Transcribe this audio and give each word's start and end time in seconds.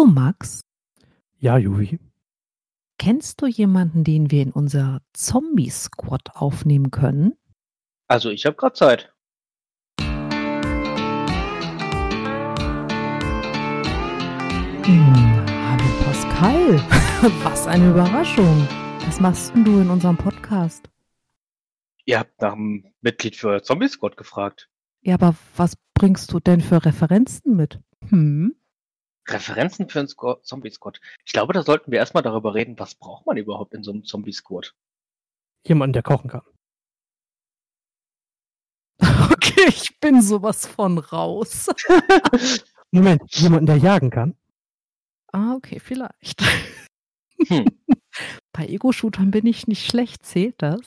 Du, 0.00 0.06
Max, 0.06 0.62
Ja, 1.40 1.58
Juvi. 1.58 1.98
kennst 2.96 3.42
du 3.42 3.46
jemanden, 3.46 4.02
den 4.02 4.30
wir 4.30 4.42
in 4.42 4.50
unser 4.50 5.02
Zombie-Squad 5.12 6.36
aufnehmen 6.36 6.90
können? 6.90 7.34
Also 8.08 8.30
ich 8.30 8.46
habe 8.46 8.56
gerade 8.56 8.72
Zeit. 8.72 9.12
Hm, 14.84 15.14
hallo 15.46 15.84
Pascal, 16.04 16.76
was 17.44 17.66
eine 17.66 17.90
Überraschung. 17.90 18.66
Was 19.06 19.20
machst 19.20 19.54
denn 19.54 19.64
du 19.64 19.78
in 19.80 19.90
unserem 19.90 20.16
Podcast? 20.16 20.88
Ihr 22.04 22.18
habt 22.18 22.40
nach 22.40 22.52
einem 22.54 22.84
Mitglied 23.00 23.36
für 23.36 23.62
Zombie 23.62 23.88
Squad 23.88 24.16
gefragt. 24.16 24.68
Ja, 25.02 25.14
aber 25.14 25.34
was 25.56 25.74
bringst 25.94 26.32
du 26.32 26.40
denn 26.40 26.60
für 26.60 26.84
Referenzen 26.84 27.56
mit? 27.56 27.80
Hm? 28.08 28.54
Referenzen 29.32 29.88
für 29.88 30.00
einen 30.00 30.08
Squad, 30.08 30.44
Zombie 30.44 30.70
Squad. 30.70 31.00
Ich 31.24 31.32
glaube, 31.32 31.52
da 31.52 31.62
sollten 31.62 31.90
wir 31.92 31.98
erstmal 31.98 32.22
darüber 32.22 32.54
reden, 32.54 32.78
was 32.78 32.94
braucht 32.94 33.26
man 33.26 33.36
überhaupt 33.36 33.74
in 33.74 33.82
so 33.82 33.92
einem 33.92 34.04
Zombie 34.04 34.32
Squad? 34.32 34.74
Jemanden, 35.66 35.92
der 35.92 36.02
kochen 36.02 36.30
kann. 36.30 36.42
Okay, 39.32 39.68
ich 39.68 39.98
bin 40.00 40.22
sowas 40.22 40.66
von 40.66 40.98
raus. 40.98 41.68
Moment, 42.90 43.22
jemanden, 43.34 43.66
der 43.66 43.76
jagen 43.76 44.10
kann? 44.10 44.36
Ah, 45.32 45.54
okay, 45.54 45.80
vielleicht. 45.80 46.42
Hm. 47.46 47.64
Bei 48.52 48.66
Ego-Shootern 48.66 49.30
bin 49.30 49.46
ich 49.46 49.66
nicht 49.66 49.86
schlecht, 49.86 50.26
zählt 50.26 50.56
das? 50.58 50.80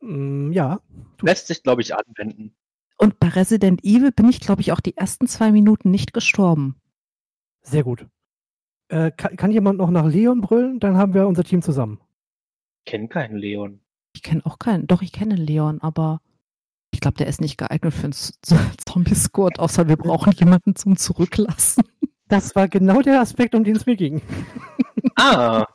Mm, 0.00 0.52
ja. 0.52 0.80
Lässt 1.20 1.48
sich, 1.48 1.62
glaube 1.62 1.82
ich, 1.82 1.94
anwenden. 1.94 2.54
Und 2.96 3.18
bei 3.18 3.28
Resident 3.28 3.82
Evil 3.84 4.12
bin 4.12 4.28
ich, 4.28 4.40
glaube 4.40 4.60
ich, 4.60 4.72
auch 4.72 4.80
die 4.80 4.96
ersten 4.96 5.26
zwei 5.26 5.50
Minuten 5.50 5.90
nicht 5.90 6.12
gestorben. 6.12 6.80
Sehr 7.64 7.82
gut. 7.82 8.06
Äh, 8.88 9.10
kann, 9.10 9.36
kann 9.36 9.50
jemand 9.50 9.78
noch 9.78 9.90
nach 9.90 10.06
Leon 10.06 10.40
brüllen? 10.40 10.78
Dann 10.80 10.96
haben 10.96 11.14
wir 11.14 11.26
unser 11.26 11.44
Team 11.44 11.62
zusammen. 11.62 12.00
Kenn 12.86 13.08
keinen 13.08 13.36
Leon. 13.38 13.80
Ich 14.14 14.22
kenne 14.22 14.44
auch 14.44 14.58
keinen. 14.58 14.86
Doch, 14.86 15.02
ich 15.02 15.10
kenne 15.12 15.34
Leon, 15.36 15.80
aber 15.80 16.20
ich 16.92 17.00
glaube, 17.00 17.16
der 17.16 17.26
ist 17.26 17.40
nicht 17.40 17.56
geeignet 17.56 17.92
für 17.94 18.04
einen 18.04 18.12
Zombie-Squad, 18.86 19.58
außer 19.58 19.88
wir 19.88 19.96
brauchen 19.96 20.32
jemanden 20.36 20.76
zum 20.76 20.96
Zurücklassen. 20.96 21.82
Das 22.28 22.54
war 22.54 22.68
genau 22.68 23.00
der 23.02 23.20
Aspekt, 23.20 23.54
um 23.54 23.64
den 23.64 23.76
es 23.76 23.86
mir 23.86 23.96
ging. 23.96 24.22
Ah, 25.16 25.66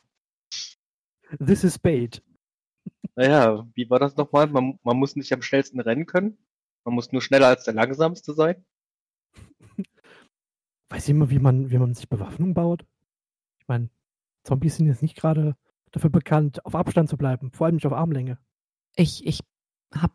This 1.45 1.64
is 1.64 1.78
bait. 1.80 2.22
naja, 3.16 3.66
wie 3.76 3.90
war 3.90 4.00
das 4.00 4.17
nochmal? 4.17 4.48
Man, 4.48 4.80
man 4.84 4.98
muss 4.98 5.16
nicht 5.16 5.32
am 5.32 5.42
schnellsten 5.42 5.80
rennen 5.80 6.06
können. 6.06 6.38
Man 6.84 6.95
muss 6.95 7.12
nur 7.14 7.22
schneller 7.22 7.48
als 7.48 7.64
der 7.64 7.73
langsamste 7.76 8.34
sein. 8.34 8.66
Weiß 10.90 11.08
jemand, 11.08 11.32
wie 11.32 11.40
man, 11.40 11.70
wie 11.72 11.78
man 11.78 11.94
sich 11.94 12.09
Bewaffnung 12.09 12.54
baut? 12.54 12.86
Ich 13.59 13.68
meine, 13.68 13.90
Zombies 14.44 14.78
sind 14.78 14.88
jetzt 14.88 15.02
nicht 15.02 15.16
gerade 15.16 15.56
dafür 15.92 16.09
bekannt, 16.09 16.66
auf 16.66 16.76
Abstand 16.76 17.09
zu 17.09 17.18
bleiben, 17.18 17.52
vor 17.52 17.66
allem 17.68 17.76
nicht 17.76 17.86
auf 17.88 17.94
Armlänge. 17.94 18.40
Ich, 18.95 19.26
ich 19.26 19.40
habe 19.94 20.14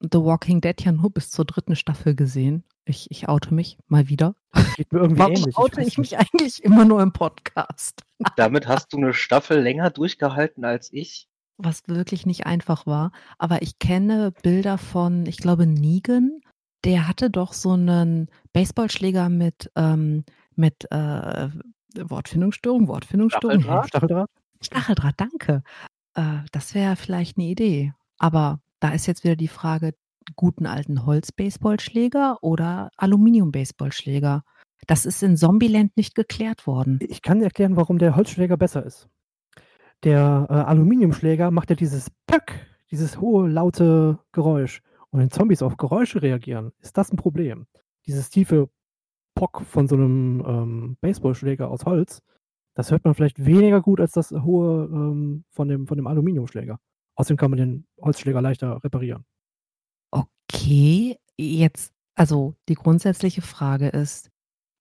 The 0.00 0.18
Walking 0.18 0.60
Dead 0.60 0.80
ja 0.84 0.92
nur 0.92 1.10
bis 1.10 1.30
zur 1.30 1.44
dritten 1.44 1.76
Staffel 1.76 2.14
gesehen. 2.14 2.64
Ich, 2.84 3.10
ich 3.10 3.28
oute 3.28 3.52
mich 3.54 3.78
mal 3.86 4.08
wieder. 4.08 4.34
Geht 4.76 4.92
mir 4.92 5.00
irgendwie 5.00 5.20
Warum 5.20 5.34
ähnlich. 5.34 5.56
oute 5.56 5.80
ich 5.82 5.98
nicht. 5.98 5.98
mich 5.98 6.18
eigentlich 6.18 6.62
immer 6.64 6.84
nur 6.84 7.02
im 7.02 7.12
Podcast? 7.12 8.02
Damit 8.36 8.66
hast 8.68 8.92
du 8.92 8.96
eine 8.96 9.12
Staffel 9.14 9.60
länger 9.60 9.90
durchgehalten 9.90 10.64
als 10.64 10.92
ich. 10.92 11.28
was 11.56 11.82
wirklich 11.88 12.26
nicht 12.26 12.46
einfach 12.46 12.86
war. 12.86 13.12
Aber 13.38 13.62
ich 13.62 13.78
kenne 13.78 14.32
Bilder 14.42 14.78
von, 14.78 15.26
ich 15.26 15.38
glaube, 15.38 15.66
Negan. 15.66 16.40
Der 16.88 17.06
hatte 17.06 17.28
doch 17.28 17.52
so 17.52 17.72
einen 17.72 18.28
Baseballschläger 18.54 19.28
mit, 19.28 19.70
ähm, 19.76 20.24
mit 20.56 20.90
äh, 20.90 21.50
Wortfindungsstörung, 21.94 22.88
Wortfindungsstörung. 22.88 23.60
Stacheldraht? 23.60 23.88
Stacheldraht? 23.88 24.30
Stacheldraht, 24.62 25.14
danke. 25.18 25.62
Äh, 26.14 26.38
das 26.50 26.74
wäre 26.74 26.96
vielleicht 26.96 27.36
eine 27.36 27.46
Idee. 27.46 27.92
Aber 28.16 28.60
da 28.80 28.92
ist 28.92 29.06
jetzt 29.06 29.22
wieder 29.22 29.36
die 29.36 29.48
Frage, 29.48 29.92
guten 30.34 30.64
alten 30.64 31.04
Holz-Baseballschläger 31.04 32.38
oder 32.40 32.90
Aluminium-Baseballschläger? 32.96 34.42
Das 34.86 35.04
ist 35.04 35.22
in 35.22 35.36
Zombieland 35.36 35.94
nicht 35.94 36.14
geklärt 36.14 36.66
worden. 36.66 37.00
Ich 37.02 37.20
kann 37.20 37.42
erklären, 37.42 37.76
warum 37.76 37.98
der 37.98 38.16
Holzschläger 38.16 38.56
besser 38.56 38.82
ist. 38.86 39.10
Der 40.04 40.46
äh, 40.48 40.54
Aluminiumschläger 40.54 41.50
macht 41.50 41.68
ja 41.68 41.76
dieses 41.76 42.10
Pöck, 42.26 42.66
dieses 42.90 43.20
hohe, 43.20 43.46
laute 43.46 44.20
Geräusch. 44.32 44.80
Und 45.10 45.20
wenn 45.20 45.30
Zombies 45.30 45.62
auf 45.62 45.76
Geräusche 45.76 46.22
reagieren, 46.22 46.72
ist 46.80 46.96
das 46.98 47.12
ein 47.12 47.16
Problem. 47.16 47.66
Dieses 48.06 48.30
tiefe 48.30 48.68
Pock 49.34 49.62
von 49.62 49.88
so 49.88 49.94
einem 49.96 50.44
ähm, 50.46 50.96
Baseballschläger 51.00 51.70
aus 51.70 51.84
Holz, 51.84 52.22
das 52.74 52.90
hört 52.90 53.04
man 53.04 53.14
vielleicht 53.14 53.44
weniger 53.44 53.80
gut 53.80 54.00
als 54.00 54.12
das 54.12 54.30
hohe 54.30 54.84
ähm, 54.84 55.44
von, 55.50 55.68
dem, 55.68 55.86
von 55.86 55.96
dem 55.96 56.06
Aluminiumschläger. 56.06 56.78
Außerdem 57.16 57.36
kann 57.36 57.50
man 57.50 57.58
den 57.58 57.86
Holzschläger 58.00 58.40
leichter 58.40 58.82
reparieren. 58.84 59.24
Okay, 60.10 61.16
jetzt, 61.36 61.92
also 62.14 62.54
die 62.68 62.74
grundsätzliche 62.74 63.42
Frage 63.42 63.88
ist, 63.88 64.30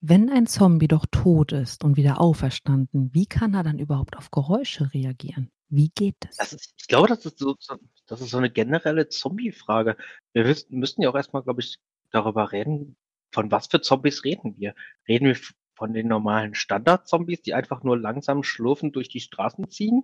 wenn 0.02 0.30
ein 0.30 0.46
Zombie 0.46 0.88
doch 0.88 1.06
tot 1.10 1.52
ist 1.52 1.84
und 1.84 1.98
wieder 1.98 2.22
auferstanden, 2.22 3.10
wie 3.14 3.26
kann 3.26 3.54
er 3.56 3.64
dann 3.64 3.80
überhaupt 3.80 4.16
auf 4.18 4.30
Geräusche 4.32 4.94
reagieren? 4.94 5.50
Wie 5.70 5.90
geht 5.90 6.16
Das 6.22 6.38
das? 6.38 6.54
ist, 6.54 6.74
ich 6.78 6.88
glaube, 6.88 7.08
das 7.08 7.26
ist 7.26 7.40
so, 7.40 7.56
so, 7.60 7.76
das 8.08 8.22
ist 8.22 8.32
so 8.32 8.38
eine 8.38 8.50
generelle 8.50 9.10
Zombie-Frage. 9.10 9.98
Wir 10.34 10.46
wüssten, 10.46 10.80
müssten 10.80 11.02
ja 11.02 11.10
auch 11.10 11.16
erstmal, 11.16 11.44
glaube 11.44 11.62
ich, 11.62 11.78
darüber 12.12 12.52
reden, 12.52 12.96
von 13.32 13.52
was 13.52 13.68
für 13.68 13.82
Zombies 13.82 14.24
reden 14.24 14.58
wir. 14.58 14.74
Reden 15.08 15.28
wir 15.28 15.38
von 15.76 15.94
den 15.94 16.08
normalen 16.08 16.56
Standard-Zombies, 16.56 17.42
die 17.42 17.54
einfach 17.54 17.84
nur 17.84 18.00
langsam 18.00 18.44
schlurfend 18.44 18.96
durch 18.96 19.10
die 19.10 19.20
Straßen 19.20 19.70
ziehen? 19.70 20.04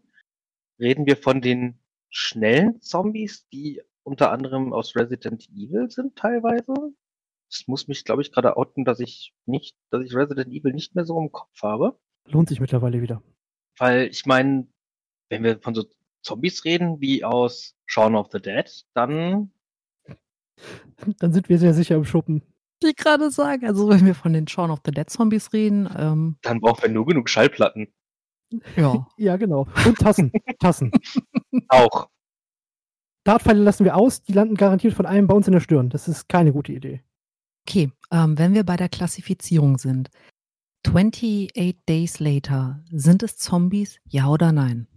Reden 0.79 1.05
wir 1.05 1.17
von 1.17 1.41
den 1.41 1.79
schnellen 2.09 2.81
Zombies, 2.81 3.47
die 3.49 3.81
unter 4.03 4.31
anderem 4.31 4.73
aus 4.73 4.95
Resident 4.95 5.49
Evil 5.49 5.89
sind 5.89 6.17
teilweise? 6.17 6.93
Es 7.49 7.67
muss 7.67 7.87
mich, 7.87 8.03
glaube 8.03 8.21
ich, 8.21 8.31
gerade 8.31 8.57
outen, 8.57 8.83
dass 8.83 8.99
ich 8.99 9.33
nicht, 9.45 9.75
dass 9.89 10.03
ich 10.03 10.13
Resident 10.13 10.51
Evil 10.51 10.73
nicht 10.73 10.95
mehr 10.95 11.05
so 11.05 11.17
im 11.19 11.31
Kopf 11.31 11.61
habe. 11.61 11.97
Lohnt 12.25 12.49
sich 12.49 12.59
mittlerweile 12.59 13.01
wieder. 13.01 13.23
Weil 13.77 14.07
ich 14.07 14.25
meine, 14.25 14.67
wenn 15.29 15.43
wir 15.43 15.59
von 15.59 15.73
so 15.73 15.85
Zombies 16.23 16.65
reden 16.65 16.99
wie 17.01 17.23
aus 17.23 17.75
Shaun 17.85 18.15
of 18.15 18.29
the 18.31 18.39
Dead, 18.41 18.69
dann 18.93 19.51
Dann 21.19 21.33
sind 21.33 21.49
wir 21.49 21.57
sehr 21.59 21.73
sicher 21.73 21.95
im 21.95 22.05
Schuppen. 22.05 22.41
Ich 22.83 22.95
gerade 22.95 23.31
sagen, 23.31 23.65
also 23.65 23.89
wenn 23.89 24.05
wir 24.05 24.15
von 24.15 24.33
den 24.33 24.47
Shaun 24.47 24.71
of 24.71 24.79
the 24.85 24.91
Dead 24.91 25.09
Zombies 25.09 25.53
reden, 25.53 25.89
ähm, 25.97 26.37
dann 26.41 26.59
brauchen 26.59 26.83
wir 26.83 26.89
nur 26.89 27.05
genug 27.05 27.29
Schallplatten. 27.29 27.87
ja, 28.75 29.07
Ja, 29.17 29.37
genau. 29.37 29.67
Und 29.85 29.97
Tassen. 29.99 30.31
Tassen. 30.59 30.91
Auch. 31.69 32.09
Dartpfeile 33.25 33.61
lassen 33.63 33.85
wir 33.85 33.95
aus, 33.95 34.21
die 34.21 34.33
landen 34.33 34.55
garantiert 34.55 34.93
von 34.93 35.05
einem 35.05 35.27
bei 35.27 35.33
uns 35.33 35.47
in 35.47 35.53
der 35.53 35.61
Stirn. 35.61 35.89
Das 35.89 36.09
ist 36.09 36.27
keine 36.27 36.51
gute 36.51 36.73
Idee. 36.73 37.01
okay, 37.65 37.89
ähm, 38.11 38.37
wenn 38.37 38.53
wir 38.53 38.65
bei 38.65 38.75
der 38.75 38.89
Klassifizierung 38.89 39.77
sind, 39.77 40.09
28 40.85 41.77
Days 41.87 42.19
Later, 42.19 42.83
sind 42.91 43.23
es 43.23 43.37
Zombies, 43.37 43.99
ja 44.09 44.27
oder 44.27 44.51
nein? 44.51 44.87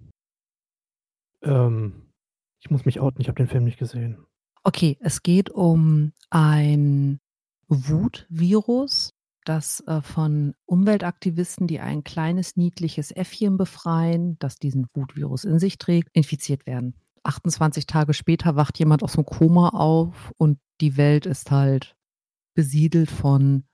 Ähm, 1.46 2.12
ich 2.60 2.70
muss 2.70 2.84
mich 2.84 3.00
outen, 3.00 3.20
ich 3.20 3.28
habe 3.28 3.36
den 3.36 3.48
Film 3.48 3.64
nicht 3.64 3.78
gesehen. 3.78 4.18
Okay, 4.64 4.98
es 5.00 5.22
geht 5.22 5.50
um 5.50 6.12
ein 6.30 7.20
Wutvirus, 7.68 9.14
das 9.44 9.80
äh, 9.86 10.02
von 10.02 10.54
Umweltaktivisten, 10.66 11.66
die 11.66 11.80
ein 11.80 12.04
kleines 12.04 12.56
niedliches 12.56 13.12
Äffchen 13.12 13.56
befreien, 13.56 14.38
das 14.40 14.58
diesen 14.58 14.88
Wutvirus 14.92 15.44
in 15.44 15.58
sich 15.58 15.78
trägt, 15.78 16.10
infiziert 16.12 16.66
werden. 16.66 16.94
28 17.22 17.86
Tage 17.86 18.14
später 18.14 18.56
wacht 18.56 18.78
jemand 18.78 19.02
aus 19.02 19.12
dem 19.12 19.24
Koma 19.24 19.70
auf 19.70 20.32
und 20.36 20.58
die 20.80 20.96
Welt 20.96 21.26
ist 21.26 21.50
halt 21.50 21.96
besiedelt 22.54 23.10
von, 23.10 23.64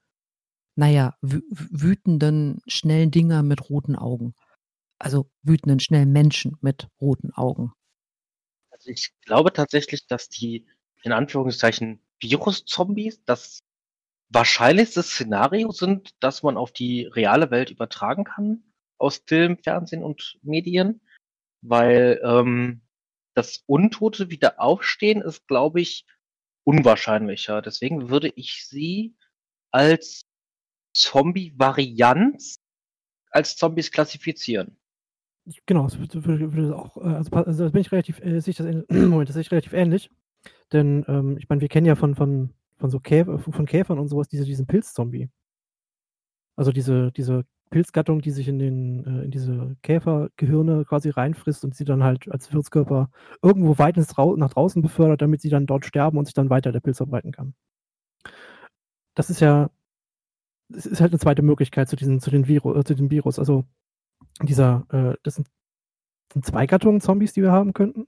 naja, 0.76 1.14
wü 1.20 1.40
wütenden, 1.50 2.60
schnellen 2.66 3.10
Dinger 3.10 3.42
mit 3.42 3.68
roten 3.70 3.96
Augen. 3.96 4.34
Also 5.02 5.28
wütenden, 5.42 5.80
schnellen 5.80 6.12
Menschen 6.12 6.56
mit 6.60 6.86
roten 7.00 7.32
Augen. 7.32 7.72
Also 8.70 8.88
ich 8.90 9.12
glaube 9.22 9.52
tatsächlich, 9.52 10.06
dass 10.06 10.28
die 10.28 10.64
in 11.02 11.10
Anführungszeichen 11.10 12.00
Virus-Zombies 12.20 13.24
das 13.24 13.58
wahrscheinlichste 14.28 15.02
Szenario 15.02 15.72
sind, 15.72 16.14
das 16.20 16.44
man 16.44 16.56
auf 16.56 16.70
die 16.70 17.06
reale 17.06 17.50
Welt 17.50 17.70
übertragen 17.70 18.22
kann 18.22 18.62
aus 18.96 19.24
Film, 19.26 19.58
Fernsehen 19.58 20.04
und 20.04 20.38
Medien, 20.42 21.00
weil 21.62 22.20
ähm, 22.24 22.82
das 23.34 23.64
Untote 23.66 24.30
wieder 24.30 24.60
aufstehen 24.60 25.20
ist, 25.20 25.48
glaube 25.48 25.80
ich, 25.80 26.06
unwahrscheinlicher. 26.62 27.60
Deswegen 27.60 28.08
würde 28.08 28.28
ich 28.36 28.68
sie 28.68 29.16
als 29.72 30.22
Zombie-Variant 30.94 32.54
als 33.32 33.56
Zombies 33.56 33.90
klassifizieren. 33.90 34.78
Genau, 35.66 35.84
das 35.84 35.98
würde, 35.98 36.76
auch, 36.76 36.96
äh, 36.98 37.00
also, 37.00 37.30
also 37.32 37.70
bin 37.70 37.80
ich 37.80 37.90
relativ, 37.90 38.20
äh, 38.20 38.40
sehe 38.40 38.52
ich 38.52 38.56
das, 38.56 38.66
Moment, 38.90 39.28
das 39.28 39.34
sehe 39.34 39.40
ich 39.42 39.50
relativ 39.50 39.72
ähnlich. 39.72 40.10
Denn 40.72 41.04
ähm, 41.08 41.36
ich 41.38 41.48
meine, 41.48 41.60
wir 41.60 41.68
kennen 41.68 41.86
ja 41.86 41.96
von, 41.96 42.14
von, 42.14 42.50
von 42.78 42.90
so 42.90 43.00
Käfer, 43.00 43.38
von 43.38 43.66
Käfern 43.66 43.98
und 43.98 44.08
sowas 44.08 44.28
diese, 44.28 44.44
diesen 44.44 44.66
Pilzzombie. 44.66 45.30
Also 46.56 46.72
diese, 46.72 47.12
diese 47.12 47.44
Pilzgattung, 47.70 48.20
die 48.20 48.30
sich 48.30 48.48
in, 48.48 48.58
den, 48.58 49.04
äh, 49.04 49.24
in 49.24 49.30
diese 49.32 49.76
Käfergehirne 49.82 50.84
quasi 50.84 51.10
reinfrisst 51.10 51.64
und 51.64 51.74
sie 51.74 51.84
dann 51.84 52.04
halt 52.04 52.30
als 52.30 52.52
Wirtskörper 52.52 53.10
irgendwo 53.42 53.78
weit 53.78 53.96
Drau 53.96 54.36
nach 54.36 54.52
draußen 54.52 54.82
befördert, 54.82 55.22
damit 55.22 55.40
sie 55.40 55.50
dann 55.50 55.66
dort 55.66 55.84
sterben 55.86 56.18
und 56.18 56.26
sich 56.26 56.34
dann 56.34 56.50
weiter 56.50 56.72
der 56.72 56.80
Pilz 56.80 56.98
verbreiten 56.98 57.32
kann. 57.32 57.54
Das 59.14 59.30
ist 59.30 59.40
ja, 59.40 59.70
das 60.68 60.86
ist 60.86 61.00
halt 61.00 61.12
eine 61.12 61.18
zweite 61.20 61.42
Möglichkeit 61.42 61.88
zu, 61.88 61.96
diesen, 61.96 62.20
zu, 62.20 62.30
den 62.30 62.48
Viru 62.48 62.74
äh, 62.74 62.84
zu 62.84 62.94
dem 62.94 63.10
Virus. 63.10 63.38
Also 63.38 63.64
dieser, 64.40 64.86
äh, 64.90 65.16
das 65.22 65.36
sind, 65.36 65.48
sind 66.32 66.44
zwei 66.44 66.66
Gattungen 66.66 67.00
Zombies, 67.00 67.32
die 67.32 67.42
wir 67.42 67.52
haben 67.52 67.72
könnten. 67.72 68.06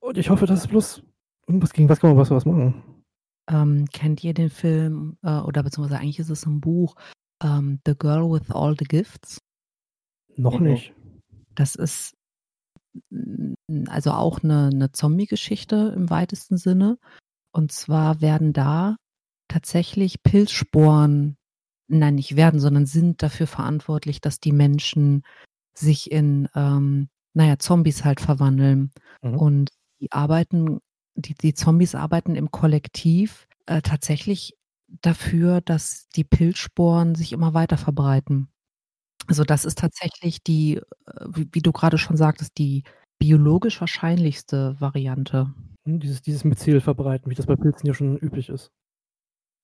Und 0.00 0.18
ich 0.18 0.30
hoffe, 0.30 0.46
dass 0.46 0.60
es 0.60 0.68
bloß, 0.68 1.02
was 1.46 1.72
gegen 1.72 1.88
was 1.88 2.00
kann 2.00 2.10
man 2.10 2.18
was, 2.18 2.30
was 2.30 2.44
machen? 2.44 2.82
Ähm, 3.48 3.86
kennt 3.92 4.24
ihr 4.24 4.34
den 4.34 4.50
Film, 4.50 5.18
äh, 5.22 5.38
oder 5.38 5.62
beziehungsweise 5.62 6.00
eigentlich 6.00 6.18
ist 6.18 6.30
es 6.30 6.46
ein 6.46 6.60
Buch, 6.60 6.96
ähm, 7.42 7.80
The 7.86 7.94
Girl 7.96 8.30
with 8.30 8.50
All 8.50 8.74
the 8.78 8.84
Gifts? 8.84 9.40
Noch 10.36 10.58
mhm. 10.58 10.66
nicht. 10.66 10.94
Das 11.54 11.74
ist 11.74 12.16
also 13.88 14.12
auch 14.12 14.42
eine, 14.42 14.70
eine 14.72 14.92
Zombie-Geschichte 14.92 15.92
im 15.94 16.08
weitesten 16.10 16.56
Sinne. 16.56 16.98
Und 17.52 17.72
zwar 17.72 18.20
werden 18.20 18.52
da 18.52 18.96
tatsächlich 19.48 20.22
Pilzsporen, 20.22 21.36
nein, 21.88 22.16
nicht 22.16 22.36
werden, 22.36 22.60
sondern 22.60 22.86
sind 22.86 23.22
dafür 23.22 23.46
verantwortlich, 23.46 24.20
dass 24.20 24.40
die 24.40 24.52
Menschen 24.52 25.22
sich 25.78 26.10
in, 26.10 26.48
ähm, 26.54 27.08
naja, 27.34 27.58
Zombies 27.58 28.04
halt 28.04 28.20
verwandeln. 28.20 28.92
Mhm. 29.22 29.36
Und 29.36 29.70
die 30.00 30.12
arbeiten, 30.12 30.80
die, 31.14 31.34
die 31.34 31.54
Zombies 31.54 31.94
arbeiten 31.94 32.34
im 32.34 32.50
Kollektiv 32.50 33.46
äh, 33.66 33.82
tatsächlich 33.82 34.56
dafür, 34.88 35.60
dass 35.60 36.08
die 36.14 36.24
Pilzsporen 36.24 37.14
sich 37.14 37.32
immer 37.32 37.54
weiter 37.54 37.76
verbreiten. 37.76 38.48
Also 39.26 39.44
das 39.44 39.64
ist 39.64 39.78
tatsächlich 39.78 40.42
die, 40.42 40.76
äh, 40.76 41.26
wie, 41.28 41.48
wie 41.52 41.62
du 41.62 41.72
gerade 41.72 41.98
schon 41.98 42.16
sagtest, 42.16 42.58
die 42.58 42.84
biologisch 43.18 43.80
wahrscheinlichste 43.80 44.76
Variante. 44.78 45.52
Hm, 45.84 46.00
dieses, 46.00 46.22
dieses 46.22 46.44
Myzel 46.44 46.80
verbreiten, 46.80 47.30
wie 47.30 47.34
das 47.34 47.46
bei 47.46 47.56
Pilzen 47.56 47.86
ja 47.86 47.94
schon 47.94 48.16
üblich 48.18 48.48
ist. 48.48 48.70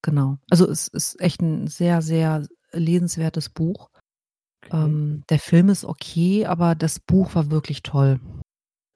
Genau. 0.03 0.39
Also 0.51 0.69
es 0.69 0.89
ist 0.89 1.21
echt 1.21 1.41
ein 1.43 1.69
sehr, 1.69 2.03
sehr 2.03 2.47
lesenswertes 2.73 3.49
Buch. 3.51 3.91
Okay. 4.65 4.77
Ähm, 4.77 5.25
der 5.29 5.39
Film 5.39 5.69
ist 5.69 5.85
okay, 5.85 6.47
aber 6.47 6.75
das 6.75 7.01
Buch 7.01 7.35
war 7.35 7.51
wirklich 7.51 7.83
toll. 7.83 8.21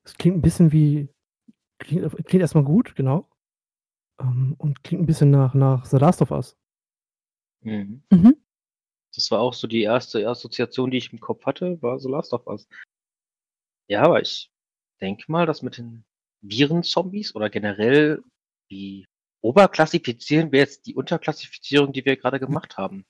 Es 0.05 0.15
klingt 0.15 0.39
ein 0.39 0.43
bisschen 0.43 0.73
wie, 0.73 1.09
klingt, 1.79 2.11
klingt 2.27 2.43
erstmal 2.43 2.65
gut, 2.65 2.95
genau. 2.95 3.29
Ähm, 4.21 4.55
und 4.59 4.85
klingt 4.85 5.03
ein 5.03 5.07
bisschen 5.07 5.31
nach, 5.31 5.55
nach 5.55 5.85
The 5.85 5.97
Last 5.97 6.23
of 6.23 6.31
Us. 6.31 6.57
Mhm. 7.63 8.03
Mhm. 8.11 8.37
Das 9.15 9.31
war 9.31 9.41
auch 9.41 9.55
so 9.55 9.67
die 9.67 9.83
erste 9.83 10.29
Assoziation, 10.29 10.91
die 10.91 10.99
ich 10.99 11.13
im 11.13 11.21
Kopf 11.21 11.45
hatte, 11.47 11.81
war 11.83 11.99
The 11.99 12.09
Last 12.09 12.33
of 12.33 12.47
Us. 12.47 12.69
Ja, 13.89 14.03
aber 14.03 14.21
ich 14.21 14.51
denke 15.01 15.25
mal, 15.31 15.47
dass 15.47 15.63
mit 15.63 15.79
den 15.79 16.05
Virenzombies 16.43 17.35
oder 17.35 17.51
generell 17.51 18.23
wie 18.69 19.07
oberklassifizieren 19.43 20.53
wir 20.53 20.61
jetzt 20.61 20.87
die 20.87 20.95
Unterklassifizierung, 20.95 21.93
die 21.93 22.05
wir 22.05 22.17
gerade 22.17 22.41
gemacht 22.41 22.77
haben. 22.77 23.07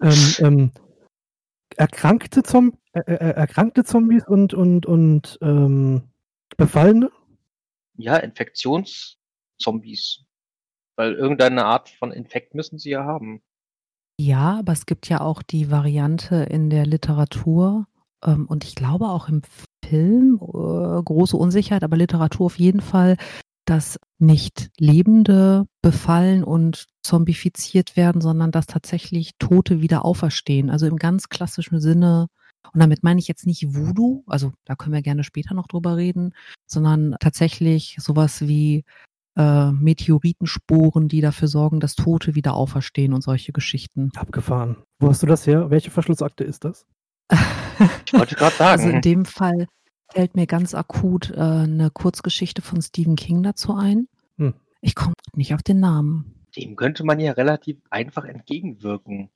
ähm, 0.00 0.34
ähm, 0.38 0.72
erkrankte, 1.76 2.42
Zom 2.42 2.78
äh, 2.92 3.00
äh, 3.00 3.14
äh, 3.14 3.34
erkrankte 3.34 3.84
Zombies 3.84 4.26
und, 4.26 4.54
und, 4.54 4.86
und 4.86 5.38
ähm, 5.42 6.02
Befallene? 6.56 7.10
Ja, 7.96 8.16
Infektionszombies. 8.16 10.24
Weil 10.96 11.14
irgendeine 11.14 11.64
Art 11.64 11.88
von 11.88 12.12
Infekt 12.12 12.54
müssen 12.54 12.78
sie 12.78 12.90
ja 12.90 13.04
haben. 13.04 13.42
Ja, 14.18 14.58
aber 14.58 14.72
es 14.72 14.86
gibt 14.86 15.08
ja 15.08 15.20
auch 15.20 15.42
die 15.42 15.70
Variante 15.70 16.44
in 16.44 16.70
der 16.70 16.86
Literatur 16.86 17.86
ähm, 18.24 18.46
und 18.46 18.64
ich 18.64 18.74
glaube 18.74 19.08
auch 19.08 19.28
im 19.28 19.42
Film, 19.84 20.38
äh, 20.40 21.02
große 21.02 21.36
Unsicherheit, 21.36 21.82
aber 21.82 21.96
Literatur 21.96 22.46
auf 22.46 22.58
jeden 22.58 22.80
Fall, 22.80 23.16
dass 23.64 23.98
nicht 24.18 24.70
Lebende 24.78 25.66
befallen 25.82 26.44
und 26.44 26.86
zombifiziert 27.02 27.96
werden, 27.96 28.20
sondern 28.20 28.50
dass 28.50 28.66
tatsächlich 28.66 29.32
Tote 29.38 29.80
wieder 29.80 30.04
auferstehen. 30.04 30.70
Also 30.70 30.86
im 30.86 30.96
ganz 30.96 31.28
klassischen 31.28 31.80
Sinne. 31.80 32.28
Und 32.72 32.80
damit 32.80 33.02
meine 33.02 33.20
ich 33.20 33.28
jetzt 33.28 33.46
nicht 33.46 33.74
Voodoo, 33.74 34.22
also 34.26 34.52
da 34.64 34.76
können 34.76 34.94
wir 34.94 35.02
gerne 35.02 35.24
später 35.24 35.54
noch 35.54 35.66
drüber 35.66 35.96
reden, 35.96 36.34
sondern 36.66 37.16
tatsächlich 37.20 37.96
sowas 37.98 38.42
wie 38.42 38.84
äh, 39.36 39.72
Meteoritensporen, 39.72 41.08
die 41.08 41.20
dafür 41.20 41.48
sorgen, 41.48 41.80
dass 41.80 41.96
Tote 41.96 42.34
wieder 42.34 42.54
auferstehen 42.54 43.12
und 43.12 43.22
solche 43.22 43.52
Geschichten. 43.52 44.10
Abgefahren. 44.16 44.76
Wo 44.98 45.08
hast 45.08 45.22
du 45.22 45.26
das 45.26 45.46
her? 45.46 45.70
Welche 45.70 45.90
Verschlussakte 45.90 46.44
ist 46.44 46.64
das? 46.64 46.86
ich 48.06 48.12
wollte 48.12 48.34
gerade 48.34 48.56
sagen. 48.56 48.82
Also 48.82 48.88
in 48.88 49.00
dem 49.00 49.24
Fall 49.24 49.66
fällt 50.12 50.36
mir 50.36 50.46
ganz 50.46 50.74
akut 50.74 51.30
äh, 51.30 51.40
eine 51.40 51.90
Kurzgeschichte 51.90 52.62
von 52.62 52.80
Stephen 52.82 53.16
King 53.16 53.42
dazu 53.42 53.74
ein. 53.74 54.08
Hm. 54.36 54.54
Ich 54.80 54.94
komme 54.94 55.14
nicht 55.34 55.54
auf 55.54 55.62
den 55.62 55.80
Namen. 55.80 56.46
Dem 56.56 56.76
könnte 56.76 57.04
man 57.04 57.18
ja 57.18 57.32
relativ 57.32 57.78
einfach 57.90 58.24
entgegenwirken, 58.24 59.30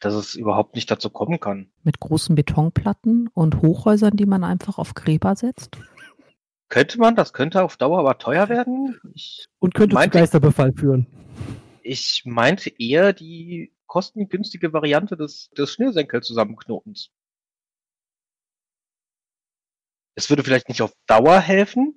dass 0.00 0.14
es 0.14 0.34
überhaupt 0.34 0.74
nicht 0.74 0.90
dazu 0.90 1.10
kommen 1.10 1.38
kann. 1.38 1.70
Mit 1.84 2.00
großen 2.00 2.34
Betonplatten 2.34 3.28
und 3.28 3.62
Hochhäusern, 3.62 4.16
die 4.16 4.26
man 4.26 4.42
einfach 4.42 4.78
auf 4.78 4.94
Gräber 4.94 5.36
setzt? 5.36 5.78
Könnte 6.68 6.98
man, 6.98 7.14
das 7.14 7.32
könnte 7.32 7.62
auf 7.62 7.76
Dauer 7.76 8.00
aber 8.00 8.18
teuer 8.18 8.48
werden. 8.48 8.98
Ich 9.14 9.46
und 9.58 9.74
könnte 9.74 9.94
meinte, 9.94 10.18
zu 10.18 10.22
Geisterbefall 10.22 10.72
führen. 10.72 11.06
Ich 11.82 12.22
meinte 12.24 12.72
eher 12.78 13.12
die 13.12 13.72
kostengünstige 13.86 14.72
Variante 14.72 15.16
des, 15.16 15.50
des 15.50 15.70
Schnürsenkel-Zusammenknotens. 15.70 17.10
Es 20.14 20.28
würde 20.28 20.44
vielleicht 20.44 20.68
nicht 20.68 20.82
auf 20.82 20.92
Dauer 21.06 21.40
helfen, 21.40 21.94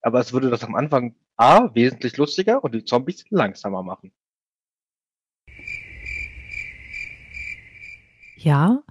aber 0.00 0.20
es 0.20 0.32
würde 0.32 0.50
das 0.50 0.62
am 0.64 0.74
Anfang 0.74 1.16
A 1.36 1.74
wesentlich 1.74 2.16
lustiger 2.16 2.62
und 2.64 2.74
die 2.74 2.84
Zombies 2.84 3.24
langsamer 3.30 3.82
machen. 3.82 4.12
Ja, 8.36 8.82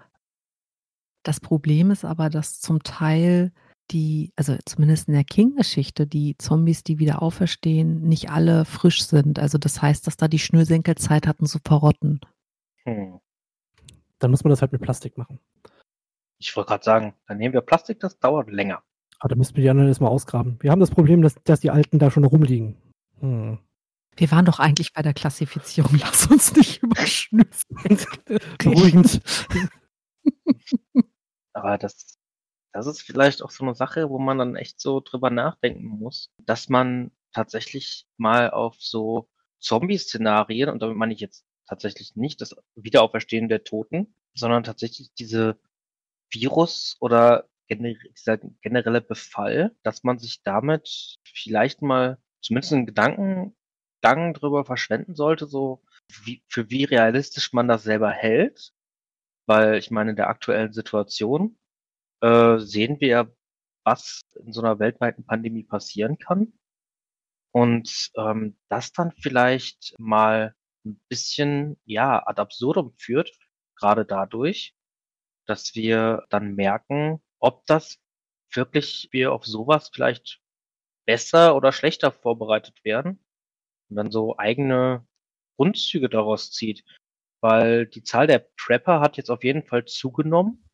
das 1.23 1.39
Problem 1.39 1.89
ist 1.91 2.05
aber, 2.05 2.29
dass 2.29 2.59
zum 2.59 2.83
Teil 2.83 3.51
die, 3.91 4.31
also 4.35 4.57
zumindest 4.65 5.07
in 5.07 5.13
der 5.13 5.23
King-Geschichte, 5.23 6.07
die 6.07 6.37
Zombies, 6.37 6.83
die 6.83 6.99
wieder 6.99 7.21
auferstehen, 7.21 8.01
nicht 8.01 8.29
alle 8.29 8.65
frisch 8.65 9.05
sind. 9.05 9.39
Also 9.39 9.57
das 9.57 9.81
heißt, 9.81 10.05
dass 10.07 10.17
da 10.17 10.27
die 10.27 10.39
Schnürsenkelzeit 10.39 11.27
hatten 11.27 11.45
zu 11.45 11.59
verrotten. 11.63 12.19
Hm. 12.83 13.19
Dann 14.19 14.31
muss 14.31 14.43
man 14.43 14.49
das 14.49 14.61
halt 14.61 14.71
mit 14.71 14.81
Plastik 14.81 15.17
machen. 15.17 15.39
Ich 16.39 16.55
wollte 16.55 16.69
gerade 16.69 16.83
sagen, 16.83 17.13
dann 17.27 17.37
nehmen 17.37 17.53
wir 17.53 17.61
Plastik, 17.61 17.99
das 17.99 18.19
dauert 18.19 18.49
länger. 18.49 18.83
Aber 19.19 19.25
ah, 19.25 19.27
da 19.29 19.35
müssten 19.35 19.55
wir 19.55 19.63
die 19.63 19.69
anderen 19.69 19.87
erstmal 19.87 20.11
ausgraben. 20.11 20.57
Wir 20.61 20.71
haben 20.71 20.79
das 20.79 20.91
Problem, 20.91 21.21
dass, 21.21 21.35
dass 21.43 21.61
die 21.61 21.71
alten 21.71 21.99
da 21.99 22.11
schon 22.11 22.25
rumliegen. 22.25 22.77
Hm. 23.19 23.59
Wir 24.17 24.31
waren 24.31 24.45
doch 24.45 24.59
eigentlich 24.59 24.93
bei 24.93 25.01
der 25.01 25.13
Klassifizierung. 25.13 25.97
Lass 26.01 26.27
uns 26.27 26.55
nicht 26.55 26.83
überschnüssen. 26.83 27.77
Beruhigend. 28.59 29.21
Aber 31.53 31.77
das, 31.77 32.17
das 32.73 32.87
ist 32.87 33.01
vielleicht 33.01 33.41
auch 33.41 33.51
so 33.51 33.63
eine 33.63 33.75
Sache, 33.75 34.09
wo 34.09 34.19
man 34.19 34.37
dann 34.37 34.55
echt 34.55 34.79
so 34.79 34.99
drüber 34.99 35.29
nachdenken 35.29 35.87
muss, 35.87 36.29
dass 36.45 36.69
man 36.69 37.11
tatsächlich 37.33 38.05
mal 38.17 38.51
auf 38.51 38.75
so 38.79 39.29
Zombie-Szenarien, 39.59 40.69
und 40.69 40.81
damit 40.81 40.97
meine 40.97 41.13
ich 41.13 41.19
jetzt 41.19 41.45
tatsächlich 41.67 42.15
nicht 42.15 42.41
das 42.41 42.55
Wiederauferstehen 42.75 43.49
der 43.49 43.63
Toten, 43.63 44.13
sondern 44.33 44.63
tatsächlich 44.63 45.13
diese 45.17 45.57
Virus 46.31 46.97
oder 46.99 47.47
dieser 47.69 48.37
generelle 48.61 49.01
Befall, 49.01 49.75
dass 49.83 50.03
man 50.03 50.19
sich 50.19 50.43
damit 50.43 51.17
vielleicht 51.23 51.81
mal 51.81 52.19
zumindest 52.41 52.73
einen 52.73 52.85
Gedankengang 52.85 54.33
drüber 54.33 54.65
verschwenden 54.65 55.15
sollte, 55.15 55.47
so 55.47 55.83
wie, 56.23 56.43
für 56.47 56.69
wie 56.69 56.83
realistisch 56.83 57.53
man 57.53 57.67
das 57.67 57.83
selber 57.83 58.11
hält. 58.11 58.71
Weil 59.47 59.75
ich 59.77 59.91
meine, 59.91 60.11
in 60.11 60.15
der 60.15 60.29
aktuellen 60.29 60.73
Situation 60.73 61.57
äh, 62.21 62.57
sehen 62.59 62.99
wir, 62.99 63.35
was 63.83 64.21
in 64.43 64.51
so 64.51 64.61
einer 64.61 64.79
weltweiten 64.79 65.25
Pandemie 65.25 65.63
passieren 65.63 66.17
kann. 66.17 66.53
Und 67.51 68.11
ähm, 68.17 68.57
das 68.69 68.91
dann 68.91 69.11
vielleicht 69.11 69.95
mal 69.97 70.55
ein 70.85 70.99
bisschen, 71.09 71.79
ja, 71.85 72.25
ad 72.25 72.41
absurdum 72.41 72.93
führt, 72.97 73.31
gerade 73.77 74.05
dadurch, 74.05 74.74
dass 75.45 75.75
wir 75.75 76.25
dann 76.29 76.55
merken, 76.55 77.21
ob 77.39 77.65
das 77.65 77.97
wirklich 78.53 79.09
wir 79.11 79.33
auf 79.33 79.45
sowas 79.45 79.89
vielleicht 79.93 80.41
besser 81.05 81.55
oder 81.55 81.71
schlechter 81.71 82.11
vorbereitet 82.11 82.83
werden 82.83 83.19
und 83.89 83.95
dann 83.95 84.11
so 84.11 84.37
eigene 84.37 85.05
Grundzüge 85.57 86.09
daraus 86.09 86.51
zieht. 86.51 86.83
Weil 87.41 87.85
die 87.85 88.03
Zahl 88.03 88.27
der 88.27 88.47
Prepper 88.57 88.99
hat 88.99 89.17
jetzt 89.17 89.29
auf 89.29 89.43
jeden 89.43 89.63
Fall 89.63 89.85
zugenommen. 89.85 90.67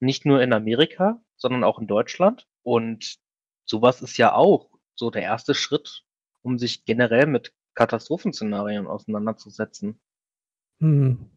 Nicht 0.00 0.24
nur 0.24 0.42
in 0.42 0.52
Amerika, 0.52 1.22
sondern 1.36 1.64
auch 1.64 1.78
in 1.78 1.86
Deutschland. 1.86 2.46
Und 2.62 3.18
sowas 3.64 4.02
ist 4.02 4.16
ja 4.16 4.34
auch 4.34 4.70
so 4.94 5.10
der 5.10 5.22
erste 5.22 5.54
Schritt, 5.54 6.04
um 6.42 6.58
sich 6.58 6.84
generell 6.84 7.26
mit 7.26 7.52
Katastrophenszenarien 7.74 8.86
auseinanderzusetzen. 8.86 10.00
Hm. 10.80 11.30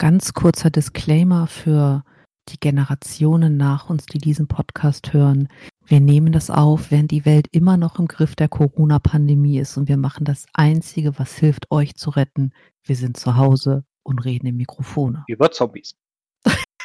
Ganz 0.00 0.32
kurzer 0.32 0.70
Disclaimer 0.70 1.46
für 1.46 2.04
die 2.48 2.58
Generationen 2.58 3.58
nach 3.58 3.90
uns, 3.90 4.06
die 4.06 4.16
diesen 4.16 4.48
Podcast 4.48 5.12
hören. 5.12 5.48
Wir 5.84 6.00
nehmen 6.00 6.32
das 6.32 6.48
auf, 6.48 6.90
während 6.90 7.10
die 7.10 7.26
Welt 7.26 7.48
immer 7.52 7.76
noch 7.76 7.98
im 7.98 8.08
Griff 8.08 8.34
der 8.34 8.48
Corona-Pandemie 8.48 9.58
ist 9.58 9.76
und 9.76 9.90
wir 9.90 9.98
machen 9.98 10.24
das 10.24 10.46
Einzige, 10.54 11.18
was 11.18 11.36
hilft, 11.36 11.70
euch 11.70 11.96
zu 11.96 12.08
retten. 12.08 12.54
Wir 12.82 12.96
sind 12.96 13.18
zu 13.18 13.36
Hause 13.36 13.84
und 14.02 14.20
reden 14.20 14.46
in 14.46 14.56
Mikrofone. 14.56 15.22
Über 15.28 15.50
Zombies. 15.50 15.94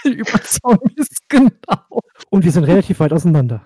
Über 0.03 0.41
Zombies, 0.43 1.07
genau. 1.29 2.01
Und 2.29 2.43
wir 2.43 2.51
sind 2.51 2.65
relativ 2.65 2.99
weit 2.99 3.13
auseinander. 3.13 3.65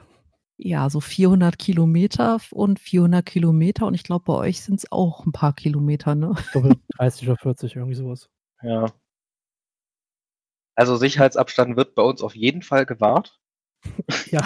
Ja, 0.57 0.91
so 0.91 0.99
400 0.99 1.57
Kilometer 1.57 2.39
und 2.51 2.79
400 2.79 3.25
Kilometer 3.25 3.87
und 3.87 3.95
ich 3.95 4.03
glaube, 4.03 4.25
bei 4.25 4.33
euch 4.33 4.61
sind 4.61 4.75
es 4.75 4.91
auch 4.91 5.25
ein 5.25 5.31
paar 5.31 5.53
Kilometer, 5.53 6.13
ne? 6.13 6.35
Ich 6.37 6.51
glaube 6.51 6.75
30 6.99 7.27
oder 7.27 7.37
40, 7.37 7.75
irgendwie 7.77 7.95
sowas. 7.95 8.29
Ja. 8.61 8.85
Also 10.79 10.95
Sicherheitsabstand 10.95 11.75
wird 11.75 11.93
bei 11.93 12.03
uns 12.03 12.21
auf 12.21 12.37
jeden 12.37 12.61
Fall 12.61 12.85
gewahrt. 12.85 13.37
Ja. 14.31 14.45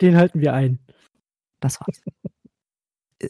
Den 0.00 0.16
halten 0.16 0.40
wir 0.40 0.54
ein. 0.54 0.78
Das 1.60 1.78
war's. 1.80 2.00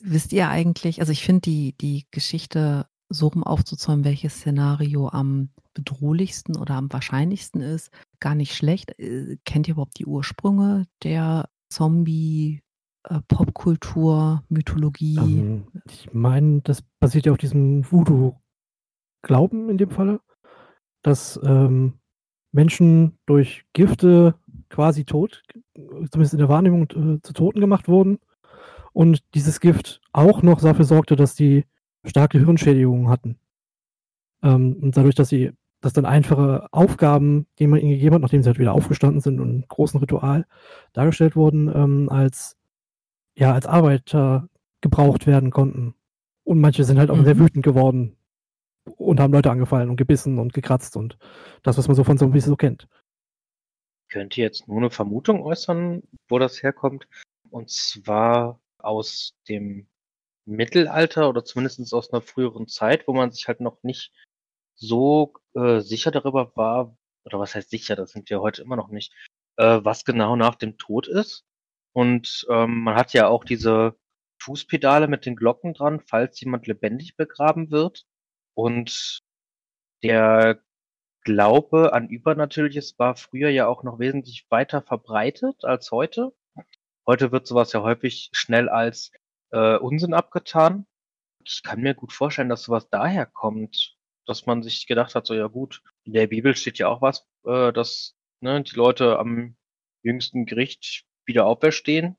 Wisst 0.03 0.33
ihr 0.33 0.49
eigentlich, 0.49 1.01
also 1.01 1.11
ich 1.11 1.25
finde 1.25 1.43
die, 1.43 1.77
die 1.77 2.07
Geschichte 2.12 2.87
so 3.09 3.29
rum 3.29 3.43
aufzuzäumen, 3.43 4.05
welches 4.05 4.37
Szenario 4.37 5.09
am 5.09 5.51
bedrohlichsten 5.75 6.57
oder 6.57 6.75
am 6.75 6.93
wahrscheinlichsten 6.93 7.61
ist, 7.61 7.91
gar 8.21 8.37
nicht 8.37 8.55
schlecht. 8.55 8.99
Äh, 8.99 9.37
Kennt 9.45 9.67
ihr 9.67 9.73
überhaupt 9.73 9.99
die 9.99 10.07
Ursprünge 10.07 10.87
der 11.03 11.49
Zombie, 11.69 12.62
äh, 13.05 13.21
Popkultur, 13.27 14.45
Mythologie? 14.49 15.17
Ähm, 15.19 15.67
ich 15.91 16.12
meine, 16.12 16.61
das 16.62 16.83
basiert 17.01 17.27
ja 17.27 17.33
auf 17.33 17.39
diesem 17.39 17.85
Voodoo-Glauben 19.23 19.69
in 19.71 19.79
dem 19.79 19.91
Falle, 19.91 20.21
dass 21.02 21.41
ähm, 21.45 21.95
Menschen 22.52 23.19
durch 23.26 23.64
Gifte 23.73 24.35
quasi 24.71 25.05
tot, 25.05 25.43
zumindest 25.76 26.35
in 26.35 26.38
der 26.38 26.49
Wahrnehmung 26.49 26.85
äh, 26.91 27.21
zu 27.23 27.33
Toten 27.33 27.61
gemacht 27.61 27.88
wurden 27.88 28.19
und 28.93 29.23
dieses 29.35 29.61
Gift 29.61 30.00
auch 30.12 30.43
noch 30.43 30.61
dafür 30.61 30.85
sorgte, 30.85 31.17
dass 31.17 31.35
die 31.35 31.64
starke 32.05 32.38
Hirnschädigungen 32.38 33.09
hatten. 33.09 33.38
Ähm, 34.43 34.76
und 34.81 34.97
dadurch, 34.97 35.14
dass 35.14 35.29
sie, 35.29 35.52
dass 35.81 35.93
dann 35.93 36.05
einfache 36.05 36.67
Aufgaben, 36.73 37.47
die 37.59 37.67
man 37.67 37.81
ihnen 37.81 37.91
gegeben 37.93 38.14
hat, 38.17 38.23
nachdem 38.23 38.43
sie 38.43 38.49
halt 38.49 38.59
wieder 38.59 38.73
aufgestanden 38.75 39.21
sind 39.21 39.41
und 39.41 39.50
im 39.50 39.64
großen 39.69 40.00
Ritual 40.00 40.47
dargestellt 40.93 41.37
wurden, 41.37 41.71
ähm, 41.75 42.09
als 42.11 42.57
ja, 43.37 43.52
als 43.55 43.67
Arbeiter 43.67 44.49
gebraucht 44.83 45.26
werden 45.26 45.50
konnten. 45.50 45.95
Und 46.45 46.61
manche 46.61 46.85
sind 46.85 46.99
halt 46.99 47.11
auch 47.11 47.17
Mhm. 47.19 47.25
sehr 47.25 47.38
wütend 47.38 47.64
geworden 47.64 48.17
und 48.97 49.21
haben 49.21 49.33
Leute 49.33 49.51
angefallen 49.51 49.91
und 49.91 49.97
gebissen 49.97 50.39
und 50.39 50.53
gekratzt 50.53 50.97
und 50.97 51.19
das, 51.62 51.79
was 51.79 51.89
man 51.89 51.95
so 51.95 52.05
von 52.05 52.19
Zombies 52.19 52.45
so 52.45 52.57
kennt. 52.57 52.89
Könnt 54.09 54.37
ihr 54.37 54.45
jetzt 54.45 54.69
nur 54.69 54.79
eine 54.79 54.91
Vermutung 54.91 55.43
äußern, 55.43 56.03
wo 56.29 56.39
das 56.39 56.62
herkommt? 56.62 57.07
Und 57.51 57.71
zwar 57.71 58.61
aus 58.79 59.35
dem 59.49 59.87
Mittelalter 60.45 61.29
oder 61.29 61.45
zumindest 61.45 61.93
aus 61.95 62.12
einer 62.12 62.23
früheren 62.23 62.67
Zeit, 62.67 63.07
wo 63.07 63.12
man 63.12 63.31
sich 63.31 63.47
halt 63.49 63.61
noch 63.61 63.83
nicht 63.83 64.12
so 64.75 65.35
äh, 65.55 65.81
sicher 65.81 66.11
darüber 66.11 66.53
war, 66.57 66.97
oder 67.25 67.39
was 67.39 67.55
heißt 67.55 67.71
sicher, 67.71 67.95
das 67.97 68.11
sind 68.11 68.29
wir 68.31 68.41
heute 68.41 68.62
immer 68.62 68.77
noch 68.77 68.89
nicht, 68.89 69.12
äh, 69.57 69.81
was 69.83 70.05
genau 70.05 70.37
nach 70.37 70.57
dem 70.57 70.77
Tod 70.77 71.07
ist. 71.07 71.45
Und 71.93 72.47
ähm, 72.51 72.81
man 72.81 72.97
hat 72.97 73.12
ja 73.12 73.29
auch 73.29 73.45
diese 73.45 73.97
Fußpedale 74.41 75.09
mit 75.09 75.25
den 75.27 75.37
Glocken 75.37 75.75
dran, 75.75 76.01
falls 76.01 76.41
jemand 76.41 76.67
lebendig 76.67 77.17
begraben 77.17 77.71
wird. 77.71 78.07
Und 78.55 79.21
der 80.03 80.61
Glaube 81.25 81.93
an 81.93 82.09
Übernatürliches 82.09 82.99
war 82.99 83.17
früher 83.17 83.49
ja 83.49 83.67
auch 83.69 83.85
noch 83.85 83.99
wesentlich 83.99 84.47
weiter 84.51 84.83
verbreitet 84.83 85.65
als 85.65 85.93
heute. 85.93 86.33
Heute 87.07 87.31
wird 87.33 87.47
sowas 87.47 87.73
ja 87.73 87.83
häufig 87.83 88.31
schnell 88.33 88.69
als 88.69 89.13
äh, 89.51 89.77
Unsinn 89.77 90.15
abgetan. 90.15 90.87
Ich 91.45 91.63
kann 91.63 91.81
mir 91.81 91.95
gut 91.95 92.13
vorstellen, 92.13 92.49
dass 92.49 92.65
sowas 92.65 92.89
daher 92.91 93.27
kommt, 93.27 93.97
dass 94.27 94.47
man 94.47 94.63
sich 94.63 94.87
gedacht 94.87 95.15
hat, 95.15 95.27
so 95.27 95.35
ja 95.35 95.47
gut, 95.47 95.83
in 96.05 96.13
der 96.13 96.27
Bibel 96.27 96.57
steht 96.57 96.79
ja 96.79 96.89
auch 96.89 97.03
was, 97.03 97.27
äh, 97.45 97.73
dass 97.73 98.17
ne, 98.41 98.63
die 98.63 98.77
Leute 98.77 99.19
am 99.19 99.57
jüngsten 100.03 100.47
Gericht 100.47 101.05
wieder 101.25 101.47
auferstehen 101.47 102.17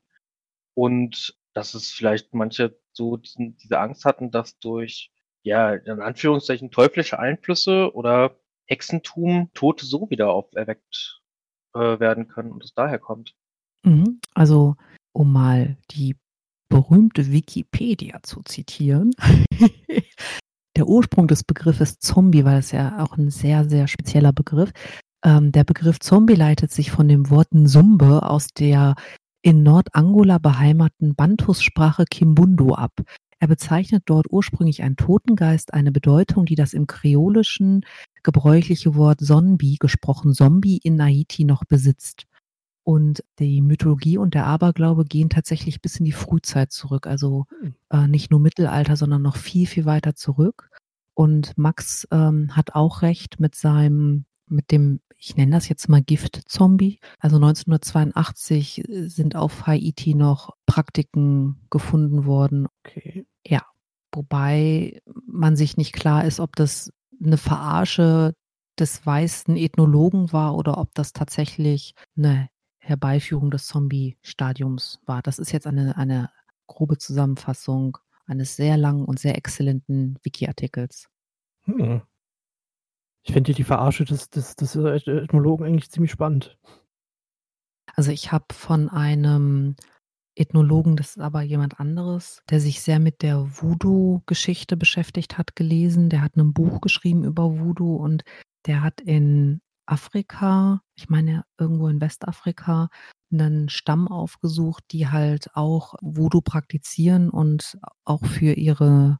und 0.74 1.38
dass 1.52 1.74
es 1.74 1.90
vielleicht 1.90 2.34
manche 2.34 2.78
so 2.92 3.16
diese 3.16 3.78
Angst 3.78 4.04
hatten, 4.04 4.30
dass 4.30 4.58
durch 4.58 5.12
ja 5.44 5.74
in 5.74 6.00
Anführungszeichen 6.00 6.70
teuflische 6.70 7.18
Einflüsse 7.18 7.94
oder 7.94 8.36
Hexentum 8.66 9.50
Tote 9.54 9.86
so 9.86 10.10
wieder 10.10 10.30
auferweckt 10.30 11.22
äh, 11.74 12.00
werden 12.00 12.28
können 12.28 12.50
und 12.50 12.64
es 12.64 12.74
daher 12.74 12.98
kommt. 12.98 13.34
Mhm. 13.84 14.20
Also, 14.34 14.76
um 15.12 15.32
mal 15.32 15.76
die 15.90 16.16
berühmte 16.68 17.30
Wikipedia 17.30 18.20
zu 18.22 18.42
zitieren. 18.42 19.12
der 20.76 20.88
Ursprung 20.88 21.28
des 21.28 21.44
Begriffes 21.44 21.98
Zombie, 21.98 22.44
weil 22.44 22.58
es 22.58 22.72
ja 22.72 23.02
auch 23.02 23.16
ein 23.16 23.30
sehr, 23.30 23.68
sehr 23.68 23.86
spezieller 23.86 24.32
Begriff. 24.32 24.72
Ähm, 25.24 25.52
der 25.52 25.64
Begriff 25.64 26.00
Zombie 26.00 26.34
leitet 26.34 26.72
sich 26.72 26.90
von 26.90 27.06
dem 27.06 27.30
Wort 27.30 27.54
Nsumbe 27.54 28.28
aus 28.28 28.48
der 28.48 28.96
in 29.42 29.62
Nordangola 29.62 30.38
beheimateten 30.38 31.14
Bantus-Sprache 31.14 32.06
Kimbundu 32.10 32.74
ab. 32.74 32.92
Er 33.44 33.48
bezeichnet 33.48 34.04
dort 34.06 34.24
ursprünglich 34.30 34.82
einen 34.82 34.96
Totengeist, 34.96 35.74
eine 35.74 35.92
Bedeutung, 35.92 36.46
die 36.46 36.54
das 36.54 36.72
im 36.72 36.86
kreolischen 36.86 37.84
gebräuchliche 38.22 38.94
Wort 38.94 39.20
Zombie, 39.20 39.76
gesprochen 39.78 40.32
Zombie 40.32 40.78
in 40.82 40.98
Haiti 41.02 41.44
noch 41.44 41.64
besitzt. 41.66 42.24
Und 42.84 43.22
die 43.38 43.60
Mythologie 43.60 44.16
und 44.16 44.32
der 44.32 44.46
Aberglaube 44.46 45.04
gehen 45.04 45.28
tatsächlich 45.28 45.82
bis 45.82 45.98
in 45.98 46.06
die 46.06 46.12
Frühzeit 46.12 46.72
zurück. 46.72 47.06
Also 47.06 47.44
Hm. 47.60 47.74
äh, 47.90 48.08
nicht 48.08 48.30
nur 48.30 48.40
Mittelalter, 48.40 48.96
sondern 48.96 49.20
noch 49.20 49.36
viel, 49.36 49.66
viel 49.66 49.84
weiter 49.84 50.14
zurück. 50.14 50.70
Und 51.12 51.58
Max 51.58 52.08
ähm, 52.12 52.56
hat 52.56 52.74
auch 52.74 53.02
recht 53.02 53.40
mit 53.40 53.54
seinem, 53.54 54.24
mit 54.48 54.70
dem, 54.70 55.00
ich 55.18 55.36
nenne 55.36 55.52
das 55.52 55.68
jetzt 55.68 55.90
mal 55.90 56.00
Gift-Zombie. 56.00 56.98
Also 57.18 57.36
1982 57.36 58.84
sind 58.88 59.36
auf 59.36 59.66
Haiti 59.66 60.14
noch 60.14 60.56
Praktiken 60.64 61.60
gefunden 61.68 62.24
worden, 62.24 62.68
Okay. 62.86 63.26
Wobei 64.14 65.00
man 65.26 65.56
sich 65.56 65.76
nicht 65.76 65.92
klar 65.92 66.24
ist, 66.24 66.40
ob 66.40 66.56
das 66.56 66.92
eine 67.22 67.38
Verarsche 67.38 68.34
des 68.78 69.04
weißen 69.04 69.56
Ethnologen 69.56 70.32
war 70.32 70.56
oder 70.56 70.78
ob 70.78 70.94
das 70.94 71.12
tatsächlich 71.12 71.94
eine 72.16 72.48
Herbeiführung 72.78 73.50
des 73.50 73.66
Zombie-Stadiums 73.66 75.00
war. 75.06 75.22
Das 75.22 75.38
ist 75.38 75.52
jetzt 75.52 75.66
eine, 75.66 75.96
eine 75.96 76.30
grobe 76.66 76.98
Zusammenfassung 76.98 77.98
eines 78.26 78.56
sehr 78.56 78.76
langen 78.76 79.04
und 79.04 79.18
sehr 79.18 79.36
exzellenten 79.36 80.18
Wiki-Artikels. 80.22 81.08
Hm. 81.64 82.02
Ich 83.22 83.32
finde 83.32 83.54
die 83.54 83.64
Verarsche 83.64 84.04
des, 84.04 84.28
des, 84.28 84.56
des 84.56 84.76
Ethnologen 84.76 85.64
eigentlich 85.64 85.90
ziemlich 85.90 86.10
spannend. 86.10 86.58
Also 87.94 88.10
ich 88.10 88.32
habe 88.32 88.52
von 88.52 88.88
einem 88.88 89.76
Ethnologen, 90.36 90.96
das 90.96 91.10
ist 91.10 91.18
aber 91.22 91.42
jemand 91.42 91.78
anderes, 91.80 92.42
der 92.50 92.60
sich 92.60 92.80
sehr 92.82 92.98
mit 92.98 93.22
der 93.22 93.46
Voodoo-Geschichte 93.60 94.76
beschäftigt 94.76 95.38
hat, 95.38 95.56
gelesen. 95.56 96.10
Der 96.10 96.22
hat 96.22 96.36
ein 96.36 96.52
Buch 96.52 96.80
geschrieben 96.80 97.24
über 97.24 97.58
Voodoo 97.58 97.96
und 97.96 98.24
der 98.66 98.82
hat 98.82 99.00
in 99.00 99.60
Afrika, 99.86 100.80
ich 100.96 101.08
meine 101.08 101.44
irgendwo 101.58 101.88
in 101.88 102.00
Westafrika, 102.00 102.88
einen 103.32 103.68
Stamm 103.68 104.08
aufgesucht, 104.08 104.84
die 104.92 105.08
halt 105.08 105.54
auch 105.54 105.94
Voodoo 106.00 106.40
praktizieren 106.40 107.30
und 107.30 107.78
auch 108.04 108.24
für 108.24 108.52
ihre 108.54 109.18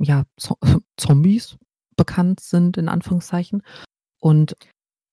ja, 0.00 0.24
Zo- 0.38 0.58
Zombies 0.96 1.56
bekannt 1.96 2.40
sind, 2.40 2.76
in 2.76 2.88
Anführungszeichen. 2.88 3.62
Und 4.20 4.54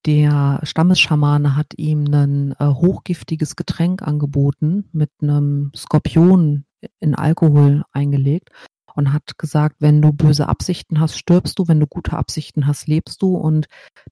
der 0.05 0.59
Stammesschamane 0.63 1.55
hat 1.55 1.73
ihm 1.77 2.05
ein 2.13 2.51
äh, 2.59 2.65
hochgiftiges 2.65 3.55
Getränk 3.55 4.01
angeboten 4.01 4.87
mit 4.91 5.09
einem 5.21 5.71
Skorpion 5.75 6.65
in 6.99 7.15
Alkohol 7.15 7.83
eingelegt 7.91 8.49
und 8.95 9.11
hat 9.11 9.37
gesagt, 9.37 9.77
wenn 9.79 10.01
du 10.01 10.13
böse 10.13 10.47
Absichten 10.47 10.99
hast, 10.99 11.17
stirbst 11.17 11.59
du, 11.59 11.67
wenn 11.67 11.79
du 11.79 11.87
gute 11.87 12.13
Absichten 12.13 12.67
hast, 12.67 12.87
lebst 12.87 13.21
du. 13.21 13.35
Und 13.35 13.67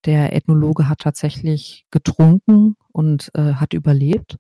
der 0.06 0.36
Ethnologe 0.36 0.90
hat 0.90 1.00
tatsächlich 1.00 1.86
getrunken 1.92 2.76
und 2.92 3.32
äh, 3.36 3.54
hat 3.54 3.74
überlebt 3.74 4.38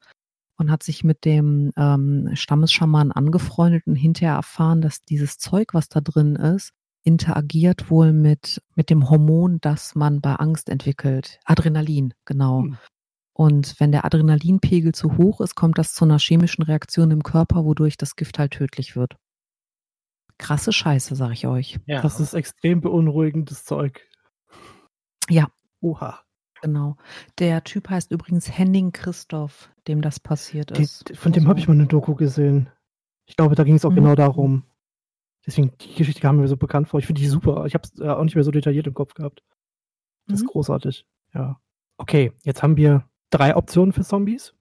und 0.57 0.71
hat 0.71 0.83
sich 0.83 1.03
mit 1.03 1.23
dem 1.23 1.71
ähm, 1.77 2.31
Stammesschaman 2.33 3.11
angefreundet 3.11 3.87
und 3.87 3.95
hinterher 3.95 4.35
erfahren, 4.35 4.81
dass 4.81 5.03
dieses 5.03 5.37
Zeug, 5.37 5.73
was 5.73 5.87
da 5.87 6.01
drin 6.01 6.35
ist, 6.35 6.71
interagiert 7.03 7.89
wohl 7.89 8.13
mit, 8.13 8.61
mit 8.75 8.89
dem 8.89 9.09
Hormon, 9.09 9.59
das 9.61 9.95
man 9.95 10.21
bei 10.21 10.35
Angst 10.35 10.69
entwickelt. 10.69 11.39
Adrenalin, 11.45 12.13
genau. 12.25 12.61
Hm. 12.63 12.77
Und 13.35 13.79
wenn 13.79 13.91
der 13.91 14.05
Adrenalinpegel 14.05 14.93
zu 14.93 15.17
hoch 15.17 15.41
ist, 15.41 15.55
kommt 15.55 15.77
das 15.77 15.93
zu 15.93 16.05
einer 16.05 16.19
chemischen 16.19 16.63
Reaktion 16.63 17.09
im 17.11 17.23
Körper, 17.23 17.65
wodurch 17.65 17.97
das 17.97 18.15
Gift 18.15 18.37
halt 18.39 18.51
tödlich 18.51 18.95
wird. 18.95 19.15
krasse 20.37 20.71
Scheiße, 20.73 21.15
sag 21.15 21.31
ich 21.31 21.47
euch. 21.47 21.79
Ja. 21.85 22.01
Das 22.01 22.19
ist 22.19 22.33
extrem 22.33 22.81
beunruhigendes 22.81 23.63
Zeug. 23.65 24.07
Ja. 25.29 25.47
Oha. 25.81 26.19
Genau. 26.61 26.95
Der 27.39 27.63
Typ 27.63 27.89
heißt 27.89 28.11
übrigens 28.11 28.49
Henning 28.57 28.91
Christoph, 28.93 29.69
dem 29.87 30.01
das 30.01 30.19
passiert 30.19 30.77
Die, 30.77 30.83
ist. 30.83 31.11
von 31.15 31.31
dem 31.33 31.47
habe 31.47 31.59
ich 31.59 31.67
mal 31.67 31.73
eine 31.73 31.87
Doku 31.87 32.15
gesehen. 32.15 32.69
Ich 33.25 33.35
glaube, 33.35 33.55
da 33.55 33.63
ging 33.63 33.75
es 33.75 33.85
auch 33.85 33.91
Mhm. 33.91 33.95
genau 33.95 34.15
darum. 34.15 34.63
Deswegen, 35.45 35.71
die 35.81 35.93
Geschichte 35.95 36.21
kam 36.21 36.37
mir 36.37 36.47
so 36.47 36.55
bekannt 36.57 36.87
vor. 36.87 36.99
Ich 36.99 37.05
finde 37.05 37.21
die 37.21 37.27
super. 37.27 37.65
Ich 37.65 37.73
habe 37.73 37.83
es 37.83 37.99
äh, 37.99 38.07
auch 38.07 38.23
nicht 38.23 38.35
mehr 38.35 38.43
so 38.43 38.51
detailliert 38.51 38.87
im 38.87 38.93
Kopf 38.93 39.13
gehabt. 39.13 39.43
Das 40.27 40.39
ist 40.39 40.43
Mhm. 40.45 40.51
großartig. 40.51 41.05
Ja. 41.33 41.59
Okay, 41.97 42.31
jetzt 42.43 42.63
haben 42.63 42.77
wir 42.77 43.07
drei 43.29 43.55
Optionen 43.55 43.91
für 43.93 44.03
Zombies. 44.03 44.53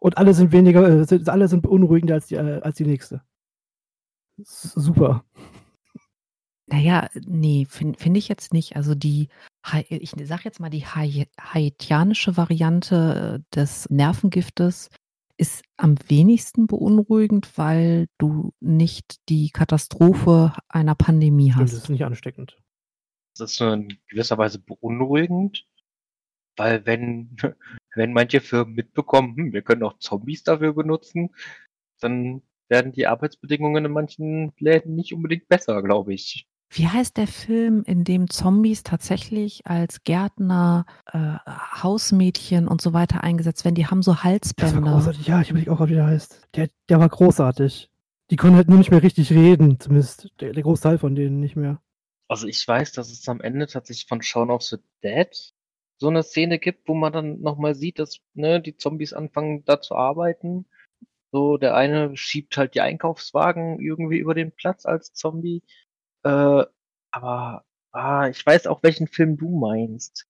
Und 0.00 0.18
alle 0.18 0.34
sind 0.34 0.52
weniger, 0.52 0.88
äh, 0.88 1.04
sind, 1.04 1.28
alle 1.28 1.48
sind 1.48 1.62
beunruhigender 1.62 2.14
als 2.14 2.26
die, 2.26 2.34
äh, 2.36 2.60
als 2.62 2.76
die 2.76 2.86
nächste. 2.86 3.22
Super. 4.38 5.24
Naja, 6.66 7.08
nee, 7.26 7.66
finde 7.68 7.98
find 7.98 8.16
ich 8.16 8.28
jetzt 8.28 8.52
nicht. 8.52 8.76
Also 8.76 8.94
die, 8.94 9.28
ich 9.88 10.12
sag 10.24 10.44
jetzt 10.44 10.58
mal, 10.60 10.70
die 10.70 10.86
Hai- 10.86 11.28
haitianische 11.40 12.36
Variante 12.36 13.42
äh, 13.50 13.54
des 13.54 13.90
Nervengiftes 13.90 14.88
ist 15.36 15.62
am 15.76 15.96
wenigsten 16.08 16.66
beunruhigend, 16.66 17.56
weil 17.56 18.06
du 18.18 18.52
nicht 18.60 19.16
die 19.28 19.50
Katastrophe 19.50 20.54
einer 20.68 20.94
Pandemie 20.94 21.52
Stimmt, 21.52 21.64
das 21.64 21.72
hast. 21.72 21.82
ist 21.84 21.88
nicht 21.90 22.04
ansteckend. 22.04 22.56
Das 23.36 23.52
ist 23.52 23.60
nur 23.60 23.74
in 23.74 23.98
gewisser 24.08 24.38
Weise 24.38 24.58
beunruhigend, 24.58 25.66
weil 26.56 26.84
wenn, 26.86 27.36
wenn 27.94 28.12
manche 28.12 28.40
Firmen 28.40 28.74
mitbekommen, 28.74 29.36
hm, 29.36 29.52
wir 29.52 29.62
können 29.62 29.82
auch 29.82 29.98
Zombies 29.98 30.42
dafür 30.42 30.74
benutzen, 30.74 31.34
dann 32.00 32.42
werden 32.68 32.92
die 32.92 33.06
Arbeitsbedingungen 33.06 33.84
in 33.84 33.92
manchen 33.92 34.52
Läden 34.58 34.94
nicht 34.94 35.12
unbedingt 35.12 35.48
besser, 35.48 35.82
glaube 35.82 36.14
ich. 36.14 36.48
Wie 36.74 36.88
heißt 36.88 37.18
der 37.18 37.26
Film, 37.26 37.82
in 37.84 38.02
dem 38.02 38.30
Zombies 38.30 38.82
tatsächlich 38.82 39.66
als 39.66 40.04
Gärtner, 40.04 40.86
äh, 41.12 41.36
Hausmädchen 41.82 42.66
und 42.66 42.80
so 42.80 42.94
weiter 42.94 43.22
eingesetzt 43.22 43.66
werden? 43.66 43.74
Die 43.74 43.86
haben 43.86 44.02
so 44.02 44.12
Das 44.12 44.20
war 44.20 44.24
Halsbänder. 44.24 44.92
großartig. 44.92 45.26
Ja, 45.26 45.42
ich 45.42 45.50
überlege 45.50 45.70
auch, 45.70 45.86
wie 45.86 45.92
der 45.92 46.06
heißt. 46.06 46.48
Der, 46.56 46.70
der 46.88 46.98
war 46.98 47.10
großartig. 47.10 47.90
Die 48.30 48.36
konnten 48.36 48.56
halt 48.56 48.70
nur 48.70 48.78
nicht 48.78 48.90
mehr 48.90 49.02
richtig 49.02 49.30
reden, 49.32 49.78
zumindest 49.80 50.30
der, 50.40 50.54
der 50.54 50.62
Großteil 50.62 50.96
von 50.96 51.14
denen 51.14 51.40
nicht 51.40 51.56
mehr. 51.56 51.82
Also 52.26 52.46
ich 52.46 52.66
weiß, 52.66 52.92
dass 52.92 53.10
es 53.10 53.28
am 53.28 53.42
Ende 53.42 53.66
tatsächlich 53.66 54.08
von 54.08 54.22
Shaun 54.22 54.50
of 54.50 54.62
the 54.62 54.78
Dead 55.04 55.52
so 55.98 56.08
eine 56.08 56.22
Szene 56.22 56.58
gibt, 56.58 56.88
wo 56.88 56.94
man 56.94 57.12
dann 57.12 57.40
nochmal 57.42 57.74
sieht, 57.74 57.98
dass 57.98 58.20
ne, 58.32 58.62
die 58.62 58.78
Zombies 58.78 59.12
anfangen 59.12 59.64
da 59.66 59.82
zu 59.82 59.94
arbeiten. 59.94 60.64
So, 61.30 61.58
der 61.58 61.74
eine 61.74 62.16
schiebt 62.16 62.56
halt 62.56 62.74
die 62.74 62.80
Einkaufswagen 62.80 63.78
irgendwie 63.80 64.18
über 64.18 64.34
den 64.34 64.52
Platz 64.52 64.86
als 64.86 65.12
Zombie. 65.12 65.62
Äh, 66.24 66.64
aber 67.10 67.64
ah, 67.92 68.28
ich 68.28 68.44
weiß 68.44 68.66
auch, 68.66 68.82
welchen 68.82 69.06
Film 69.06 69.36
du 69.36 69.58
meinst. 69.58 70.26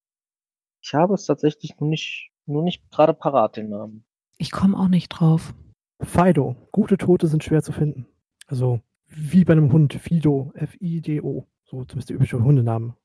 Ich 0.82 0.94
habe 0.94 1.14
es 1.14 1.26
tatsächlich 1.26 1.78
nur 1.78 1.88
nicht, 1.90 2.30
nur 2.46 2.62
nicht 2.62 2.90
gerade 2.90 3.14
parat, 3.14 3.56
den 3.56 3.70
Namen. 3.70 4.04
Ich 4.38 4.50
komme 4.50 4.76
auch 4.76 4.88
nicht 4.88 5.08
drauf. 5.08 5.54
Fido. 6.00 6.56
Gute 6.72 6.98
Tote 6.98 7.28
sind 7.28 7.44
schwer 7.44 7.62
zu 7.62 7.72
finden. 7.72 8.06
Also, 8.46 8.80
wie 9.06 9.44
bei 9.44 9.52
einem 9.52 9.72
Hund. 9.72 9.94
Fido. 9.94 10.52
F-I-D-O. 10.54 11.46
So 11.64 11.84
zumindest 11.84 12.10
der 12.10 12.16
übliche 12.16 12.42
Hundename. 12.42 12.96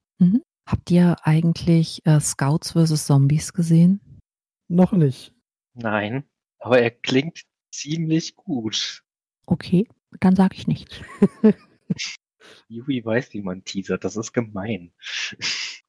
Habt 0.68 0.92
ihr 0.92 1.16
eigentlich 1.24 2.06
äh, 2.06 2.20
Scouts 2.20 2.74
vs. 2.74 3.06
Zombies 3.06 3.54
gesehen? 3.54 4.02
Noch 4.68 4.92
nicht. 4.92 5.34
Nein, 5.76 6.26
aber 6.60 6.82
er 6.82 6.92
klingt 6.92 7.44
ziemlich 7.72 8.36
gut. 8.36 9.04
Okay, 9.46 9.88
dann 10.20 10.36
sage 10.36 10.56
ich 10.56 10.68
nichts. 10.68 11.00
Yui 12.68 13.04
weiß, 13.04 13.34
wie 13.34 13.42
man 13.42 13.64
teasert. 13.64 14.04
Das 14.04 14.16
ist 14.16 14.34
gemein. 14.34 14.92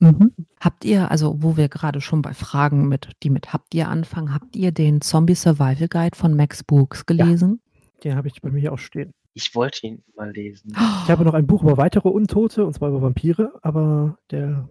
Mhm. 0.00 0.32
Habt 0.60 0.84
ihr, 0.84 1.10
also 1.10 1.42
wo 1.42 1.56
wir 1.56 1.68
gerade 1.68 2.00
schon 2.00 2.22
bei 2.22 2.34
Fragen 2.34 2.88
mit, 2.88 3.10
die 3.22 3.30
mit 3.30 3.52
habt 3.52 3.74
ihr 3.74 3.88
anfangen, 3.88 4.32
habt 4.32 4.54
ihr 4.56 4.72
den 4.72 5.00
Zombie 5.00 5.34
Survival 5.34 5.88
Guide 5.88 6.16
von 6.16 6.34
Max 6.34 6.62
Brooks 6.62 7.06
gelesen? 7.06 7.60
Den 8.04 8.14
habe 8.14 8.28
ich 8.28 8.40
bei 8.40 8.50
mir 8.50 8.72
auch 8.72 8.78
stehen. 8.78 9.12
Ich 9.34 9.54
wollte 9.54 9.86
ihn 9.86 10.04
mal 10.16 10.32
lesen. 10.32 10.74
Ich 11.04 11.10
habe 11.10 11.24
noch 11.24 11.34
ein 11.34 11.46
Buch 11.46 11.62
über 11.62 11.78
weitere 11.78 12.08
Untote, 12.08 12.66
und 12.66 12.74
zwar 12.74 12.90
über 12.90 13.00
Vampire, 13.00 13.58
aber 13.62 14.18
der, 14.30 14.68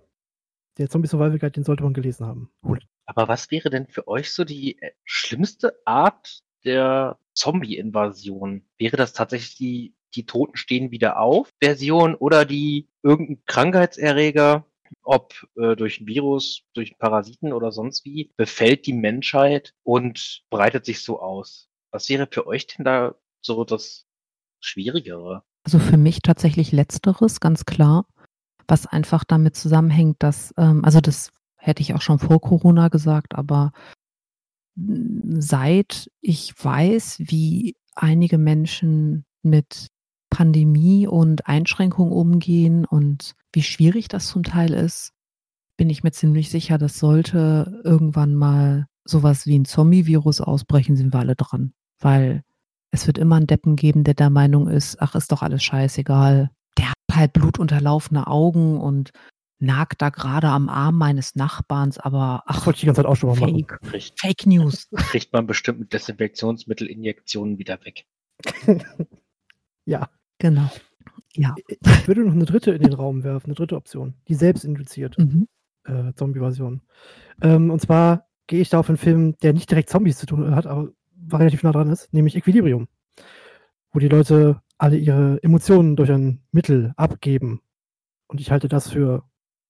der 0.77 0.89
Zombie 0.89 1.07
Survival 1.07 1.39
Guide, 1.39 1.51
den 1.51 1.63
sollte 1.63 1.83
man 1.83 1.93
gelesen 1.93 2.27
haben. 2.27 2.51
Aber 3.07 3.27
was 3.27 3.49
wäre 3.49 3.69
denn 3.69 3.87
für 3.87 4.07
euch 4.07 4.31
so 4.31 4.43
die 4.43 4.79
äh, 4.81 4.91
schlimmste 5.03 5.73
Art 5.85 6.43
der 6.63 7.17
Zombie-Invasion? 7.33 8.65
Wäre 8.77 8.97
das 8.97 9.13
tatsächlich 9.13 9.55
die, 9.55 9.95
die 10.15 10.25
Toten 10.25 10.57
stehen 10.57 10.91
wieder 10.91 11.19
auf 11.19 11.51
Version 11.61 12.15
oder 12.15 12.45
die 12.45 12.87
irgendein 13.03 13.43
Krankheitserreger, 13.45 14.65
ob 15.03 15.33
äh, 15.55 15.75
durch 15.75 15.99
ein 15.99 16.07
Virus, 16.07 16.63
durch 16.73 16.97
Parasiten 16.97 17.53
oder 17.53 17.71
sonst 17.71 18.05
wie, 18.05 18.31
befällt 18.37 18.85
die 18.85 18.93
Menschheit 18.93 19.73
und 19.83 20.43
breitet 20.49 20.85
sich 20.85 21.01
so 21.01 21.21
aus? 21.21 21.69
Was 21.91 22.09
wäre 22.09 22.27
für 22.29 22.47
euch 22.47 22.67
denn 22.67 22.85
da 22.85 23.15
so 23.41 23.63
das 23.63 24.05
Schwierigere? 24.59 25.43
Also 25.63 25.79
für 25.79 25.97
mich 25.97 26.21
tatsächlich 26.21 26.71
letzteres, 26.71 27.39
ganz 27.39 27.65
klar, 27.65 28.05
was 28.67 28.85
einfach 28.85 29.23
damit 29.23 29.55
zusammenhängt, 29.55 30.17
dass, 30.23 30.53
ähm, 30.57 30.83
also 30.83 31.01
das 31.01 31.31
hätte 31.57 31.81
ich 31.81 31.93
auch 31.93 32.01
schon 32.01 32.19
vor 32.19 32.39
Corona 32.39 32.87
gesagt, 32.87 33.35
aber 33.35 33.71
seit 34.75 36.11
ich 36.21 36.53
weiß, 36.63 37.19
wie 37.19 37.75
einige 37.95 38.37
Menschen 38.37 39.25
mit 39.41 39.87
Pandemie 40.37 41.07
und 41.07 41.47
Einschränkungen 41.47 42.13
umgehen 42.13 42.85
und 42.85 43.33
wie 43.53 43.63
schwierig 43.63 44.07
das 44.07 44.27
zum 44.27 44.43
Teil 44.43 44.71
ist, 44.71 45.13
bin 45.77 45.89
ich 45.89 46.03
mir 46.03 46.11
ziemlich 46.11 46.51
sicher, 46.51 46.77
dass 46.77 46.99
sollte 46.99 47.81
irgendwann 47.83 48.35
mal 48.35 48.85
sowas 49.03 49.47
wie 49.47 49.57
ein 49.57 49.65
Zombie-Virus 49.65 50.41
ausbrechen, 50.41 50.95
sind 50.95 51.11
wir 51.11 51.21
alle 51.21 51.35
dran. 51.35 51.73
Weil 51.99 52.43
es 52.91 53.07
wird 53.07 53.17
immer 53.17 53.37
einen 53.37 53.47
Deppen 53.47 53.75
geben, 53.75 54.03
der 54.03 54.13
der 54.13 54.29
Meinung 54.29 54.67
ist, 54.67 55.01
ach, 55.01 55.15
ist 55.15 55.31
doch 55.31 55.41
alles 55.41 55.63
scheißegal. 55.63 56.51
Der 56.77 56.89
hat 56.89 56.95
halt 57.11 57.33
blutunterlaufene 57.33 58.27
Augen 58.27 58.79
und 58.79 59.09
nagt 59.57 60.03
da 60.03 60.09
gerade 60.09 60.49
am 60.49 60.69
Arm 60.69 60.99
meines 60.99 61.33
Nachbarns, 61.33 61.97
aber 61.97 62.43
ach, 62.45 62.67
wollte 62.67 62.77
ich 62.77 62.81
die 62.81 62.85
ganze 62.85 63.01
Zeit 63.01 63.09
auch 63.09 63.15
schon 63.15 63.29
mal 63.29 63.39
machen. 63.39 63.65
Fake, 63.65 63.81
Kriegt, 63.81 64.19
Fake 64.19 64.45
News. 64.45 64.87
kriegt 64.95 65.33
man 65.33 65.47
bestimmt 65.47 65.79
mit 65.79 65.93
Desinfektionsmittelinjektionen 65.93 67.57
wieder 67.57 67.79
weg. 67.83 68.05
Ja. 69.87 70.09
Genau. 70.39 70.69
Ja. 71.33 71.55
Ich 71.67 72.07
würde 72.07 72.25
noch 72.25 72.33
eine 72.33 72.45
dritte 72.45 72.71
in 72.71 72.81
den 72.81 72.93
Raum 72.93 73.23
werfen, 73.23 73.47
eine 73.47 73.55
dritte 73.55 73.75
Option. 73.75 74.15
Die 74.27 74.35
selbst 74.35 74.65
induziert. 74.65 75.17
Mhm. 75.17 75.47
äh, 75.85 76.13
Zombie-Version. 76.13 76.81
Ähm, 77.41 77.69
und 77.69 77.79
zwar 77.81 78.27
gehe 78.47 78.61
ich 78.61 78.69
da 78.69 78.79
auf 78.79 78.89
einen 78.89 78.97
Film, 78.97 79.35
der 79.41 79.53
nicht 79.53 79.69
direkt 79.69 79.89
Zombies 79.89 80.17
zu 80.17 80.25
tun 80.25 80.55
hat, 80.55 80.65
aber 80.65 80.89
relativ 81.31 81.63
nah 81.63 81.71
dran 81.71 81.89
ist, 81.89 82.13
nämlich 82.13 82.35
Equilibrium. 82.35 82.87
Wo 83.91 83.99
die 83.99 84.07
Leute 84.07 84.61
alle 84.77 84.97
ihre 84.97 85.41
Emotionen 85.43 85.95
durch 85.95 86.11
ein 86.11 86.41
Mittel 86.51 86.93
abgeben. 86.97 87.61
Und 88.27 88.41
ich 88.41 88.51
halte 88.51 88.67
das 88.67 88.89
für 88.89 89.23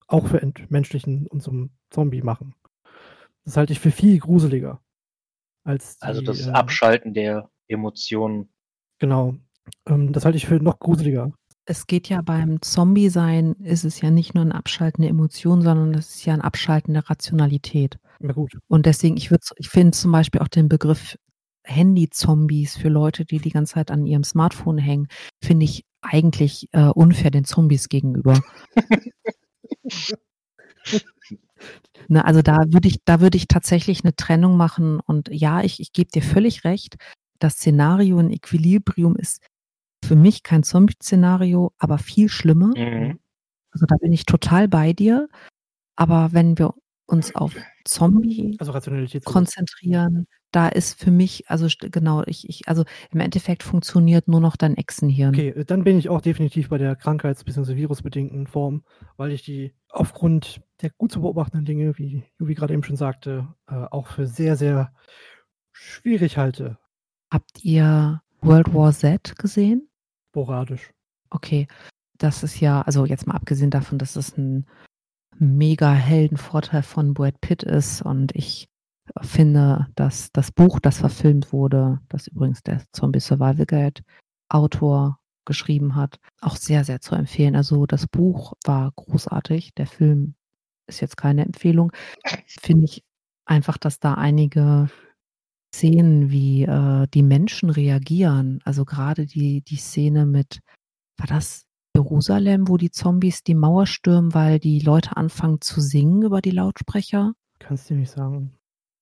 auch 0.08 0.28
für 0.28 0.42
entmenschlichen 0.42 1.28
und 1.28 1.42
zum 1.42 1.72
Zombie 1.90 2.22
machen. 2.22 2.56
Das 3.46 3.58
halte 3.58 3.74
ich 3.74 3.80
für 3.80 3.92
viel 3.92 4.20
gruseliger. 4.20 4.82
Als 5.64 6.00
die, 6.00 6.06
Also 6.06 6.22
das 6.22 6.48
äh, 6.48 6.52
Abschalten 6.52 7.14
der 7.14 7.50
Emotionen. 7.68 8.50
Genau. 9.00 9.36
Ähm, 9.88 10.14
das 10.14 10.26
halte 10.26 10.38
ich 10.38 10.46
für 10.46 10.60
noch 10.60 10.80
gruseliger. 10.80 11.32
Es 11.66 11.86
geht 11.86 12.08
ja 12.08 12.22
beim 12.22 12.62
Zombie-Sein, 12.62 13.54
ist 13.64 13.84
es 13.84 14.00
ja 14.00 14.10
nicht 14.10 14.34
nur 14.34 14.46
ein 14.46 14.54
Abschalten 14.54 15.02
der 15.02 15.12
Emotionen, 15.12 15.62
sondern 15.62 15.94
es 15.96 16.16
ist 16.16 16.26
ja 16.26 16.34
ein 16.34 16.42
Abschalten 16.42 16.94
der 16.94 17.10
Rationalität. 17.10 17.98
Na 18.20 18.32
gut. 18.32 18.58
Und 18.68 18.86
deswegen, 18.86 19.18
ich 19.18 19.32
würde, 19.32 19.44
ich 19.58 19.70
finde 19.70 19.92
zum 19.92 20.12
Beispiel 20.14 20.40
auch 20.42 20.48
den 20.48 20.70
Begriff 20.70 21.18
Handy-Zombies 21.66 22.78
für 22.78 22.90
Leute, 22.90 23.26
die 23.26 23.40
die 23.40 23.50
ganze 23.50 23.74
Zeit 23.74 23.92
an 23.92 24.06
ihrem 24.06 24.24
Smartphone 24.24 24.78
hängen, 24.78 25.08
finde 25.44 25.66
ich 25.66 25.84
eigentlich 26.02 26.70
äh, 26.72 26.88
unfair 26.88 27.32
den 27.32 27.44
Zombies 27.44 27.90
gegenüber. 27.90 28.40
ne, 32.08 32.24
also 32.24 32.42
da 32.42 32.64
würde 32.68 32.88
ich, 32.88 33.04
da 33.04 33.20
würde 33.20 33.38
ich 33.38 33.48
tatsächlich 33.48 34.04
eine 34.04 34.16
Trennung 34.16 34.58
machen. 34.58 35.00
Und 35.06 35.30
ja, 35.32 35.62
ich, 35.64 35.80
ich 35.80 35.92
gebe 35.92 36.10
dir 36.10 36.22
völlig 36.22 36.64
recht. 36.64 36.96
Das 37.40 37.56
Szenario 37.56 38.20
in 38.20 38.32
Equilibrium 38.32 39.16
ist 39.16 39.42
für 40.08 40.16
mich 40.16 40.44
kein 40.44 40.64
Zombie-Szenario, 40.64 41.74
aber 41.78 41.98
viel 41.98 42.30
schlimmer. 42.30 42.74
Mhm. 42.78 43.20
Also 43.72 43.86
da 43.86 43.96
bin 43.98 44.14
ich 44.14 44.26
total 44.26 44.68
bei 44.68 44.94
dir. 44.94 45.28
Aber 45.96 46.32
wenn 46.32 46.58
wir 46.58 46.74
uns 47.08 47.36
auf 47.36 47.56
Zombie 47.86 48.58
Also 48.60 48.74
konzentrieren, 49.24 50.28
da 50.52 50.68
ist 50.68 51.00
für 51.00 51.12
mich, 51.12 51.50
also 51.50 51.68
genau, 51.80 52.24
ich, 52.26 52.48
ich, 52.50 52.68
also 52.68 52.84
im 53.12 53.20
Endeffekt 53.20 53.64
funktioniert 53.64 54.28
nur 54.28 54.40
noch 54.40 54.56
dein 54.56 54.76
Echsenhirn. 54.76 55.34
Okay, 55.34 55.64
dann 55.66 55.84
bin 55.84 55.98
ich 55.98 56.10
auch 56.10 56.22
definitiv 56.22 56.70
bei 56.70 56.78
der 56.78 56.96
krankheits- 56.96 57.44
bzw. 57.44 57.76
virusbedingten 57.76 58.48
Form, 58.48 58.84
weil 59.16 59.32
ich 59.32 59.44
die 59.44 59.74
aufgrund 59.90 60.62
der 60.82 60.92
gut 60.92 61.12
zu 61.12 61.22
beobachtenden 61.22 61.66
Dinge, 61.66 61.98
wie 61.98 62.24
Juvi 62.40 62.56
gerade 62.56 62.74
eben 62.74 62.84
schon 62.84 62.98
sagte, 62.98 63.48
äh, 63.68 63.74
auch 63.76 64.08
für 64.08 64.28
sehr, 64.28 64.56
sehr 64.56 64.94
schwierig 65.72 66.38
halte. 66.38 66.78
Habt 67.32 67.64
ihr 67.64 68.22
World 68.42 68.74
War 68.74 68.94
Z 68.94 69.38
gesehen? 69.38 69.87
Sporadisch. 70.38 70.92
Okay, 71.32 71.68
das 72.20 72.44
ist 72.44 72.60
ja, 72.60 72.84
also 72.84 73.06
jetzt 73.06 73.26
mal 73.26 73.34
abgesehen 73.34 73.72
davon, 73.72 73.98
dass 73.98 74.16
es 74.16 74.38
ein 74.38 74.68
mega 75.40 75.92
Heldenvorteil 75.92 76.84
von 76.84 77.16
Brad 77.16 77.42
Pitt 77.42 77.64
ist 77.64 78.04
und 78.04 78.36
ich 78.36 78.70
finde, 79.22 79.88
dass 79.96 80.32
das 80.34 80.52
Buch, 80.52 80.80
das 80.80 81.00
verfilmt 81.00 81.52
wurde, 81.54 82.02
das 82.10 82.28
übrigens 82.28 82.62
der 82.62 82.84
Zombie 82.92 83.20
Survival 83.20 83.66
Guide 83.66 84.02
Autor 84.50 85.20
geschrieben 85.46 85.96
hat, 85.96 86.20
auch 86.42 86.56
sehr, 86.56 86.84
sehr 86.84 87.02
zu 87.02 87.16
empfehlen. 87.16 87.56
Also 87.56 87.88
das 87.88 88.06
Buch 88.06 88.54
war 88.64 88.92
großartig, 88.96 89.74
der 89.74 89.88
Film 89.88 90.36
ist 90.86 91.02
jetzt 91.02 91.18
keine 91.18 91.46
Empfehlung. 91.46 91.92
Finde 92.46 92.86
ich 92.86 93.04
einfach, 93.46 93.78
dass 93.80 94.00
da 94.00 94.14
einige 94.14 94.90
Szenen, 95.74 96.32
wie 96.32 96.64
äh, 96.64 97.08
die 97.14 97.24
Menschen 97.24 97.70
reagieren, 97.70 98.60
also 98.64 98.86
gerade 98.86 99.26
die, 99.26 99.62
die 99.62 99.76
Szene 99.76 100.26
mit, 100.26 100.60
war 101.18 101.28
das 101.28 101.66
Jerusalem, 101.96 102.68
wo 102.68 102.78
die 102.78 102.92
Zombies 102.92 103.44
die 103.44 103.56
Mauer 103.56 103.88
stürmen, 103.88 104.34
weil 104.34 104.60
die 104.60 104.80
Leute 104.80 105.18
anfangen 105.18 105.62
zu 105.62 105.82
singen 105.82 106.22
über 106.24 106.42
die 106.42 106.52
Lautsprecher? 106.52 107.34
Kannst 107.60 107.90
du 107.90 107.96
nicht 107.96 108.12
sagen. 108.12 108.54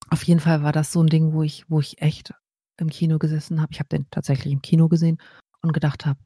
Auf 0.10 0.24
jeden 0.24 0.40
Fall 0.40 0.64
war 0.64 0.72
das 0.72 0.92
so 0.92 1.02
ein 1.02 1.08
Ding, 1.08 1.34
wo 1.34 1.44
ich, 1.44 1.70
wo 1.70 1.80
ich 1.80 2.02
echt 2.02 2.34
im 2.78 2.90
Kino 2.90 3.18
gesessen 3.18 3.62
habe. 3.62 3.72
Ich 3.74 3.80
habe 3.80 3.90
den 3.90 4.08
tatsächlich 4.12 4.54
im 4.54 4.62
Kino 4.62 4.88
gesehen 4.88 5.18
und 5.62 5.74
gedacht 5.74 6.06
habe, 6.06 6.20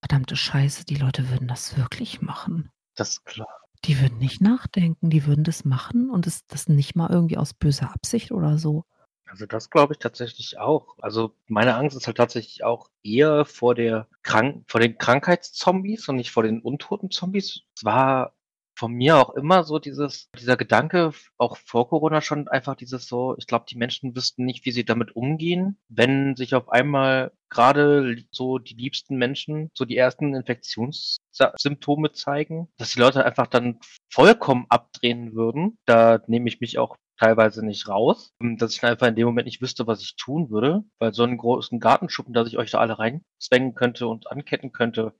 verdammte 0.00 0.36
Scheiße, 0.36 0.84
die 0.84 0.96
Leute 0.96 1.28
würden 1.30 1.48
das 1.48 1.76
wirklich 1.76 2.22
machen. 2.22 2.70
Das 2.96 3.10
ist 3.10 3.24
klar. 3.24 3.48
Die 3.84 4.00
würden 4.00 4.18
nicht 4.18 4.40
nachdenken, 4.40 5.10
die 5.10 5.26
würden 5.26 5.44
das 5.44 5.64
machen 5.64 6.10
und 6.10 6.26
das, 6.26 6.46
das 6.46 6.68
nicht 6.68 6.96
mal 6.96 7.10
irgendwie 7.10 7.38
aus 7.38 7.54
böser 7.54 7.92
Absicht 7.92 8.30
oder 8.30 8.58
so. 8.58 8.84
Also 9.30 9.46
das 9.46 9.70
glaube 9.70 9.94
ich 9.94 10.00
tatsächlich 10.00 10.58
auch. 10.58 10.96
Also 11.00 11.32
meine 11.46 11.76
Angst 11.76 11.96
ist 11.96 12.06
halt 12.06 12.16
tatsächlich 12.16 12.64
auch 12.64 12.90
eher 13.04 13.44
vor 13.44 13.74
der 13.76 14.08
Krank 14.22 14.64
vor 14.68 14.80
den 14.80 14.98
Krankheitszombies 14.98 16.08
und 16.08 16.16
nicht 16.16 16.32
vor 16.32 16.42
den 16.42 16.60
untoten 16.60 17.10
Zombies. 17.10 17.60
Es 17.76 17.84
war 17.84 18.34
von 18.76 18.92
mir 18.92 19.18
auch 19.18 19.34
immer 19.34 19.62
so 19.62 19.78
dieses, 19.78 20.30
dieser 20.38 20.56
Gedanke, 20.56 21.12
auch 21.36 21.58
vor 21.58 21.88
Corona 21.88 22.22
schon 22.22 22.48
einfach 22.48 22.74
dieses 22.74 23.06
so, 23.06 23.36
ich 23.38 23.46
glaube, 23.46 23.66
die 23.68 23.76
Menschen 23.76 24.16
wüssten 24.16 24.46
nicht, 24.46 24.64
wie 24.64 24.72
sie 24.72 24.84
damit 24.84 25.14
umgehen, 25.14 25.78
wenn 25.88 26.34
sich 26.34 26.54
auf 26.54 26.70
einmal 26.70 27.32
gerade 27.50 28.16
so 28.30 28.58
die 28.58 28.74
liebsten 28.74 29.16
Menschen 29.16 29.70
so 29.74 29.84
die 29.84 29.98
ersten 29.98 30.34
Infektionssymptome 30.34 32.12
zeigen, 32.12 32.68
dass 32.78 32.92
die 32.92 33.00
Leute 33.00 33.24
einfach 33.24 33.48
dann 33.48 33.80
vollkommen 34.08 34.64
abdrehen 34.70 35.34
würden. 35.34 35.78
Da 35.84 36.20
nehme 36.26 36.48
ich 36.48 36.60
mich 36.60 36.78
auch 36.78 36.96
teilweise 37.20 37.64
nicht 37.64 37.86
raus, 37.88 38.32
dass 38.40 38.74
ich 38.74 38.82
einfach 38.82 39.06
in 39.06 39.14
dem 39.14 39.26
Moment 39.26 39.44
nicht 39.44 39.60
wüsste, 39.60 39.86
was 39.86 40.00
ich 40.00 40.16
tun 40.16 40.50
würde, 40.50 40.84
weil 40.98 41.12
so 41.12 41.22
einen 41.22 41.36
großen 41.36 41.78
Gartenschuppen, 41.78 42.32
dass 42.32 42.48
ich 42.48 42.56
euch 42.56 42.70
da 42.70 42.78
alle 42.78 42.98
reinzwängen 42.98 43.74
könnte 43.74 44.08
und 44.08 44.30
anketten 44.30 44.72
könnte, 44.72 45.14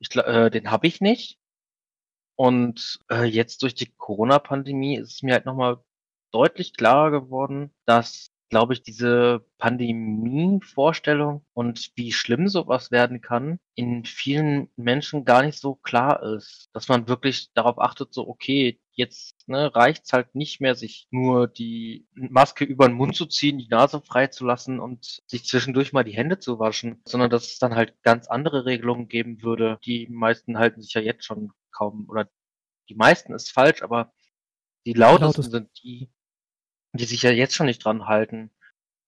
ich, 0.00 0.14
äh, 0.16 0.50
den 0.50 0.70
habe 0.70 0.86
ich 0.88 1.00
nicht. 1.00 1.38
Und 2.36 3.00
äh, 3.10 3.24
jetzt 3.24 3.62
durch 3.62 3.74
die 3.74 3.92
Corona-Pandemie 3.96 4.96
ist 4.96 5.14
es 5.14 5.22
mir 5.22 5.34
halt 5.34 5.46
nochmal 5.46 5.82
deutlich 6.32 6.74
klarer 6.74 7.10
geworden, 7.10 7.72
dass, 7.84 8.32
glaube 8.48 8.72
ich, 8.72 8.82
diese 8.82 9.44
Pandemie-Vorstellung 9.58 11.44
und 11.52 11.90
wie 11.96 12.12
schlimm 12.12 12.48
sowas 12.48 12.90
werden 12.90 13.20
kann, 13.20 13.58
in 13.74 14.04
vielen 14.04 14.70
Menschen 14.76 15.24
gar 15.24 15.42
nicht 15.42 15.58
so 15.58 15.74
klar 15.74 16.22
ist. 16.22 16.68
Dass 16.72 16.88
man 16.88 17.08
wirklich 17.08 17.52
darauf 17.54 17.78
achtet, 17.78 18.12
so, 18.12 18.26
okay, 18.28 18.80
jetzt 18.92 19.48
ne, 19.48 19.74
reicht's 19.74 20.12
halt 20.12 20.34
nicht 20.34 20.60
mehr, 20.60 20.74
sich 20.74 21.06
nur 21.10 21.46
die 21.46 22.06
Maske 22.14 22.64
über 22.64 22.88
den 22.88 22.96
Mund 22.96 23.14
zu 23.14 23.26
ziehen, 23.26 23.58
die 23.58 23.68
Nase 23.68 24.00
frei 24.00 24.26
zu 24.26 24.44
lassen 24.44 24.80
und 24.80 25.20
sich 25.26 25.44
zwischendurch 25.44 25.92
mal 25.92 26.04
die 26.04 26.16
Hände 26.16 26.38
zu 26.38 26.58
waschen, 26.58 27.00
sondern 27.06 27.30
dass 27.30 27.46
es 27.46 27.58
dann 27.58 27.76
halt 27.76 27.94
ganz 28.02 28.26
andere 28.26 28.64
Regelungen 28.64 29.08
geben 29.08 29.42
würde. 29.42 29.78
Die 29.84 30.08
meisten 30.10 30.58
halten 30.58 30.82
sich 30.82 30.94
ja 30.94 31.00
jetzt 31.00 31.24
schon 31.24 31.52
kaum, 31.70 32.06
oder 32.08 32.28
die 32.88 32.96
meisten 32.96 33.34
ist 33.34 33.52
falsch, 33.52 33.82
aber 33.82 34.12
die 34.84 34.94
lautesten 34.94 35.42
Lautest. 35.42 35.50
sind 35.50 35.70
die, 35.82 36.10
die 36.92 37.04
sich 37.04 37.22
ja 37.22 37.30
jetzt 37.30 37.54
schon 37.54 37.66
nicht 37.66 37.84
dran 37.84 38.06
halten. 38.06 38.50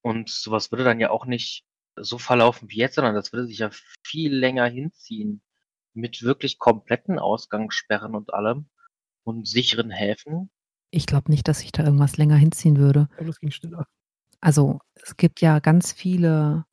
Und 0.03 0.31
sowas 0.31 0.71
würde 0.71 0.85
dann 0.85 1.01
ja 1.01 1.11
auch 1.11 1.27
nicht 1.27 1.65
so 1.97 2.19
verlaufen 2.19 2.71
wie 2.71 2.79
jetzt, 2.79 2.95
sondern 2.95 3.15
das 3.15 3.33
würde 3.33 3.47
sich 3.47 3.59
ja 3.59 3.71
viel 4.03 4.35
länger 4.35 4.67
hinziehen. 4.67 5.43
Mit 5.93 6.23
wirklich 6.23 6.59
kompletten 6.59 7.19
Ausgangssperren 7.19 8.15
und 8.15 8.33
allem 8.33 8.69
und 9.25 9.49
sicheren 9.49 9.91
Häfen. 9.91 10.51
Ich 10.91 11.07
glaube 11.07 11.31
nicht, 11.31 11.49
dass 11.49 11.61
sich 11.61 11.73
da 11.73 11.85
irgendwas 11.85 12.17
länger 12.17 12.37
hinziehen 12.37 12.79
würde. 12.79 13.09
Das 13.19 13.41
ging 13.41 13.51
schneller. 13.51 13.87
Also 14.41 14.79
es 14.95 15.17
gibt 15.17 15.41
ja 15.41 15.59
ganz 15.59 15.93
viele 15.93 16.65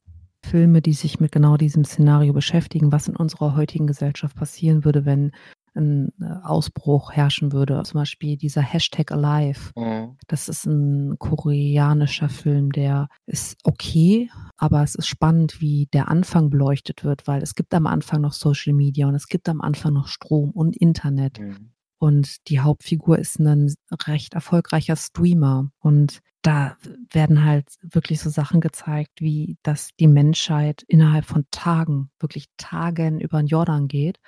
Filme, 0.43 0.81
die 0.81 0.93
sich 0.93 1.19
mit 1.19 1.31
genau 1.31 1.57
diesem 1.57 1.83
Szenario 1.83 2.33
beschäftigen, 2.33 2.91
was 2.91 3.07
in 3.07 3.15
unserer 3.15 3.55
heutigen 3.55 3.87
Gesellschaft 3.87 4.35
passieren 4.35 4.85
würde, 4.85 5.05
wenn 5.05 5.31
ein 5.77 6.11
äh, 6.21 6.25
Ausbruch 6.43 7.11
herrschen 7.11 7.51
würde. 7.51 7.81
Zum 7.83 7.99
Beispiel 7.99 8.37
dieser 8.37 8.61
Hashtag 8.61 9.11
Alive. 9.11 9.71
Mhm. 9.75 10.17
Das 10.27 10.49
ist 10.49 10.65
ein 10.65 11.17
koreanischer 11.19 12.29
Film, 12.29 12.71
der 12.71 13.07
ist 13.25 13.57
okay, 13.63 14.29
aber 14.57 14.83
es 14.83 14.95
ist 14.95 15.07
spannend, 15.07 15.61
wie 15.61 15.87
der 15.93 16.09
Anfang 16.09 16.49
beleuchtet 16.49 17.03
wird, 17.03 17.27
weil 17.27 17.41
es 17.41 17.55
gibt 17.55 17.73
am 17.73 17.87
Anfang 17.87 18.21
noch 18.21 18.33
Social 18.33 18.73
Media 18.73 19.07
und 19.07 19.15
es 19.15 19.27
gibt 19.27 19.47
am 19.47 19.61
Anfang 19.61 19.93
noch 19.93 20.07
Strom 20.07 20.51
und 20.51 20.75
Internet. 20.75 21.39
Mhm. 21.39 21.71
Und 21.99 22.47
die 22.49 22.59
Hauptfigur 22.59 23.17
ist 23.17 23.39
ein 23.39 23.73
recht 24.05 24.35
erfolgreicher 24.35 24.95
Streamer. 24.95 25.71
Und 25.79 26.19
da 26.43 26.77
werden 27.11 27.43
halt 27.43 27.69
wirklich 27.81 28.21
so 28.21 28.29
Sachen 28.29 28.61
gezeigt, 28.61 29.19
wie 29.19 29.57
dass 29.63 29.89
die 29.99 30.07
Menschheit 30.07 30.83
innerhalb 30.87 31.25
von 31.25 31.45
Tagen, 31.51 32.11
wirklich 32.19 32.45
Tagen 32.57 33.19
über 33.19 33.41
den 33.41 33.47
Jordan 33.47 33.87
geht 33.87 34.19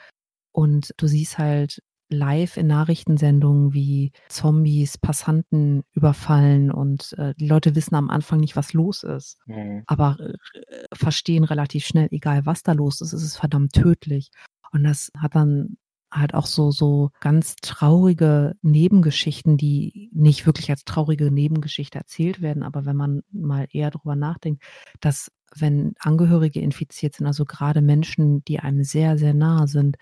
und 0.52 0.94
du 0.98 1.08
siehst 1.08 1.38
halt 1.38 1.82
live 2.10 2.58
in 2.58 2.68
Nachrichtensendungen, 2.68 3.74
wie 3.74 4.12
Zombies 4.30 4.98
Passanten 4.98 5.84
überfallen 5.94 6.72
und 6.72 7.14
äh, 7.20 7.36
die 7.36 7.48
Leute 7.48 7.76
wissen 7.76 7.96
am 7.96 8.10
Anfang 8.10 8.40
nicht, 8.40 8.56
was 8.56 8.74
los 8.74 9.04
ist, 9.04 9.38
mhm. 9.46 9.84
aber 9.86 10.18
äh, 10.20 10.34
verstehen 10.94 11.44
relativ 11.44 11.86
schnell, 11.86 12.08
egal 12.12 12.46
was 12.46 12.64
da 12.64 12.74
los 12.74 13.02
ist, 13.02 13.14
es 13.14 13.24
ist 13.24 13.38
verdammt 13.38 13.74
tödlich. 13.74 14.32
Und 14.72 14.84
das 14.84 15.12
hat 15.18 15.36
dann 15.36 15.78
halt 16.12 16.34
auch 16.34 16.48
so, 16.48 16.72
so 16.72 17.12
ganz 17.20 17.56
traurige 17.58 18.56
Nebengeschichten, 18.64 19.58
die 19.58 20.10
nicht 20.12 20.48
wirklich 20.48 20.72
als 20.72 20.84
traurige 20.84 21.30
Nebengeschichte 21.30 22.00
erzählt 22.00 22.42
werden, 22.42 22.64
aber 22.64 22.86
wenn 22.86 22.96
man 22.96 23.22
mal 23.32 23.68
eher 23.72 23.92
drüber 23.92 24.16
nachdenkt, 24.16 24.64
dass 25.00 25.32
wenn 25.56 25.94
Angehörige 26.00 26.62
infiziert 26.62 27.16
sind, 27.16 27.28
also 27.28 27.46
gerade 27.46 27.82
Menschen, 27.82 28.44
die 28.46 28.60
einem 28.60 28.84
sehr, 28.84 29.18
sehr 29.18 29.34
nahe 29.34 29.68
sind, 29.68 29.98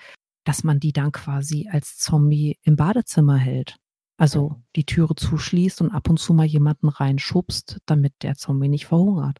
dass 0.47 0.63
man 0.63 0.79
die 0.79 0.93
dann 0.93 1.11
quasi 1.11 1.67
als 1.69 1.97
Zombie 1.97 2.57
im 2.61 2.77
Badezimmer 2.77 3.35
hält. 3.35 3.75
Also 4.17 4.55
die 4.77 4.85
Türe 4.85 5.13
zuschließt 5.13 5.81
und 5.81 5.91
ab 5.91 6.09
und 6.09 6.19
zu 6.19 6.33
mal 6.33 6.45
jemanden 6.45 6.87
reinschubst, 6.87 7.79
damit 7.85 8.13
der 8.21 8.35
Zombie 8.35 8.69
nicht 8.69 8.85
verhungert. 8.87 9.39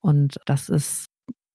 Und 0.00 0.38
das 0.46 0.68
ist, 0.68 1.08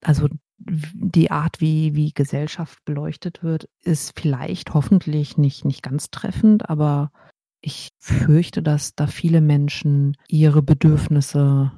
also 0.03 0.27
die 0.59 1.31
Art, 1.31 1.61
wie, 1.61 1.95
wie 1.95 2.11
Gesellschaft 2.11 2.83
beleuchtet 2.83 3.43
wird, 3.43 3.69
ist 3.81 4.19
vielleicht 4.19 4.73
hoffentlich 4.73 5.37
nicht, 5.37 5.63
nicht 5.63 5.83
ganz 5.83 6.09
treffend, 6.11 6.69
aber 6.69 7.11
ich 7.61 7.91
fürchte, 7.99 8.61
dass 8.61 8.93
da 8.93 9.07
viele 9.07 9.39
Menschen 9.39 10.17
ihre 10.27 10.61
Bedürfnisse, 10.61 11.71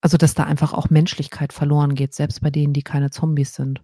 also 0.00 0.16
dass 0.16 0.34
da 0.34 0.44
einfach 0.44 0.72
auch 0.72 0.90
Menschlichkeit 0.90 1.52
verloren 1.52 1.94
geht, 1.94 2.12
selbst 2.12 2.40
bei 2.40 2.50
denen, 2.50 2.72
die 2.72 2.82
keine 2.82 3.10
Zombies 3.10 3.54
sind. 3.54 3.82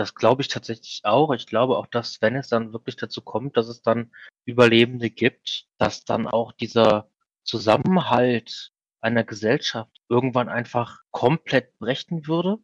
Das 0.00 0.14
glaube 0.14 0.40
ich 0.40 0.48
tatsächlich 0.48 1.02
auch. 1.04 1.30
Ich 1.34 1.46
glaube 1.46 1.76
auch, 1.76 1.86
dass 1.86 2.22
wenn 2.22 2.34
es 2.34 2.48
dann 2.48 2.72
wirklich 2.72 2.96
dazu 2.96 3.20
kommt, 3.20 3.58
dass 3.58 3.68
es 3.68 3.82
dann 3.82 4.10
Überlebende 4.46 5.10
gibt, 5.10 5.66
dass 5.76 6.06
dann 6.06 6.26
auch 6.26 6.52
dieser 6.52 7.10
Zusammenhalt 7.44 8.72
einer 9.02 9.24
Gesellschaft 9.24 10.00
irgendwann 10.08 10.48
einfach 10.48 11.00
komplett 11.10 11.78
brechen 11.78 12.26
würde 12.26 12.56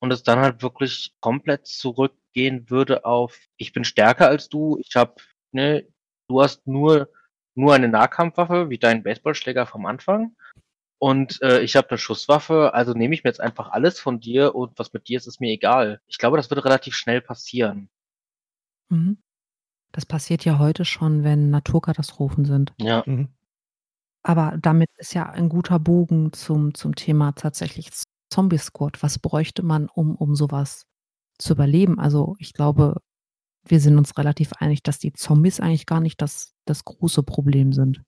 und 0.00 0.10
es 0.10 0.22
dann 0.22 0.38
halt 0.38 0.62
wirklich 0.62 1.14
komplett 1.20 1.66
zurückgehen 1.66 2.70
würde 2.70 3.04
auf 3.04 3.38
ich 3.58 3.74
bin 3.74 3.84
stärker 3.84 4.28
als 4.28 4.48
du, 4.48 4.78
ich 4.78 4.96
habe 4.96 5.16
ne, 5.52 5.86
du 6.26 6.40
hast 6.40 6.66
nur 6.66 7.10
nur 7.54 7.74
eine 7.74 7.88
Nahkampfwaffe 7.88 8.70
wie 8.70 8.78
dein 8.78 9.02
Baseballschläger 9.02 9.66
vom 9.66 9.84
Anfang 9.84 10.34
und 10.98 11.40
äh, 11.42 11.60
ich 11.60 11.76
habe 11.76 11.90
eine 11.90 11.98
Schusswaffe, 11.98 12.72
also 12.72 12.92
nehme 12.92 13.14
ich 13.14 13.24
mir 13.24 13.30
jetzt 13.30 13.40
einfach 13.40 13.70
alles 13.70 14.00
von 14.00 14.20
dir 14.20 14.54
und 14.54 14.78
was 14.78 14.92
mit 14.92 15.08
dir 15.08 15.18
ist, 15.18 15.26
ist 15.26 15.40
mir 15.40 15.52
egal. 15.52 16.00
Ich 16.06 16.18
glaube, 16.18 16.36
das 16.36 16.50
würde 16.50 16.64
relativ 16.64 16.94
schnell 16.94 17.20
passieren. 17.20 17.90
Mhm. 18.88 19.18
Das 19.92 20.06
passiert 20.06 20.44
ja 20.44 20.58
heute 20.58 20.84
schon, 20.84 21.22
wenn 21.22 21.50
Naturkatastrophen 21.50 22.44
sind. 22.44 22.72
Ja. 22.78 23.02
Mhm. 23.06 23.28
Aber 24.22 24.56
damit 24.60 24.90
ist 24.96 25.14
ja 25.14 25.30
ein 25.30 25.48
guter 25.48 25.78
Bogen 25.78 26.32
zum, 26.32 26.74
zum 26.74 26.94
Thema 26.94 27.32
tatsächlich 27.32 27.90
Zombie 28.30 28.58
Squad. 28.58 29.02
Was 29.02 29.18
bräuchte 29.18 29.62
man, 29.62 29.88
um, 29.88 30.16
um 30.16 30.34
sowas 30.34 30.86
zu 31.38 31.52
überleben? 31.52 32.00
Also 32.00 32.34
ich 32.38 32.52
glaube, 32.52 33.00
wir 33.64 33.80
sind 33.80 33.98
uns 33.98 34.16
relativ 34.16 34.52
einig, 34.54 34.82
dass 34.82 34.98
die 34.98 35.12
Zombies 35.12 35.60
eigentlich 35.60 35.86
gar 35.86 36.00
nicht 36.00 36.20
das, 36.20 36.54
das 36.64 36.84
große 36.84 37.22
Problem 37.22 37.72
sind. 37.72 38.02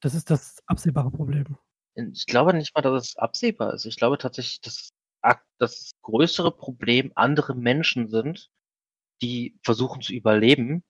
Das 0.00 0.14
ist 0.14 0.30
das 0.30 0.60
absehbare 0.66 1.10
Problem. 1.10 1.56
Ich 1.94 2.26
glaube 2.26 2.54
nicht 2.54 2.74
mal, 2.74 2.82
dass 2.82 3.08
es 3.08 3.16
absehbar 3.16 3.74
ist. 3.74 3.84
Ich 3.84 3.96
glaube 3.96 4.18
tatsächlich, 4.18 4.60
dass 4.60 4.90
das 5.58 5.92
größere 6.02 6.50
Problem 6.50 7.12
andere 7.14 7.54
Menschen 7.54 8.08
sind, 8.08 8.50
die 9.22 9.58
versuchen 9.62 10.00
zu 10.00 10.14
überleben 10.14 10.82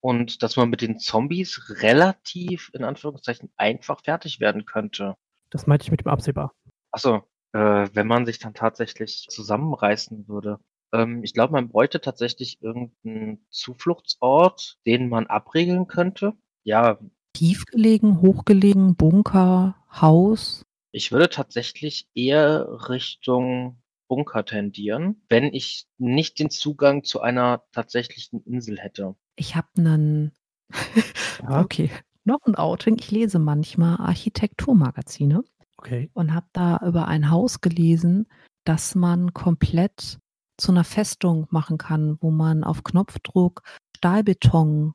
und 0.00 0.42
dass 0.42 0.56
man 0.56 0.70
mit 0.70 0.80
den 0.80 0.98
Zombies 0.98 1.80
relativ, 1.82 2.70
in 2.72 2.84
Anführungszeichen, 2.84 3.50
einfach 3.56 4.00
fertig 4.04 4.38
werden 4.38 4.64
könnte. 4.64 5.16
Das 5.50 5.66
meinte 5.66 5.84
ich 5.84 5.90
mit 5.90 6.00
dem 6.00 6.08
absehbar. 6.08 6.54
Achso, 6.92 7.22
äh, 7.52 7.88
wenn 7.92 8.06
man 8.06 8.26
sich 8.26 8.38
dann 8.38 8.54
tatsächlich 8.54 9.26
zusammenreißen 9.28 10.28
würde. 10.28 10.60
Ähm, 10.92 11.24
ich 11.24 11.34
glaube, 11.34 11.52
man 11.52 11.68
bräuchte 11.68 12.00
tatsächlich 12.00 12.62
irgendeinen 12.62 13.44
Zufluchtsort, 13.50 14.78
den 14.86 15.08
man 15.08 15.26
abriegeln 15.26 15.88
könnte. 15.88 16.34
Ja. 16.62 16.98
Tiefgelegen, 17.32 18.20
hochgelegen, 18.20 18.94
Bunker, 18.94 19.77
Haus? 19.90 20.64
Ich 20.92 21.12
würde 21.12 21.28
tatsächlich 21.28 22.08
eher 22.14 22.88
Richtung 22.88 23.82
Bunker 24.08 24.44
tendieren, 24.44 25.22
wenn 25.28 25.52
ich 25.52 25.86
nicht 25.98 26.38
den 26.38 26.50
Zugang 26.50 27.04
zu 27.04 27.20
einer 27.20 27.64
tatsächlichen 27.72 28.42
Insel 28.44 28.78
hätte. 28.78 29.14
Ich 29.36 29.54
habe 29.54 29.68
einen. 29.76 30.32
ja. 31.42 31.60
Okay, 31.60 31.90
noch 32.24 32.40
ein 32.46 32.54
Outing. 32.54 32.96
Ich 32.98 33.10
lese 33.10 33.38
manchmal 33.38 33.98
Architekturmagazine. 33.98 35.44
Okay. 35.76 36.10
Und 36.14 36.34
habe 36.34 36.46
da 36.52 36.80
über 36.84 37.06
ein 37.06 37.30
Haus 37.30 37.60
gelesen, 37.60 38.26
das 38.64 38.94
man 38.94 39.32
komplett 39.32 40.18
zu 40.56 40.72
einer 40.72 40.84
Festung 40.84 41.46
machen 41.50 41.78
kann, 41.78 42.18
wo 42.20 42.30
man 42.30 42.64
auf 42.64 42.82
Knopfdruck 42.82 43.62
Stahlbeton 43.96 44.94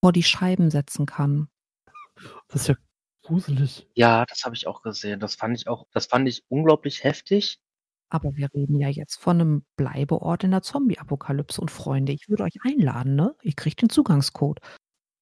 vor 0.00 0.12
die 0.12 0.22
Scheiben 0.22 0.70
setzen 0.70 1.06
kann. 1.06 1.48
Das 2.48 2.62
ist 2.62 2.68
ja 2.68 2.74
gruselig. 3.24 3.88
Ja, 3.94 4.24
das 4.26 4.44
habe 4.44 4.54
ich 4.54 4.66
auch 4.66 4.82
gesehen. 4.82 5.20
Das 5.20 5.34
fand 5.34 5.56
ich 5.58 5.68
auch, 5.68 5.86
das 5.92 6.06
fand 6.06 6.28
ich 6.28 6.44
unglaublich 6.48 7.02
heftig. 7.02 7.58
Aber 8.10 8.36
wir 8.36 8.48
reden 8.54 8.78
ja 8.78 8.88
jetzt 8.88 9.16
von 9.16 9.40
einem 9.40 9.64
Bleibeort 9.76 10.44
in 10.44 10.52
der 10.52 10.62
Zombie-Apokalypse 10.62 11.60
und 11.60 11.70
Freunde, 11.70 12.12
ich 12.12 12.28
würde 12.28 12.44
euch 12.44 12.58
einladen, 12.62 13.16
ne? 13.16 13.34
Ihr 13.42 13.54
kriegt 13.54 13.82
den 13.82 13.88
Zugangscode. 13.88 14.60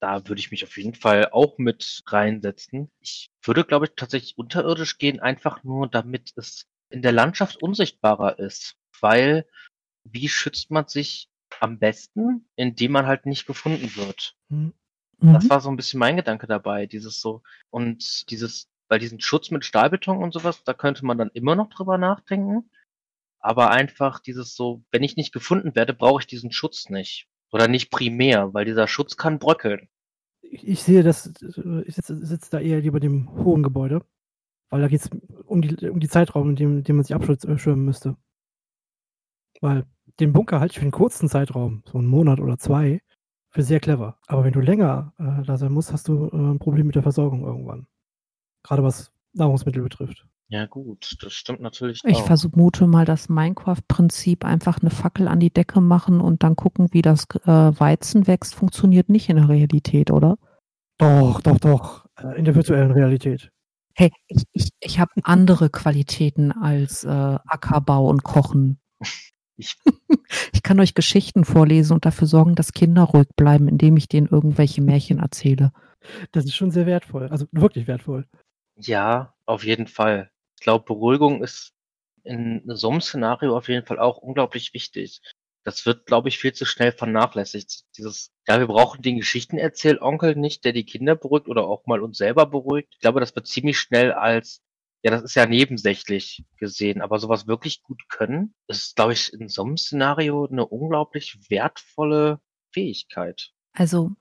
Da 0.00 0.28
würde 0.28 0.40
ich 0.40 0.50
mich 0.50 0.64
auf 0.64 0.76
jeden 0.76 0.94
Fall 0.94 1.28
auch 1.30 1.58
mit 1.58 2.02
reinsetzen. 2.06 2.90
Ich 3.00 3.30
würde, 3.42 3.64
glaube 3.64 3.86
ich, 3.86 3.92
tatsächlich 3.96 4.36
unterirdisch 4.36 4.98
gehen, 4.98 5.20
einfach 5.20 5.62
nur 5.62 5.88
damit 5.88 6.32
es 6.36 6.66
in 6.90 7.02
der 7.02 7.12
Landschaft 7.12 7.62
unsichtbarer 7.62 8.38
ist. 8.38 8.74
Weil 9.00 9.46
wie 10.04 10.28
schützt 10.28 10.70
man 10.70 10.88
sich 10.88 11.28
am 11.60 11.78
besten, 11.78 12.48
indem 12.56 12.92
man 12.92 13.06
halt 13.06 13.26
nicht 13.26 13.46
gefunden 13.46 13.94
wird? 13.96 14.34
Mhm. 14.48 14.74
Das 15.22 15.48
war 15.48 15.60
so 15.60 15.70
ein 15.70 15.76
bisschen 15.76 16.00
mein 16.00 16.16
Gedanke 16.16 16.46
dabei, 16.46 16.86
dieses 16.86 17.20
so 17.20 17.42
und 17.70 18.30
dieses 18.30 18.68
weil 18.92 18.98
diesen 18.98 19.20
Schutz 19.20 19.50
mit 19.50 19.64
Stahlbeton 19.64 20.18
und 20.18 20.34
sowas, 20.34 20.64
da 20.64 20.74
könnte 20.74 21.06
man 21.06 21.16
dann 21.16 21.30
immer 21.32 21.56
noch 21.56 21.70
drüber 21.70 21.96
nachdenken. 21.96 22.68
Aber 23.38 23.70
einfach 23.70 24.20
dieses 24.20 24.54
so, 24.54 24.84
wenn 24.90 25.02
ich 25.02 25.16
nicht 25.16 25.32
gefunden 25.32 25.74
werde, 25.74 25.94
brauche 25.94 26.20
ich 26.20 26.26
diesen 26.26 26.52
Schutz 26.52 26.90
nicht. 26.90 27.26
Oder 27.52 27.68
nicht 27.68 27.90
primär, 27.90 28.52
weil 28.52 28.66
dieser 28.66 28.86
Schutz 28.86 29.16
kann 29.16 29.38
bröckeln. 29.38 29.88
Ich, 30.42 30.68
ich 30.68 30.82
sehe 30.82 31.02
das, 31.02 31.32
ich 31.86 31.94
sitze 31.94 32.22
sitz 32.22 32.50
da 32.50 32.60
eher 32.60 32.82
lieber 32.82 33.00
dem 33.00 33.30
hohen 33.30 33.62
Gebäude, 33.62 34.04
weil 34.68 34.82
da 34.82 34.88
geht 34.88 35.00
es 35.00 35.10
um 35.46 35.62
die, 35.62 35.88
um 35.88 35.98
die 35.98 36.08
Zeitraum, 36.10 36.50
in 36.50 36.56
dem, 36.56 36.76
in 36.76 36.84
dem 36.84 36.96
man 36.96 37.04
sich 37.06 37.14
abschirmen 37.14 37.86
müsste. 37.86 38.18
Weil 39.62 39.86
den 40.20 40.34
Bunker 40.34 40.60
halte 40.60 40.72
ich 40.72 40.78
für 40.80 40.82
einen 40.82 40.90
kurzen 40.90 41.30
Zeitraum, 41.30 41.82
so 41.90 41.96
einen 41.96 42.08
Monat 42.08 42.40
oder 42.40 42.58
zwei, 42.58 43.00
für 43.52 43.62
sehr 43.62 43.80
clever. 43.80 44.18
Aber 44.26 44.44
wenn 44.44 44.52
du 44.52 44.60
länger 44.60 45.12
äh, 45.18 45.44
da 45.44 45.56
sein 45.56 45.72
musst, 45.72 45.92
hast 45.92 46.08
du 46.08 46.28
äh, 46.28 46.36
ein 46.36 46.58
Problem 46.58 46.86
mit 46.86 46.96
der 46.96 47.02
Versorgung 47.02 47.44
irgendwann. 47.44 47.86
Gerade 48.64 48.82
was 48.82 49.12
Nahrungsmittel 49.34 49.82
betrifft. 49.82 50.26
Ja 50.48 50.66
gut, 50.66 51.16
das 51.22 51.32
stimmt 51.32 51.60
natürlich. 51.60 52.02
Ich 52.04 52.18
auch. 52.18 52.26
vermute 52.26 52.86
mal 52.86 53.06
das 53.06 53.28
Minecraft-Prinzip 53.30 54.44
einfach 54.44 54.80
eine 54.82 54.90
Fackel 54.90 55.28
an 55.28 55.40
die 55.40 55.52
Decke 55.52 55.80
machen 55.80 56.20
und 56.20 56.42
dann 56.42 56.56
gucken, 56.56 56.88
wie 56.92 57.00
das 57.00 57.24
äh, 57.44 57.48
Weizen 57.48 58.26
wächst, 58.26 58.54
funktioniert 58.54 59.08
nicht 59.08 59.30
in 59.30 59.36
der 59.36 59.48
Realität, 59.48 60.10
oder? 60.10 60.36
Doch, 60.98 61.40
doch, 61.40 61.58
doch. 61.58 62.06
Äh, 62.18 62.38
in 62.38 62.44
der 62.44 62.54
virtuellen 62.54 62.90
Realität. 62.90 63.50
Hey, 63.94 64.10
ich, 64.26 64.44
ich, 64.52 64.68
ich 64.80 65.00
habe 65.00 65.10
andere 65.24 65.70
Qualitäten 65.70 66.52
als 66.52 67.04
äh, 67.04 67.08
Ackerbau 67.08 68.08
und 68.08 68.22
Kochen. 68.22 68.78
Ich, 69.56 69.76
ich 70.52 70.62
kann 70.62 70.80
euch 70.80 70.94
Geschichten 70.94 71.44
vorlesen 71.44 71.94
und 71.94 72.04
dafür 72.04 72.26
sorgen, 72.26 72.54
dass 72.54 72.72
Kinder 72.72 73.02
ruhig 73.02 73.28
bleiben, 73.36 73.68
indem 73.68 73.96
ich 73.96 74.08
denen 74.08 74.28
irgendwelche 74.28 74.82
Märchen 74.82 75.18
erzähle. 75.18 75.72
Das 76.32 76.44
ist 76.44 76.56
schon 76.56 76.70
sehr 76.70 76.86
wertvoll, 76.86 77.28
also 77.28 77.46
wirklich 77.52 77.86
wertvoll. 77.86 78.26
Ja, 78.76 79.34
auf 79.46 79.64
jeden 79.64 79.86
Fall. 79.86 80.30
Ich 80.58 80.64
glaube, 80.64 80.84
Beruhigung 80.84 81.42
ist 81.42 81.72
in 82.24 82.62
so 82.66 82.90
einem 82.90 83.00
Szenario 83.00 83.56
auf 83.56 83.68
jeden 83.68 83.86
Fall 83.86 83.98
auch 83.98 84.18
unglaublich 84.18 84.74
wichtig. 84.74 85.20
Das 85.64 85.86
wird, 85.86 86.06
glaube 86.06 86.28
ich, 86.28 86.38
viel 86.38 86.52
zu 86.52 86.64
schnell 86.64 86.90
vernachlässigt. 86.92 87.84
Dieses, 87.96 88.32
ja, 88.48 88.58
wir 88.58 88.66
brauchen 88.66 89.02
den 89.02 89.16
Geschichtenerzähl-Onkel 89.18 90.34
nicht, 90.34 90.64
der 90.64 90.72
die 90.72 90.84
Kinder 90.84 91.14
beruhigt 91.14 91.48
oder 91.48 91.66
auch 91.66 91.86
mal 91.86 92.00
uns 92.00 92.18
selber 92.18 92.46
beruhigt. 92.46 92.88
Ich 92.94 93.00
glaube, 93.00 93.20
das 93.20 93.34
wird 93.36 93.46
ziemlich 93.46 93.78
schnell 93.78 94.12
als 94.12 94.60
ja, 95.02 95.10
das 95.10 95.22
ist 95.22 95.34
ja 95.34 95.46
nebensächlich 95.46 96.44
gesehen, 96.56 97.00
aber 97.00 97.18
sowas 97.18 97.46
wirklich 97.46 97.82
gut 97.82 98.08
können, 98.08 98.54
ist, 98.68 98.96
glaube 98.96 99.12
ich, 99.12 99.32
in 99.32 99.48
so 99.48 99.64
einem 99.64 99.76
Szenario 99.76 100.46
eine 100.46 100.64
unglaublich 100.64 101.38
wertvolle 101.48 102.40
Fähigkeit. 102.70 103.50
Also 103.72 104.12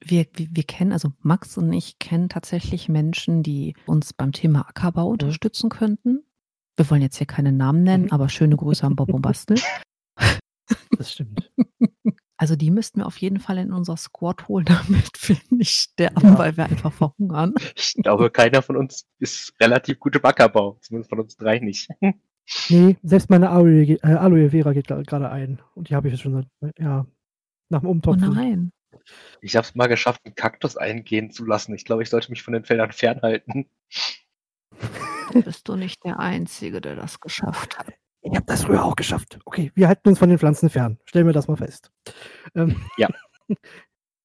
wir, 0.00 0.26
wir, 0.34 0.48
wir 0.50 0.62
kennen, 0.62 0.92
also 0.92 1.12
Max 1.20 1.58
und 1.58 1.72
ich 1.72 1.98
kennen 1.98 2.28
tatsächlich 2.28 2.88
Menschen, 2.88 3.42
die 3.42 3.74
uns 3.86 4.12
beim 4.12 4.32
Thema 4.32 4.68
Ackerbau 4.68 5.06
mhm. 5.06 5.12
unterstützen 5.12 5.70
könnten. 5.70 6.24
Wir 6.76 6.88
wollen 6.88 7.02
jetzt 7.02 7.16
hier 7.16 7.26
keine 7.26 7.52
Namen 7.52 7.82
nennen, 7.82 8.04
mhm. 8.04 8.12
aber 8.12 8.28
schöne 8.28 8.56
Grüße 8.56 8.86
an 8.86 8.94
Bob 8.94 9.12
und 9.12 9.22
Bastel. 9.22 9.58
Das 10.96 11.12
stimmt. 11.12 11.50
Also 12.38 12.54
die 12.54 12.70
müssten 12.70 13.00
wir 13.00 13.06
auf 13.06 13.18
jeden 13.18 13.40
Fall 13.40 13.58
in 13.58 13.72
unser 13.72 13.96
Squad 13.96 14.48
holen, 14.48 14.64
damit 14.68 15.10
wir 15.28 15.36
nicht 15.50 15.72
sterben, 15.72 16.28
ja. 16.28 16.38
weil 16.38 16.56
wir 16.56 16.64
einfach 16.64 16.92
verhungern. 16.92 17.54
Ich 17.74 17.94
glaube, 17.94 18.30
keiner 18.30 18.62
von 18.62 18.76
uns 18.76 19.06
ist 19.18 19.52
relativ 19.60 19.98
gut 19.98 20.16
im 20.16 20.24
Ackerbau. 20.24 20.78
Zumindest 20.80 21.10
von 21.10 21.20
uns 21.20 21.36
drei 21.36 21.58
nicht. 21.58 21.88
Nee, 22.70 22.96
selbst 23.02 23.28
meine 23.28 23.50
Aloe, 23.50 23.98
äh, 24.02 24.14
Aloe 24.14 24.48
Vera 24.48 24.72
geht 24.72 24.86
gerade 24.88 25.30
ein. 25.30 25.60
Und 25.74 25.90
die 25.90 25.94
habe 25.94 26.08
ich 26.08 26.14
jetzt 26.14 26.22
schon 26.22 26.32
seit, 26.32 26.78
ja, 26.78 27.06
nach 27.68 27.80
dem 27.80 27.90
Umtopfen. 27.90 28.30
Oh 28.30 28.32
nein. 28.32 28.72
Ich 29.42 29.54
habe 29.54 29.66
es 29.66 29.74
mal 29.74 29.86
geschafft, 29.86 30.22
einen 30.24 30.34
Kaktus 30.34 30.78
eingehen 30.78 31.30
zu 31.30 31.44
lassen. 31.44 31.74
Ich 31.74 31.84
glaube, 31.84 32.02
ich 32.02 32.08
sollte 32.08 32.30
mich 32.30 32.42
von 32.42 32.54
den 32.54 32.64
Feldern 32.64 32.92
fernhalten. 32.92 33.68
Bist 35.32 35.68
du 35.68 35.76
nicht 35.76 36.02
der 36.04 36.18
Einzige, 36.18 36.80
der 36.80 36.96
das 36.96 37.20
geschafft 37.20 37.78
hat? 37.78 37.92
Ich 38.30 38.36
habe 38.36 38.46
das 38.46 38.64
früher 38.64 38.84
auch 38.84 38.96
geschafft. 38.96 39.38
Okay, 39.46 39.72
wir 39.74 39.88
halten 39.88 40.08
uns 40.08 40.18
von 40.18 40.28
den 40.28 40.38
Pflanzen 40.38 40.68
fern. 40.68 40.98
Stellen 41.04 41.26
wir 41.26 41.32
das 41.32 41.48
mal 41.48 41.56
fest. 41.56 41.90
Ähm, 42.54 42.76
ja. 42.96 43.08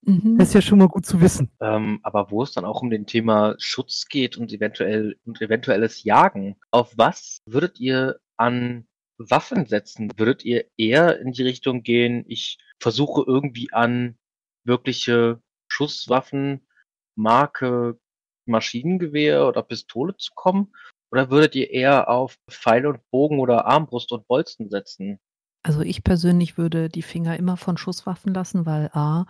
Mhm. 0.06 0.36
Das 0.36 0.48
ist 0.48 0.54
ja 0.54 0.60
schon 0.60 0.80
mal 0.80 0.88
gut 0.88 1.06
zu 1.06 1.22
wissen. 1.22 1.50
Ähm, 1.62 1.98
aber 2.02 2.30
wo 2.30 2.42
es 2.42 2.52
dann 2.52 2.66
auch 2.66 2.82
um 2.82 2.90
den 2.90 3.06
Thema 3.06 3.54
Schutz 3.56 4.04
geht 4.06 4.36
und 4.36 4.52
eventuell 4.52 5.16
und 5.24 5.40
eventuelles 5.40 6.04
Jagen, 6.04 6.56
auf 6.70 6.92
was 6.98 7.38
würdet 7.46 7.80
ihr 7.80 8.20
an 8.36 8.86
Waffen 9.16 9.64
setzen? 9.64 10.12
Würdet 10.18 10.44
ihr 10.44 10.66
eher 10.76 11.18
in 11.20 11.32
die 11.32 11.42
Richtung 11.42 11.82
gehen, 11.82 12.26
ich 12.28 12.58
versuche 12.78 13.24
irgendwie 13.26 13.72
an 13.72 14.18
wirkliche 14.64 15.40
Schusswaffen, 15.68 16.66
Marke 17.14 17.98
Maschinengewehr 18.44 19.48
oder 19.48 19.62
Pistole 19.62 20.18
zu 20.18 20.32
kommen? 20.34 20.74
Oder 21.14 21.30
würdet 21.30 21.54
ihr 21.54 21.70
eher 21.70 22.08
auf 22.08 22.40
Pfeil 22.50 22.86
und 22.86 23.08
Bogen 23.12 23.38
oder 23.38 23.66
Armbrust 23.66 24.10
und 24.10 24.26
Bolzen 24.26 24.68
setzen? 24.68 25.20
Also 25.62 25.82
ich 25.82 26.02
persönlich 26.02 26.58
würde 26.58 26.88
die 26.88 27.02
Finger 27.02 27.36
immer 27.36 27.56
von 27.56 27.76
Schusswaffen 27.76 28.34
lassen, 28.34 28.66
weil 28.66 28.90
A, 28.94 29.26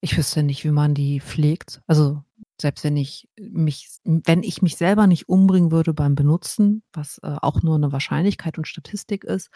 ich 0.00 0.18
wüsste 0.18 0.42
nicht, 0.42 0.64
wie 0.64 0.72
man 0.72 0.94
die 0.94 1.20
pflegt. 1.20 1.80
Also 1.86 2.24
selbst 2.60 2.82
wenn 2.82 2.96
ich 2.96 3.28
mich, 3.38 4.00
wenn 4.02 4.42
ich 4.42 4.62
mich 4.62 4.76
selber 4.76 5.06
nicht 5.06 5.28
umbringen 5.28 5.70
würde 5.70 5.94
beim 5.94 6.16
Benutzen, 6.16 6.82
was 6.92 7.18
äh, 7.22 7.36
auch 7.40 7.62
nur 7.62 7.76
eine 7.76 7.92
Wahrscheinlichkeit 7.92 8.58
und 8.58 8.66
Statistik 8.66 9.22
ist, 9.22 9.50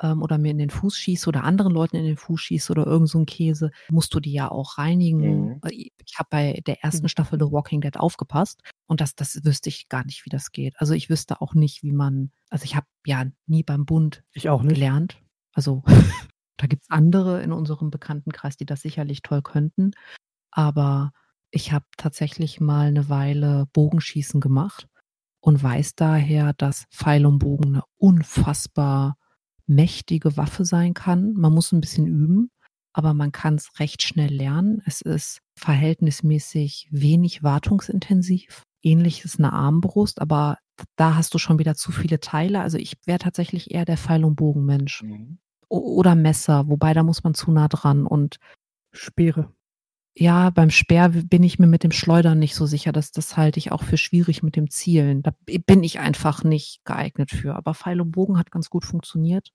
ähm, 0.00 0.22
oder 0.22 0.38
mir 0.38 0.50
in 0.50 0.58
den 0.58 0.70
Fuß 0.70 0.96
schießt 0.96 1.28
oder 1.28 1.44
anderen 1.44 1.72
Leuten 1.72 1.96
in 1.96 2.04
den 2.04 2.16
Fuß 2.16 2.40
schießt 2.40 2.70
oder 2.70 2.86
irgend 2.86 3.08
so 3.08 3.18
ein 3.18 3.26
Käse, 3.26 3.70
musst 3.90 4.14
du 4.14 4.20
die 4.20 4.32
ja 4.32 4.50
auch 4.50 4.78
reinigen. 4.78 5.46
Mhm. 5.46 5.60
Äh, 5.64 5.90
ich 6.04 6.18
habe 6.18 6.28
bei 6.30 6.60
der 6.66 6.82
ersten 6.82 7.04
mhm. 7.04 7.08
Staffel 7.08 7.38
The 7.38 7.52
Walking 7.52 7.80
Dead 7.80 7.96
aufgepasst 7.96 8.62
und 8.86 9.00
das, 9.00 9.14
das 9.14 9.44
wüsste 9.44 9.68
ich 9.68 9.88
gar 9.88 10.04
nicht, 10.04 10.24
wie 10.24 10.30
das 10.30 10.52
geht. 10.52 10.74
Also 10.78 10.94
ich 10.94 11.10
wüsste 11.10 11.40
auch 11.40 11.54
nicht, 11.54 11.82
wie 11.82 11.92
man, 11.92 12.32
also 12.48 12.64
ich 12.64 12.76
habe 12.76 12.86
ja 13.06 13.24
nie 13.46 13.62
beim 13.62 13.84
Bund 13.84 14.24
ich 14.32 14.48
auch 14.48 14.62
nicht. 14.62 14.74
gelernt. 14.74 15.20
Also 15.52 15.82
da 16.56 16.66
gibt 16.66 16.82
es 16.82 16.90
andere 16.90 17.42
in 17.42 17.52
unserem 17.52 17.90
Bekanntenkreis, 17.90 18.56
die 18.56 18.66
das 18.66 18.82
sicherlich 18.82 19.22
toll 19.22 19.42
könnten. 19.42 19.92
Aber 20.50 21.12
ich 21.50 21.72
habe 21.72 21.84
tatsächlich 21.96 22.60
mal 22.60 22.88
eine 22.88 23.08
Weile 23.08 23.66
Bogenschießen 23.72 24.40
gemacht 24.40 24.88
und 25.40 25.62
weiß 25.62 25.94
daher, 25.94 26.52
dass 26.52 26.86
Pfeil 26.90 27.26
und 27.26 27.38
Bogen 27.38 27.74
eine 27.74 27.82
unfassbar 27.96 29.16
mächtige 29.70 30.36
Waffe 30.36 30.64
sein 30.64 30.94
kann. 30.94 31.32
Man 31.34 31.54
muss 31.54 31.72
ein 31.72 31.80
bisschen 31.80 32.06
üben, 32.06 32.50
aber 32.92 33.14
man 33.14 33.32
kann 33.32 33.54
es 33.54 33.78
recht 33.78 34.02
schnell 34.02 34.32
lernen. 34.32 34.82
Es 34.84 35.00
ist 35.00 35.40
verhältnismäßig 35.56 36.88
wenig 36.90 37.42
wartungsintensiv. 37.42 38.64
Ähnlich 38.82 39.24
ist 39.24 39.38
eine 39.38 39.52
Armbrust, 39.52 40.20
aber 40.20 40.58
da 40.96 41.14
hast 41.14 41.34
du 41.34 41.38
schon 41.38 41.58
wieder 41.58 41.74
zu 41.74 41.92
viele 41.92 42.20
Teile. 42.20 42.60
Also 42.60 42.78
ich 42.78 42.94
wäre 43.06 43.18
tatsächlich 43.18 43.70
eher 43.70 43.84
der 43.84 43.96
Pfeil- 43.96 44.24
und 44.24 44.36
Bogenmensch. 44.36 45.02
Mhm. 45.02 45.38
oder 45.68 46.16
Messer, 46.16 46.68
wobei 46.68 46.94
da 46.94 47.04
muss 47.04 47.22
man 47.22 47.34
zu 47.34 47.52
nah 47.52 47.68
dran 47.68 48.04
und 48.04 48.38
Speere. 48.92 49.52
Ja, 50.16 50.50
beim 50.50 50.70
Speer 50.70 51.08
bin 51.08 51.42
ich 51.44 51.58
mir 51.58 51.66
mit 51.66 51.84
dem 51.84 51.92
Schleudern 51.92 52.38
nicht 52.38 52.54
so 52.54 52.66
sicher. 52.66 52.92
Das, 52.92 53.12
das 53.12 53.36
halte 53.36 53.58
ich 53.58 53.70
auch 53.72 53.84
für 53.84 53.96
schwierig 53.96 54.42
mit 54.42 54.56
dem 54.56 54.68
Zielen. 54.68 55.22
Da 55.22 55.32
bin 55.46 55.84
ich 55.84 56.00
einfach 56.00 56.42
nicht 56.42 56.84
geeignet 56.84 57.30
für. 57.30 57.54
Aber 57.54 57.74
Pfeil 57.74 58.00
und 58.00 58.10
Bogen 58.10 58.38
hat 58.38 58.50
ganz 58.50 58.70
gut 58.70 58.84
funktioniert, 58.84 59.52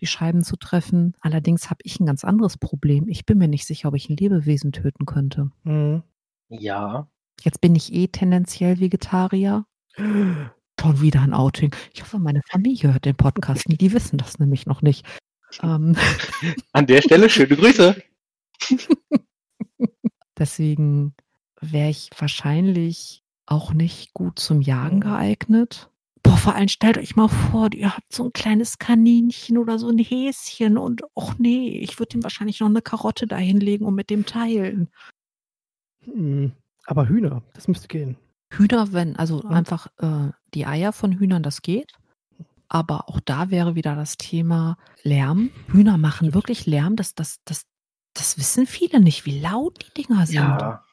die 0.00 0.06
Scheiben 0.06 0.42
zu 0.42 0.56
treffen. 0.56 1.14
Allerdings 1.20 1.68
habe 1.68 1.80
ich 1.84 2.00
ein 2.00 2.06
ganz 2.06 2.24
anderes 2.24 2.56
Problem. 2.56 3.06
Ich 3.08 3.26
bin 3.26 3.38
mir 3.38 3.48
nicht 3.48 3.66
sicher, 3.66 3.88
ob 3.88 3.94
ich 3.94 4.08
ein 4.08 4.16
Lebewesen 4.16 4.72
töten 4.72 5.04
könnte. 5.04 5.50
Mhm. 5.64 6.02
Ja. 6.48 7.08
Jetzt 7.42 7.60
bin 7.60 7.74
ich 7.74 7.92
eh 7.92 8.08
tendenziell 8.08 8.80
Vegetarier. 8.80 9.66
Schon 10.80 11.00
wieder 11.00 11.20
ein 11.20 11.34
Outing. 11.34 11.72
Ich 11.92 12.02
hoffe, 12.02 12.18
meine 12.18 12.40
Familie 12.50 12.92
hört 12.92 13.04
den 13.04 13.14
Podcast 13.14 13.68
nie. 13.68 13.76
Die 13.76 13.92
wissen 13.92 14.16
das 14.16 14.38
nämlich 14.38 14.66
noch 14.66 14.82
nicht. 14.82 15.06
Ähm. 15.62 15.96
An 16.72 16.86
der 16.86 17.02
Stelle 17.02 17.28
schöne 17.28 17.56
Grüße. 17.56 18.02
Deswegen 20.38 21.14
wäre 21.60 21.90
ich 21.90 22.10
wahrscheinlich 22.16 23.22
auch 23.46 23.72
nicht 23.72 24.14
gut 24.14 24.38
zum 24.38 24.60
Jagen 24.60 25.00
geeignet. 25.00 25.90
Boah, 26.22 26.36
vor 26.36 26.54
allem 26.54 26.68
stellt 26.68 26.98
euch 26.98 27.16
mal 27.16 27.28
vor, 27.28 27.68
ihr 27.74 27.94
habt 27.96 28.12
so 28.12 28.24
ein 28.24 28.32
kleines 28.32 28.78
Kaninchen 28.78 29.58
oder 29.58 29.78
so 29.78 29.88
ein 29.88 29.98
Häschen 29.98 30.78
und 30.78 31.02
ach 31.16 31.34
nee, 31.38 31.78
ich 31.78 31.98
würde 31.98 32.16
ihm 32.16 32.22
wahrscheinlich 32.22 32.60
noch 32.60 32.68
eine 32.68 32.82
Karotte 32.82 33.26
dahinlegen 33.26 33.86
und 33.86 33.94
mit 33.96 34.08
dem 34.08 34.24
teilen. 34.24 34.88
Hm, 36.04 36.52
aber 36.84 37.08
Hühner, 37.08 37.42
das 37.54 37.66
müsste 37.66 37.88
gehen. 37.88 38.16
Hühner, 38.52 38.92
wenn, 38.92 39.16
also 39.16 39.42
einfach 39.42 39.88
äh, 39.98 40.30
die 40.54 40.66
Eier 40.66 40.92
von 40.92 41.12
Hühnern, 41.12 41.42
das 41.42 41.62
geht. 41.62 41.92
Aber 42.68 43.08
auch 43.08 43.20
da 43.20 43.50
wäre 43.50 43.74
wieder 43.74 43.96
das 43.96 44.16
Thema 44.16 44.76
Lärm. 45.02 45.50
Hühner 45.68 45.98
machen 45.98 46.34
wirklich 46.34 46.66
Lärm. 46.66 46.96
Das, 46.96 47.14
das, 47.14 47.40
das, 47.44 47.66
das 48.14 48.38
wissen 48.38 48.66
viele 48.66 49.00
nicht, 49.00 49.26
wie 49.26 49.40
laut 49.40 49.84
die 49.84 50.02
Dinger 50.02 50.26
sind. 50.26 50.36
Ja. 50.36 50.84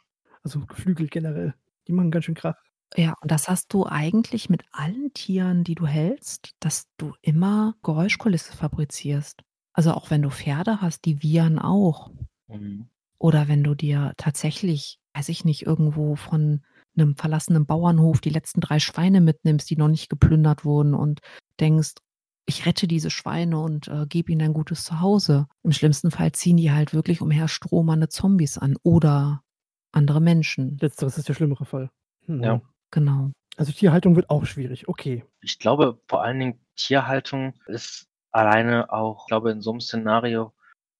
Also 0.43 0.65
Geflügel 0.65 1.08
generell. 1.08 1.53
Die 1.88 1.93
machen 1.93 2.12
ganz 2.12 2.25
schön 2.25 2.36
Krach. 2.36 2.55
Ja, 2.95 3.13
und 3.21 3.29
das 3.32 3.49
hast 3.49 3.71
du 3.73 3.86
eigentlich 3.86 4.49
mit 4.49 4.63
allen 4.71 5.13
Tieren, 5.13 5.63
die 5.63 5.75
du 5.75 5.86
hältst, 5.86 6.55
dass 6.60 6.88
du 6.97 7.13
immer 7.21 7.75
Geräuschkulisse 7.84 8.53
fabrizierst. 8.53 9.41
Also 9.73 9.93
auch 9.93 10.10
wenn 10.10 10.21
du 10.21 10.29
Pferde 10.29 10.82
hast, 10.82 11.05
die 11.05 11.21
wiehern 11.21 11.60
auch. 11.60 12.12
Mhm. 12.47 12.89
Oder 13.19 13.47
wenn 13.47 13.63
du 13.63 13.75
dir 13.75 14.13
tatsächlich, 14.17 14.99
weiß 15.13 15.29
ich 15.29 15.45
nicht, 15.45 15.65
irgendwo 15.65 16.15
von 16.15 16.62
einem 16.97 17.15
verlassenen 17.15 17.65
Bauernhof 17.65 18.21
die 18.21 18.32
letzten 18.32 18.62
drei 18.62 18.79
Schweine 18.79 19.21
mitnimmst, 19.21 19.69
die 19.69 19.77
noch 19.77 19.88
nicht 19.88 20.10
geplündert 20.10 20.65
wurden 20.65 20.93
und 20.93 21.19
denkst, 21.60 21.95
ich 22.49 22.65
rette 22.65 22.88
diese 22.88 23.09
Schweine 23.12 23.59
und 23.59 23.88
äh, 23.88 24.05
gebe 24.07 24.31
ihnen 24.31 24.41
ein 24.41 24.53
gutes 24.53 24.83
Zuhause. 24.83 25.47
Im 25.63 25.71
schlimmsten 25.71 26.12
Fall 26.12 26.31
ziehen 26.31 26.57
die 26.57 26.71
halt 26.71 26.93
wirklich 26.93 27.21
umherstrohende 27.21 28.09
Zombies 28.09 28.57
an 28.57 28.75
oder 28.83 29.43
andere 29.91 30.19
Menschen. 30.19 30.77
Letzteres 30.81 31.17
ist 31.17 31.29
der 31.29 31.35
schlimmere 31.35 31.65
Fall. 31.65 31.89
Hm. 32.25 32.43
Ja. 32.43 32.62
Genau. 32.91 33.31
Also 33.55 33.71
Tierhaltung 33.71 34.15
wird 34.15 34.29
auch 34.29 34.45
schwierig. 34.45 34.88
Okay. 34.88 35.23
Ich 35.41 35.59
glaube, 35.59 36.01
vor 36.07 36.23
allen 36.23 36.39
Dingen 36.39 36.59
Tierhaltung 36.75 37.53
ist 37.67 38.07
alleine 38.31 38.91
auch, 38.91 39.23
ich 39.25 39.27
glaube, 39.27 39.51
in 39.51 39.62
so 39.62 39.71
einem 39.71 39.81
Szenario 39.81 40.53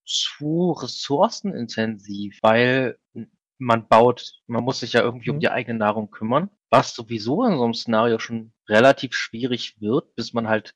zu 0.05 0.71
ressourcenintensiv, 0.71 2.38
weil 2.41 2.97
man 3.57 3.88
baut, 3.88 4.33
man 4.47 4.63
muss 4.63 4.79
sich 4.81 4.93
ja 4.93 5.01
irgendwie 5.01 5.29
um 5.29 5.38
Mhm. 5.38 5.41
die 5.41 5.49
eigene 5.49 5.77
Nahrung 5.79 6.12
kümmern, 6.12 6.49
was 6.69 6.95
sowieso 6.95 7.43
in 7.43 7.57
so 7.57 7.63
einem 7.63 7.73
Szenario 7.73 8.19
schon 8.19 8.53
relativ 8.67 9.13
schwierig 9.13 9.79
wird, 9.81 10.15
bis 10.15 10.33
man 10.33 10.47
halt 10.47 10.75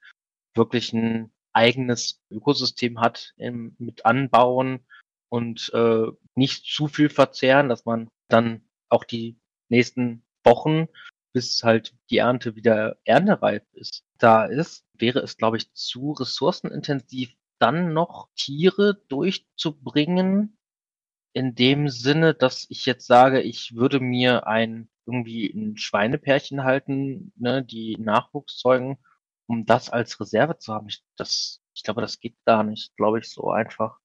wirklich 0.56 0.94
ein 0.94 1.32
eigenes 1.54 2.22
Ökosystem 2.30 3.00
hat 3.00 3.34
im, 3.38 3.76
mit 3.78 4.06
Anbauen 4.06 4.86
und 5.30 5.72
äh, 5.74 6.08
nicht 6.36 6.66
zu 6.66 6.88
viel 6.88 7.10
verzehren, 7.10 7.70
dass 7.70 7.86
man 7.86 8.10
dann 8.28 8.68
auch 8.90 9.04
die 9.04 9.38
nächsten 9.70 10.24
Wochen, 10.44 10.88
bis 11.32 11.64
halt 11.64 11.96
die 12.10 12.18
Ernte 12.18 12.56
wieder 12.56 12.98
erntereif 13.06 13.64
ist, 13.74 14.04
da 14.18 14.46
ist, 14.46 14.86
wäre 14.94 15.20
es, 15.20 15.38
glaube 15.38 15.58
ich, 15.58 15.74
zu 15.74 16.12
ressourcenintensiv, 16.12 17.34
dann 17.60 17.94
noch 17.94 18.30
Tiere 18.36 19.02
durchzubringen, 19.08 20.58
in 21.34 21.56
dem 21.56 21.90
Sinne, 21.90 22.34
dass 22.34 22.68
ich 22.70 22.86
jetzt 22.86 23.08
sage, 23.08 23.42
ich 23.42 23.76
würde 23.76 24.00
mir 24.00 24.48
ein 24.48 24.90
irgendwie 25.06 25.48
ein 25.48 25.78
Schweinepärchen 25.78 26.64
halten, 26.64 27.34
ne, 27.36 27.64
die 27.64 27.98
Nachwuchs 27.98 28.58
zeugen, 28.58 28.98
um 29.54 29.66
das 29.66 29.90
als 29.90 30.20
Reserve 30.20 30.58
zu 30.58 30.74
haben. 30.74 30.88
Ich, 30.88 31.04
das, 31.16 31.62
ich 31.76 31.84
glaube, 31.84 32.02
das 32.02 32.20
geht 32.20 32.36
gar 32.46 32.64
nicht, 32.64 32.96
glaube 32.98 33.20
ich, 33.20 33.30
so 33.30 33.50
einfach. 33.50 34.00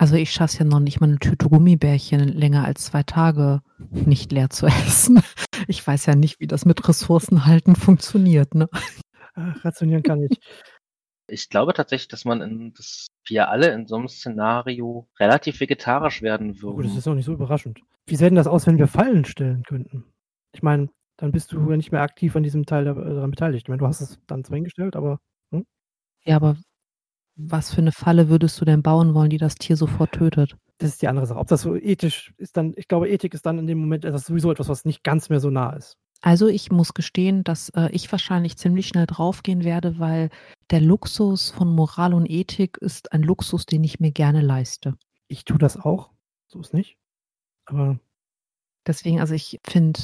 Also 0.00 0.14
ich 0.14 0.30
schaffe 0.30 0.52
es 0.52 0.58
ja 0.58 0.64
noch 0.64 0.78
nicht 0.78 1.00
mal 1.00 1.08
eine 1.08 1.18
Tüte 1.18 1.48
Gummibärchen 1.48 2.20
länger 2.28 2.64
als 2.64 2.84
zwei 2.84 3.02
Tage 3.02 3.62
nicht 3.90 4.30
leer 4.30 4.48
zu 4.48 4.66
essen. 4.86 5.20
Ich 5.66 5.84
weiß 5.84 6.06
ja 6.06 6.14
nicht, 6.14 6.38
wie 6.38 6.46
das 6.46 6.64
mit 6.64 6.88
Ressourcenhalten 6.88 7.74
funktioniert. 7.74 8.54
Ne? 8.54 8.68
Ach, 9.34 9.64
rationieren 9.64 10.02
kann 10.02 10.22
ich. 10.22 10.38
Ich 11.30 11.50
glaube 11.50 11.74
tatsächlich, 11.74 12.08
dass 12.08 12.24
man 12.24 12.40
in, 12.40 12.72
dass 12.72 13.08
wir 13.26 13.50
alle 13.50 13.70
in 13.74 13.86
so 13.86 13.96
einem 13.96 14.08
Szenario 14.08 15.10
relativ 15.20 15.60
vegetarisch 15.60 16.22
werden 16.22 16.54
Gut, 16.54 16.56
das 16.56 16.62
würden. 16.62 16.96
ist 16.96 17.06
auch 17.06 17.14
nicht 17.14 17.26
so 17.26 17.34
überraschend. 17.34 17.80
Wie 18.06 18.16
sähe 18.16 18.30
denn 18.30 18.36
das 18.36 18.46
aus, 18.46 18.66
wenn 18.66 18.78
wir 18.78 18.86
Fallen 18.86 19.26
stellen 19.26 19.62
könnten? 19.64 20.06
Ich 20.54 20.62
meine, 20.62 20.88
dann 21.18 21.32
bist 21.32 21.52
du 21.52 21.70
ja 21.70 21.76
nicht 21.76 21.92
mehr 21.92 22.02
aktiv 22.02 22.34
an 22.36 22.42
diesem 22.42 22.64
Teil 22.64 22.86
äh, 22.86 22.94
daran 22.94 23.30
beteiligt. 23.30 23.66
Ich 23.66 23.68
meine, 23.68 23.80
du 23.80 23.86
hast 23.86 24.00
es 24.00 24.18
dann 24.26 24.44
zwar 24.44 24.56
hingestellt, 24.56 24.96
aber 24.96 25.20
Ja, 26.24 26.36
aber 26.36 26.56
was 27.36 27.72
für 27.72 27.80
eine 27.80 27.92
Falle 27.92 28.28
würdest 28.30 28.60
du 28.60 28.64
denn 28.64 28.82
bauen 28.82 29.14
wollen, 29.14 29.30
die 29.30 29.38
das 29.38 29.56
Tier 29.56 29.76
sofort 29.76 30.12
tötet? 30.12 30.56
das 30.78 30.90
ist 30.90 31.02
die 31.02 31.08
andere 31.08 31.26
Sache. 31.26 31.38
Ob 31.38 31.48
das 31.48 31.62
so 31.62 31.74
ethisch 31.74 32.32
ist, 32.36 32.56
dann, 32.56 32.72
ich 32.76 32.88
glaube, 32.88 33.08
Ethik 33.08 33.34
ist 33.34 33.44
dann 33.46 33.58
in 33.58 33.66
dem 33.66 33.78
Moment 33.78 34.04
etwas, 34.04 34.26
sowieso 34.26 34.50
etwas, 34.52 34.68
was 34.68 34.84
nicht 34.84 35.02
ganz 35.02 35.28
mehr 35.28 35.40
so 35.40 35.50
nah 35.50 35.72
ist. 35.72 35.96
Also 36.20 36.48
ich 36.48 36.70
muss 36.72 36.94
gestehen, 36.94 37.44
dass 37.44 37.68
äh, 37.70 37.88
ich 37.92 38.10
wahrscheinlich 38.10 38.56
ziemlich 38.56 38.88
schnell 38.88 39.06
draufgehen 39.06 39.64
werde, 39.64 39.98
weil 39.98 40.30
der 40.70 40.80
Luxus 40.80 41.50
von 41.50 41.72
Moral 41.74 42.14
und 42.14 42.28
Ethik 42.28 42.76
ist 42.78 43.12
ein 43.12 43.22
Luxus, 43.22 43.66
den 43.66 43.84
ich 43.84 44.00
mir 44.00 44.10
gerne 44.10 44.40
leiste. 44.40 44.94
Ich 45.28 45.44
tue 45.44 45.58
das 45.58 45.76
auch, 45.76 46.10
so 46.48 46.60
ist 46.60 46.74
nicht. 46.74 46.96
Aber 47.66 48.00
Deswegen, 48.86 49.20
also 49.20 49.34
ich 49.34 49.60
finde 49.64 50.00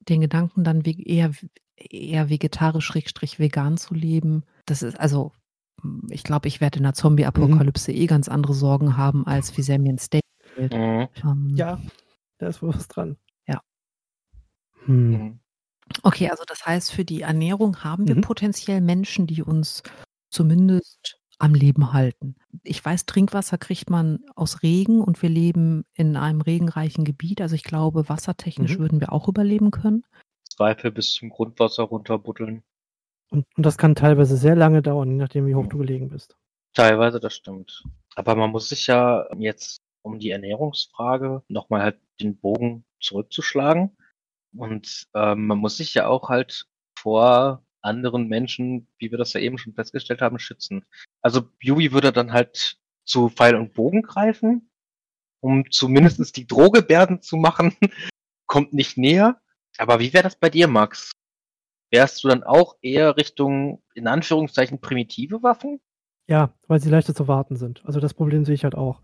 den 0.00 0.20
Gedanken 0.20 0.64
dann 0.64 0.82
eher, 0.82 1.32
eher 1.76 2.28
vegetarisch-vegan 2.28 3.76
zu 3.76 3.94
leben, 3.94 4.44
das 4.66 4.82
ist, 4.82 4.98
also 4.98 5.32
hm, 5.82 6.06
ich 6.10 6.22
glaube, 6.24 6.48
ich 6.48 6.60
werde 6.60 6.78
in 6.78 6.84
der 6.84 6.94
Zombie-Apokalypse 6.94 7.92
eh 7.92 8.06
ganz 8.06 8.28
andere 8.28 8.54
Sorgen 8.54 8.96
haben, 8.96 9.26
als 9.26 9.56
wie 9.56 9.62
sehr 9.62 9.78
mir 9.78 9.92
ein 9.92 9.98
Steak 9.98 10.22
fehlt. 10.54 10.72
Mhm. 10.72 11.08
Ähm, 11.24 11.52
ja, 11.54 11.80
da 12.38 12.48
ist 12.48 12.62
wohl 12.62 12.74
was 12.74 12.88
dran. 12.88 13.16
Ja. 13.46 13.60
Hm. 14.86 15.10
Mhm. 15.10 15.40
Okay, 16.02 16.30
also 16.30 16.44
das 16.46 16.64
heißt, 16.64 16.92
für 16.92 17.04
die 17.04 17.22
Ernährung 17.22 17.82
haben 17.82 18.06
wir 18.06 18.14
Mhm. 18.16 18.20
potenziell 18.20 18.80
Menschen, 18.80 19.26
die 19.26 19.42
uns 19.42 19.82
zumindest 20.30 21.19
am 21.40 21.54
Leben 21.54 21.92
halten. 21.92 22.36
Ich 22.62 22.84
weiß, 22.84 23.06
Trinkwasser 23.06 23.58
kriegt 23.58 23.90
man 23.90 24.20
aus 24.36 24.62
Regen 24.62 25.00
und 25.00 25.20
wir 25.22 25.28
leben 25.30 25.84
in 25.94 26.16
einem 26.16 26.40
regenreichen 26.40 27.04
Gebiet. 27.04 27.40
Also 27.40 27.54
ich 27.54 27.64
glaube, 27.64 28.08
wassertechnisch 28.08 28.76
Mhm. 28.76 28.80
würden 28.80 29.00
wir 29.00 29.12
auch 29.12 29.26
überleben 29.28 29.70
können. 29.70 30.04
Zweifel 30.48 30.90
bis 30.90 31.14
zum 31.14 31.30
Grundwasser 31.30 31.84
runterbuddeln. 31.84 32.62
Und, 33.30 33.46
und 33.56 33.66
das 33.66 33.78
kann 33.78 33.94
teilweise 33.94 34.36
sehr 34.36 34.56
lange 34.56 34.82
dauern, 34.82 35.10
je 35.10 35.16
nachdem, 35.16 35.46
wie 35.46 35.54
hoch 35.54 35.66
du 35.66 35.78
gelegen 35.78 36.10
bist. 36.10 36.36
Teilweise, 36.74 37.20
das 37.20 37.34
stimmt. 37.34 37.84
Aber 38.16 38.34
man 38.36 38.50
muss 38.50 38.68
sich 38.68 38.86
ja 38.86 39.26
jetzt, 39.38 39.80
um 40.02 40.18
die 40.18 40.30
Ernährungsfrage 40.30 41.42
nochmal 41.48 41.82
halt 41.82 42.00
den 42.20 42.36
Bogen 42.38 42.84
zurückzuschlagen. 43.00 43.96
Und 44.56 45.06
ähm, 45.14 45.46
man 45.46 45.58
muss 45.58 45.76
sich 45.76 45.94
ja 45.94 46.06
auch 46.08 46.28
halt 46.28 46.66
vor 46.98 47.62
anderen 47.82 48.28
Menschen, 48.28 48.86
wie 48.98 49.10
wir 49.10 49.18
das 49.18 49.32
ja 49.32 49.40
eben 49.40 49.58
schon 49.58 49.74
festgestellt 49.74 50.20
haben, 50.20 50.38
schützen. 50.38 50.84
Also 51.22 51.48
Yui 51.60 51.92
würde 51.92 52.12
dann 52.12 52.32
halt 52.32 52.78
zu 53.04 53.28
Pfeil 53.28 53.56
und 53.56 53.74
Bogen 53.74 54.02
greifen, 54.02 54.70
um 55.40 55.70
zumindest 55.70 56.36
die 56.36 56.46
Drohgebärden 56.46 57.22
zu 57.22 57.36
machen. 57.36 57.74
Kommt 58.46 58.72
nicht 58.72 58.96
näher. 58.96 59.40
Aber 59.78 60.00
wie 60.00 60.12
wäre 60.12 60.24
das 60.24 60.36
bei 60.36 60.50
dir, 60.50 60.68
Max? 60.68 61.12
Wärst 61.90 62.22
du 62.22 62.28
dann 62.28 62.44
auch 62.44 62.76
eher 62.82 63.16
Richtung, 63.16 63.82
in 63.94 64.06
Anführungszeichen, 64.06 64.80
primitive 64.80 65.42
Waffen? 65.42 65.80
Ja, 66.28 66.54
weil 66.68 66.80
sie 66.80 66.90
leichter 66.90 67.14
zu 67.14 67.26
warten 67.26 67.56
sind. 67.56 67.84
Also 67.84 67.98
das 67.98 68.14
Problem 68.14 68.44
sehe 68.44 68.54
ich 68.54 68.62
halt 68.62 68.76
auch. 68.76 69.02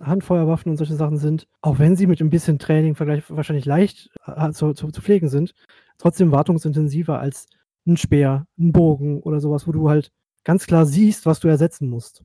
Handfeuerwaffen 0.00 0.70
und 0.70 0.78
solche 0.78 0.94
Sachen 0.94 1.18
sind, 1.18 1.46
auch 1.60 1.78
wenn 1.78 1.96
sie 1.96 2.06
mit 2.06 2.20
ein 2.20 2.30
bisschen 2.30 2.58
Training 2.58 2.94
vergleich, 2.94 3.24
wahrscheinlich 3.28 3.66
leicht 3.66 4.08
äh, 4.24 4.50
zu, 4.52 4.72
zu, 4.72 4.90
zu 4.90 5.02
pflegen 5.02 5.28
sind, 5.28 5.54
trotzdem 5.98 6.32
wartungsintensiver 6.32 7.18
als 7.18 7.46
ein 7.86 7.96
Speer, 7.96 8.46
ein 8.58 8.72
Bogen 8.72 9.20
oder 9.22 9.40
sowas, 9.40 9.66
wo 9.66 9.72
du 9.72 9.88
halt 9.88 10.12
ganz 10.44 10.66
klar 10.66 10.86
siehst, 10.86 11.26
was 11.26 11.40
du 11.40 11.48
ersetzen 11.48 11.88
musst. 11.88 12.24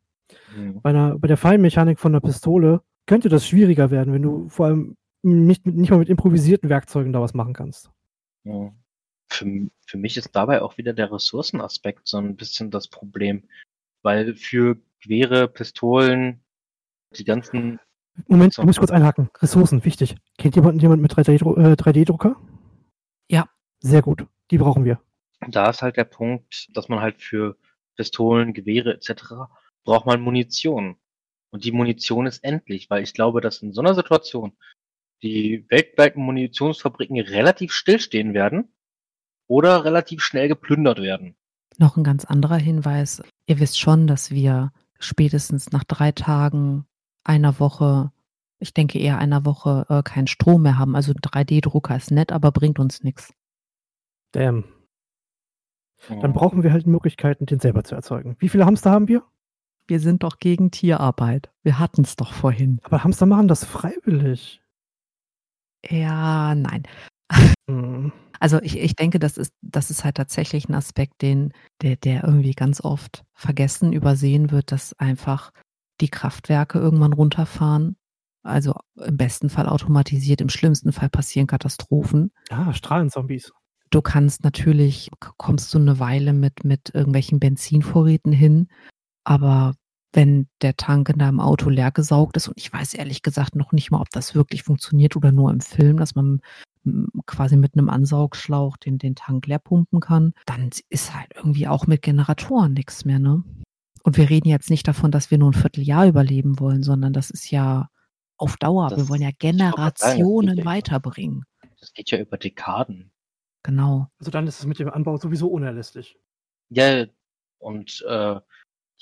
Hm. 0.56 0.82
Bei, 0.82 0.90
einer, 0.90 1.18
bei 1.18 1.28
der 1.28 1.38
Feinmechanik 1.38 2.00
von 2.00 2.12
einer 2.12 2.22
Pistole 2.22 2.82
könnte 3.06 3.30
das 3.30 3.48
schwieriger 3.48 3.92
werden, 3.92 4.14
wenn 4.14 4.22
du 4.22 4.50
vor 4.50 4.66
allem 4.68 4.98
nicht, 5.24 5.66
mit- 5.66 5.76
nicht 5.76 5.90
mal 5.90 6.00
mit 6.00 6.10
improvisierten 6.10 6.70
Werkzeugen 6.70 7.14
da 7.14 7.22
was 7.22 7.34
machen 7.34 7.54
kannst. 7.54 7.90
Ja. 8.44 8.72
Für, 9.32 9.46
für 9.86 9.98
mich 9.98 10.16
ist 10.18 10.30
dabei 10.36 10.62
auch 10.62 10.78
wieder 10.78 10.94
der 10.94 11.12
Ressourcenaspekt 11.12 12.08
so 12.08 12.18
ein 12.18 12.36
bisschen 12.36 12.72
das 12.72 12.88
Problem. 12.88 13.44
Weil 14.04 14.36
für 14.36 14.78
Gewehre, 15.02 15.48
Pistolen, 15.48 16.42
die 17.18 17.24
ganzen. 17.26 17.80
Moment, 18.28 18.54
So. 18.54 18.62
ich 18.62 18.66
muss 18.66 18.78
kurz 18.78 18.92
einhaken. 18.92 19.30
Ressourcen, 19.40 19.84
wichtig. 19.86 20.16
Kennt 20.38 20.56
jemand 20.56 20.82
jemand 20.82 21.02
mit 21.02 21.14
3D-Dru- 21.14 21.58
äh, 21.60 21.74
3D-Drucker? 21.76 22.36
Ja. 23.30 23.48
Sehr 23.80 24.02
gut. 24.02 24.26
Die 24.52 24.58
brauchen 24.58 24.86
wir. 24.86 25.00
Da 25.46 25.70
ist 25.70 25.82
halt 25.82 25.98
der 25.98 26.06
Punkt, 26.06 26.68
dass 26.76 26.90
man 26.90 27.00
halt 27.00 27.22
für 27.22 27.58
Pistolen, 27.96 28.54
Gewehre 28.54 28.94
etc. 28.94 29.50
braucht 29.84 30.06
man 30.06 30.22
Munition. 30.22 30.98
Und 31.52 31.64
die 31.64 31.72
Munition 31.72 32.26
ist 32.26 32.44
endlich, 32.44 32.90
weil 32.90 33.04
ich 33.04 33.14
glaube, 33.14 33.42
dass 33.42 33.62
in 33.62 33.74
so 33.74 33.82
einer 33.82 33.96
Situation 33.96 34.58
die 35.24 35.66
weltweiten 35.70 36.22
Munitionsfabriken 36.22 37.20
relativ 37.20 37.72
stillstehen 37.72 38.34
werden 38.34 38.72
oder 39.48 39.84
relativ 39.84 40.22
schnell 40.22 40.48
geplündert 40.48 41.02
werden. 41.02 41.36
Noch 41.78 41.98
ein 41.98 42.04
ganz 42.04 42.26
anderer 42.26 42.58
Hinweis. 42.58 43.22
Ihr 43.46 43.60
wisst 43.60 43.80
schon, 43.80 44.08
dass 44.08 44.32
wir 44.32 44.72
spätestens 45.00 45.72
nach 45.72 45.84
drei 45.84 46.12
Tagen, 46.12 46.86
einer 47.24 47.60
Woche, 47.60 48.12
ich 48.60 48.74
denke 48.74 49.00
eher 49.00 49.18
einer 49.20 49.46
Woche, 49.46 49.86
äh, 49.90 50.02
keinen 50.04 50.28
Strom 50.28 50.64
mehr 50.64 50.78
haben. 50.78 50.96
Also 50.96 51.12
ein 51.12 51.20
3D-Drucker 51.22 51.96
ist 51.96 52.12
nett, 52.12 52.32
aber 52.32 52.52
bringt 52.52 52.80
uns 52.80 53.04
nichts. 53.04 53.34
Damn. 54.32 54.64
Dann 56.10 56.34
brauchen 56.34 56.64
wir 56.64 56.72
halt 56.72 56.88
Möglichkeiten, 56.88 57.46
den 57.46 57.60
selber 57.60 57.84
zu 57.84 57.96
erzeugen. 57.96 58.36
Wie 58.40 58.50
viele 58.50 58.66
Hamster 58.66 58.92
haben 58.92 59.08
wir? 59.08 59.24
Wir 59.88 60.00
sind 60.00 60.24
doch 60.24 60.40
gegen 60.40 60.72
Tierarbeit. 60.72 61.50
Wir 61.64 61.80
hatten 61.80 62.02
es 62.02 62.16
doch 62.16 62.34
vorhin. 62.34 62.80
Aber 62.84 63.04
Hamster 63.04 63.26
machen 63.26 63.48
das 63.48 63.64
freiwillig. 63.64 64.62
Ja, 65.90 66.56
nein. 66.56 66.84
Hm. 67.70 68.12
Also 68.40 68.62
ich, 68.62 68.78
ich 68.78 68.96
denke, 68.96 69.20
das 69.20 69.38
ist, 69.38 69.54
das 69.62 69.90
ist 69.90 70.04
halt 70.04 70.16
tatsächlich 70.16 70.70
ein 70.70 70.76
Aspekt, 70.76 71.22
den, 71.22 71.54
der, 71.82 71.96
der 71.96 72.24
irgendwie 72.24 72.54
ganz 72.54 72.82
oft 72.82 73.24
vergessen, 73.34 73.94
übersehen 73.94 74.52
wird, 74.52 74.72
dass 74.72 74.94
einfach 75.00 75.52
die 76.02 76.10
Kraftwerke 76.10 76.80
irgendwann 76.80 77.14
runterfahren. 77.14 77.96
Also 78.44 78.76
im 78.96 79.18
besten 79.18 79.50
Fall 79.50 79.68
automatisiert, 79.68 80.42
im 80.42 80.50
schlimmsten 80.50 80.94
Fall 80.94 81.10
passieren 81.10 81.48
Katastrophen. 81.48 82.32
Ah, 82.50 82.74
Strahlenzombies. 82.74 83.52
Du 83.90 84.02
kannst 84.02 84.44
natürlich, 84.44 85.10
kommst 85.38 85.74
du 85.74 85.78
eine 85.80 86.00
Weile 86.00 86.34
mit, 86.34 86.64
mit 86.64 86.94
irgendwelchen 86.94 87.40
Benzinvorräten 87.40 88.32
hin, 88.34 88.68
aber 89.24 89.74
wenn 90.14 90.48
der 90.62 90.76
Tank 90.78 91.10
in 91.10 91.20
deinem 91.20 91.40
Auto 91.40 91.70
leer 91.70 91.92
gesaugt 91.92 92.38
ist, 92.38 92.48
und 92.48 92.58
ich 92.58 92.72
weiß 92.72 92.94
ehrlich 92.96 93.22
gesagt 93.22 93.56
noch 93.56 93.72
nicht 93.72 93.92
mal, 93.92 94.02
ob 94.02 94.10
das 94.10 94.36
wirklich 94.36 94.64
funktioniert 94.64 95.16
oder 95.16 95.32
nur 95.32 95.52
im 95.52 95.60
Film, 95.62 95.98
dass 95.98 96.16
man 96.16 96.42
quasi 97.26 97.58
mit 97.58 97.74
einem 97.74 97.90
Ansaugschlauch 97.90 98.78
den, 98.78 98.98
den 98.98 99.16
Tank 99.16 99.46
leer 99.48 99.60
pumpen 99.60 100.00
kann, 100.00 100.34
dann 100.46 100.70
ist 100.90 101.14
halt 101.14 101.32
irgendwie 101.36 101.68
auch 101.68 101.86
mit 101.86 102.02
Generatoren 102.02 102.74
nichts 102.74 103.04
mehr, 103.06 103.20
ne? 103.20 103.44
Und 104.04 104.16
wir 104.18 104.30
reden 104.30 104.48
jetzt 104.48 104.70
nicht 104.70 104.88
davon, 104.88 105.12
dass 105.12 105.30
wir 105.32 105.38
nur 105.38 105.50
ein 105.52 105.54
Vierteljahr 105.54 106.08
überleben 106.08 106.60
wollen, 106.62 106.82
sondern 106.84 107.12
das 107.12 107.30
ist 107.30 107.52
ja 107.52 107.90
auf 108.38 108.56
Dauer. 108.56 108.88
Das- 108.90 109.00
wir 109.00 109.10
wollen 109.10 109.22
ja 109.22 109.28
sagen, 109.30 109.38
Generationen 109.40 110.58
ja- 110.60 110.66
weiterbringen. 110.66 111.44
Das 111.82 111.92
geht 111.94 112.10
ja 112.12 112.18
über 112.18 112.38
Dekaden. 112.38 113.12
Genau. 113.68 114.08
Also 114.18 114.32
dann 114.32 114.48
ist 114.48 114.60
es 114.60 114.66
mit 114.66 114.80
dem 114.80 114.90
Anbau 114.90 115.18
sowieso 115.18 115.50
unerlässlich. 115.50 116.18
Ja, 116.70 117.06
und 117.60 118.02
äh, 118.08 118.40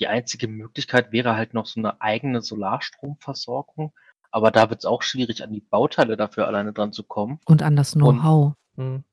die 0.00 0.08
einzige 0.08 0.48
Möglichkeit 0.48 1.12
wäre 1.12 1.36
halt 1.36 1.54
noch 1.54 1.66
so 1.66 1.78
eine 1.78 2.00
eigene 2.00 2.42
Solarstromversorgung. 2.42 3.92
Aber 4.32 4.50
da 4.50 4.68
wird 4.68 4.80
es 4.80 4.84
auch 4.84 5.02
schwierig, 5.02 5.44
an 5.44 5.52
die 5.52 5.60
Bauteile 5.60 6.16
dafür 6.16 6.48
alleine 6.48 6.72
dran 6.72 6.92
zu 6.92 7.04
kommen. 7.04 7.38
Und 7.46 7.62
an 7.62 7.76
das 7.76 7.92
Know-how. 7.92 8.54
Hm. 8.74 9.04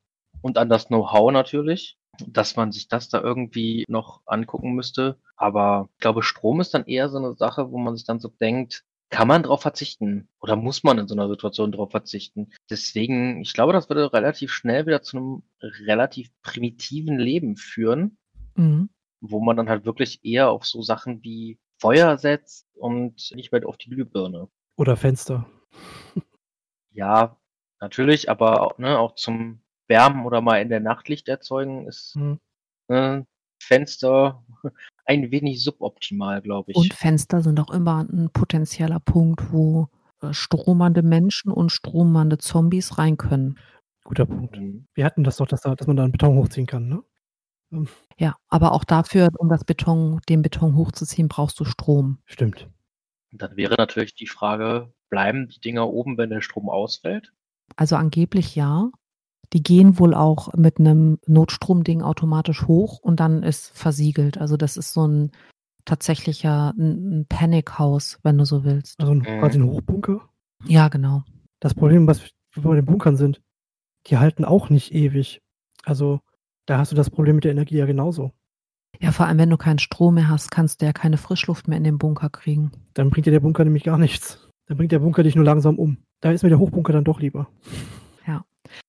Und 0.41 0.57
an 0.57 0.69
das 0.69 0.87
Know-how 0.87 1.31
natürlich, 1.31 1.99
dass 2.25 2.55
man 2.55 2.71
sich 2.71 2.87
das 2.87 3.09
da 3.09 3.21
irgendwie 3.21 3.85
noch 3.87 4.21
angucken 4.25 4.73
müsste. 4.73 5.19
Aber 5.35 5.87
ich 5.93 5.99
glaube, 5.99 6.23
Strom 6.23 6.61
ist 6.61 6.73
dann 6.73 6.87
eher 6.87 7.09
so 7.09 7.19
eine 7.19 7.35
Sache, 7.35 7.71
wo 7.71 7.77
man 7.77 7.95
sich 7.95 8.07
dann 8.07 8.19
so 8.19 8.27
denkt, 8.27 8.83
kann 9.13 9.27
man 9.27 9.43
drauf 9.43 9.61
verzichten? 9.61 10.27
Oder 10.41 10.55
muss 10.55 10.83
man 10.83 10.97
in 10.97 11.07
so 11.07 11.13
einer 11.13 11.29
Situation 11.29 11.71
drauf 11.71 11.91
verzichten? 11.91 12.51
Deswegen, 12.67 13.41
ich 13.41 13.53
glaube, 13.53 13.71
das 13.71 13.87
würde 13.87 14.11
relativ 14.11 14.51
schnell 14.51 14.87
wieder 14.87 15.03
zu 15.03 15.17
einem 15.17 15.43
relativ 15.85 16.31
primitiven 16.41 17.19
Leben 17.19 17.55
führen. 17.55 18.17
Mhm. 18.55 18.89
wo 19.21 19.39
man 19.39 19.55
dann 19.55 19.69
halt 19.69 19.85
wirklich 19.85 20.23
eher 20.23 20.49
auf 20.49 20.65
so 20.65 20.81
Sachen 20.81 21.23
wie 21.23 21.57
Feuer 21.79 22.17
setzt 22.17 22.67
und 22.75 23.31
nicht 23.35 23.51
mehr 23.51 23.67
auf 23.67 23.77
die 23.77 23.89
Glühbirne. 23.89 24.47
Oder 24.75 24.95
Fenster. 24.97 25.47
Ja, 26.91 27.37
natürlich, 27.79 28.29
aber 28.29 28.61
auch, 28.61 28.77
ne, 28.77 28.99
auch 28.99 29.15
zum 29.15 29.61
Wärmen 29.87 30.25
oder 30.25 30.41
mal 30.41 30.61
in 30.61 30.69
der 30.69 30.79
Nacht 30.79 31.07
Licht 31.09 31.27
erzeugen 31.29 31.87
ist 31.87 32.15
Hm. 32.15 32.39
ne, 32.89 33.25
Fenster 33.63 34.43
ein 35.05 35.31
wenig 35.31 35.63
suboptimal, 35.63 36.41
glaube 36.41 36.71
ich. 36.71 36.77
Und 36.77 36.93
Fenster 36.93 37.41
sind 37.41 37.59
auch 37.59 37.71
immer 37.71 37.99
ein 38.01 38.29
potenzieller 38.31 38.99
Punkt, 38.99 39.51
wo 39.51 39.89
äh, 40.21 40.33
stromernde 40.33 41.01
Menschen 41.01 41.51
und 41.51 41.71
stromernde 41.71 42.37
Zombies 42.37 42.97
rein 42.97 43.17
können. 43.17 43.59
Guter 44.03 44.25
Punkt. 44.25 44.57
Mhm. 44.57 44.87
Wir 44.93 45.05
hatten 45.05 45.23
das 45.23 45.37
doch, 45.37 45.47
dass, 45.47 45.61
da, 45.61 45.75
dass 45.75 45.87
man 45.87 45.95
da 45.95 46.03
einen 46.03 46.11
Beton 46.11 46.35
hochziehen 46.37 46.67
kann, 46.67 46.87
ne? 46.87 47.03
Ja, 48.19 48.35
aber 48.49 48.73
auch 48.73 48.83
dafür, 48.83 49.29
um 49.37 49.49
das 49.49 49.63
Beton, 49.63 50.19
den 50.29 50.43
Beton 50.43 50.75
hochzuziehen, 50.75 51.27
brauchst 51.27 51.59
du 51.59 51.65
Strom. 51.65 52.19
Stimmt. 52.25 52.69
Und 53.31 53.41
dann 53.41 53.55
wäre 53.57 53.75
natürlich 53.75 54.13
die 54.13 54.27
Frage, 54.27 54.93
bleiben 55.09 55.47
die 55.49 55.59
Dinger 55.59 55.89
oben, 55.89 56.17
wenn 56.17 56.29
der 56.29 56.41
Strom 56.41 56.69
ausfällt? 56.69 57.33
Also 57.75 57.95
angeblich 57.95 58.55
ja. 58.55 58.91
Die 59.53 59.61
gehen 59.63 59.99
wohl 59.99 60.13
auch 60.15 60.53
mit 60.55 60.79
einem 60.79 61.19
Notstromding 61.27 62.01
automatisch 62.01 62.67
hoch 62.67 62.99
und 62.99 63.19
dann 63.19 63.43
ist 63.43 63.77
versiegelt. 63.77 64.39
Also 64.39 64.57
das 64.57 64.77
ist 64.77 64.93
so 64.93 65.07
ein 65.07 65.31
tatsächlicher 65.85 66.73
ein, 66.77 67.19
ein 67.19 67.25
Panic-Haus, 67.27 68.19
wenn 68.23 68.37
du 68.37 68.45
so 68.45 68.63
willst. 68.63 68.99
Also 68.99 69.13
ein, 69.13 69.19
Mhm. 69.19 69.39
quasi 69.39 69.59
ein 69.59 69.65
Hochbunker. 69.65 70.21
Ja, 70.65 70.87
genau. 70.87 71.23
Das 71.59 71.73
Problem, 71.73 72.07
was 72.07 72.21
wir 72.53 72.63
bei 72.63 72.75
den 72.75 72.85
Bunkern 72.85 73.15
sind, 73.15 73.41
die 74.07 74.17
halten 74.17 74.45
auch 74.45 74.69
nicht 74.69 74.93
ewig. 74.93 75.41
Also 75.83 76.19
da 76.65 76.77
hast 76.77 76.91
du 76.91 76.95
das 76.95 77.09
Problem 77.09 77.35
mit 77.35 77.43
der 77.43 77.51
Energie 77.51 77.77
ja 77.77 77.85
genauso. 77.85 78.31
Ja, 78.99 79.11
vor 79.11 79.25
allem, 79.25 79.37
wenn 79.37 79.49
du 79.49 79.57
keinen 79.57 79.79
Strom 79.79 80.15
mehr 80.15 80.29
hast, 80.29 80.51
kannst 80.51 80.81
du 80.81 80.85
ja 80.85 80.93
keine 80.93 81.17
Frischluft 81.17 81.67
mehr 81.67 81.77
in 81.77 81.83
den 81.83 81.97
Bunker 81.97 82.29
kriegen. 82.29 82.71
Dann 82.93 83.09
bringt 83.09 83.25
dir 83.25 83.31
der 83.31 83.39
Bunker 83.39 83.63
nämlich 83.63 83.83
gar 83.83 83.97
nichts. 83.97 84.47
Dann 84.67 84.77
bringt 84.77 84.91
der 84.91 84.99
Bunker 84.99 85.23
dich 85.23 85.35
nur 85.35 85.43
langsam 85.45 85.77
um. 85.77 85.97
Da 86.21 86.31
ist 86.31 86.43
mir 86.43 86.49
der 86.49 86.59
Hochbunker 86.59 86.93
dann 86.93 87.03
doch 87.03 87.19
lieber. 87.19 87.47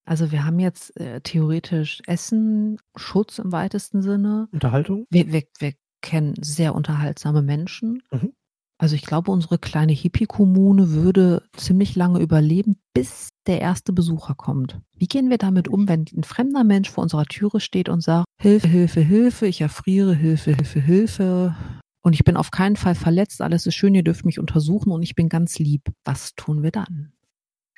Also 0.04 0.32
wir 0.32 0.44
haben 0.44 0.58
jetzt 0.58 0.98
äh, 1.00 1.20
theoretisch 1.20 2.02
Essen, 2.06 2.78
Schutz 2.96 3.38
im 3.38 3.52
weitesten 3.52 4.02
Sinne. 4.02 4.48
Unterhaltung? 4.52 5.06
Wir, 5.10 5.32
wir, 5.32 5.42
wir 5.58 5.72
kennen 6.02 6.34
sehr 6.40 6.74
unterhaltsame 6.74 7.42
Menschen. 7.42 8.02
Mhm. 8.10 8.32
Also 8.76 8.96
ich 8.96 9.06
glaube, 9.06 9.30
unsere 9.30 9.58
kleine 9.58 9.92
Hippie-Kommune 9.92 10.90
würde 10.90 11.42
ziemlich 11.56 11.94
lange 11.94 12.18
überleben, 12.18 12.76
bis 12.92 13.30
der 13.46 13.60
erste 13.60 13.92
Besucher 13.92 14.34
kommt. 14.34 14.80
Wie 14.96 15.06
gehen 15.06 15.30
wir 15.30 15.38
damit 15.38 15.68
um, 15.68 15.88
wenn 15.88 16.04
ein 16.14 16.24
fremder 16.24 16.64
Mensch 16.64 16.90
vor 16.90 17.02
unserer 17.02 17.24
Türe 17.24 17.60
steht 17.60 17.88
und 17.88 18.02
sagt, 18.02 18.26
Hilfe, 18.40 18.68
Hilfe, 18.68 19.00
Hilfe, 19.00 19.46
ich 19.46 19.60
erfriere, 19.60 20.14
Hilfe, 20.14 20.56
Hilfe, 20.56 20.80
Hilfe. 20.80 21.56
Und 22.02 22.12
ich 22.12 22.24
bin 22.24 22.36
auf 22.36 22.50
keinen 22.50 22.76
Fall 22.76 22.94
verletzt, 22.94 23.40
alles 23.40 23.64
ist 23.66 23.74
schön, 23.74 23.94
ihr 23.94 24.02
dürft 24.02 24.26
mich 24.26 24.38
untersuchen 24.38 24.92
und 24.92 25.02
ich 25.02 25.14
bin 25.14 25.28
ganz 25.28 25.58
lieb. 25.58 25.82
Was 26.04 26.34
tun 26.34 26.62
wir 26.62 26.70
dann? 26.70 27.12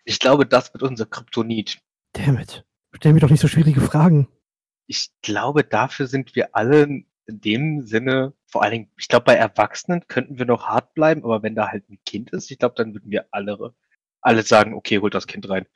Ich 0.05 0.19
glaube, 0.19 0.47
das 0.47 0.73
wird 0.73 0.83
unser 0.83 1.07
Kryptonit. 1.07 1.79
Damn 2.17 2.39
it. 2.39 2.65
Stell 2.93 3.13
mir 3.13 3.21
doch 3.21 3.31
nicht 3.31 3.41
so 3.41 3.49
schwierige 3.49 3.81
Fragen. 3.81 4.29
ich 4.87 5.11
glaube, 5.23 5.65
dafür 5.65 6.07
sind 6.07 6.35
wir 6.35 6.55
alle 6.55 6.83
in 6.83 7.41
dem 7.41 7.83
Sinne, 7.83 8.35
vor 8.47 8.63
allen 8.63 8.73
Dingen, 8.73 8.91
ich 8.97 9.09
glaube, 9.09 9.25
bei 9.25 9.35
Erwachsenen 9.35 10.07
könnten 10.07 10.39
wir 10.39 10.47
noch 10.47 10.69
hart 10.69 10.95
bleiben, 10.95 11.25
aber 11.25 11.43
wenn 11.43 11.57
da 11.57 11.69
halt 11.69 11.89
ein 11.91 11.99
Kind 12.07 12.31
ist, 12.31 12.51
ich 12.51 12.59
glaube, 12.59 12.77
dann 12.77 12.95
würden 12.95 13.11
wir 13.11 13.27
alle, 13.33 13.75
alle 14.21 14.43
sagen, 14.43 14.75
okay, 14.75 15.01
holt 15.01 15.15
das 15.15 15.27
Kind 15.27 15.49
rein. 15.49 15.67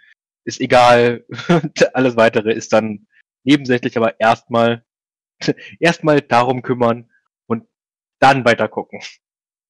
Ist 0.45 0.61
egal, 0.61 1.25
alles 1.95 2.17
weitere 2.17 2.53
ist 2.53 2.73
dann 2.73 3.07
nebensächlich, 3.43 3.97
aber 3.97 4.21
erstmal, 4.21 4.85
erstmal 5.81 6.21
darum 6.21 6.63
kümmern 6.63 7.11
und 7.47 7.67
dann 8.21 8.45
weiter 8.45 8.69
gucken. 8.69 9.01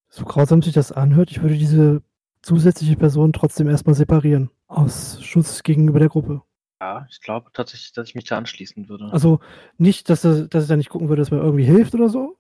So 0.09 0.25
grausam 0.25 0.61
sich 0.61 0.75
das 0.75 0.93
anhört, 0.93 1.31
ich 1.31 1.41
würde 1.41 1.57
diese 1.57 2.03
zusätzliche 2.43 2.97
Person 2.97 3.33
trotzdem 3.33 3.69
erstmal 3.69 3.95
separieren. 3.95 4.51
Aus 4.67 5.23
Schutz 5.23 5.63
gegenüber 5.63 5.99
der 5.99 6.09
Gruppe. 6.09 6.43
Ja, 6.81 7.07
ich 7.11 7.21
glaube 7.21 7.51
tatsächlich, 7.53 7.93
dass 7.93 8.09
ich 8.09 8.15
mich 8.15 8.25
da 8.25 8.39
anschließen 8.39 8.89
würde. 8.89 9.11
Also 9.13 9.41
nicht, 9.77 10.09
dass, 10.09 10.25
er, 10.25 10.47
dass 10.49 10.65
ich 10.65 10.69
da 10.69 10.77
nicht 10.77 10.89
gucken 10.89 11.09
würde, 11.09 11.21
dass 11.21 11.31
mir 11.31 11.39
irgendwie 11.39 11.65
hilft 11.65 11.95
oder 11.95 12.09
so, 12.09 12.39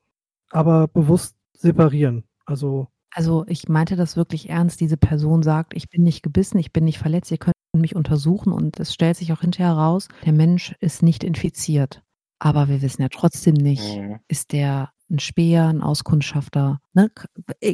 aber 0.50 0.88
bewusst 0.88 1.36
separieren. 1.56 2.24
Also 2.46 2.88
Also 3.14 3.44
ich 3.48 3.68
meinte 3.68 3.96
das 3.96 4.16
wirklich 4.16 4.48
ernst. 4.48 4.80
Diese 4.80 4.96
Person 4.96 5.42
sagt, 5.42 5.74
ich 5.74 5.88
bin 5.90 6.02
nicht 6.02 6.22
gebissen, 6.22 6.58
ich 6.58 6.72
bin 6.72 6.84
nicht 6.84 6.98
verletzt, 6.98 7.30
ihr 7.30 7.38
könnt 7.38 7.54
mich 7.76 7.94
untersuchen 7.96 8.52
und 8.52 8.80
es 8.80 8.94
stellt 8.94 9.16
sich 9.16 9.32
auch 9.32 9.40
hinterher 9.42 9.72
raus, 9.74 10.08
der 10.24 10.32
Mensch 10.32 10.74
ist 10.80 11.02
nicht 11.02 11.22
infiziert. 11.22 12.02
Aber 12.38 12.68
wir 12.68 12.80
wissen 12.82 13.02
ja 13.02 13.08
trotzdem 13.10 13.54
nicht, 13.54 13.98
Mhm. 13.98 14.20
ist 14.28 14.52
der 14.52 14.90
ein 15.10 15.18
Späher, 15.18 15.66
ein 15.68 15.82
Auskundschafter. 15.82 16.78
Ne? 16.94 17.10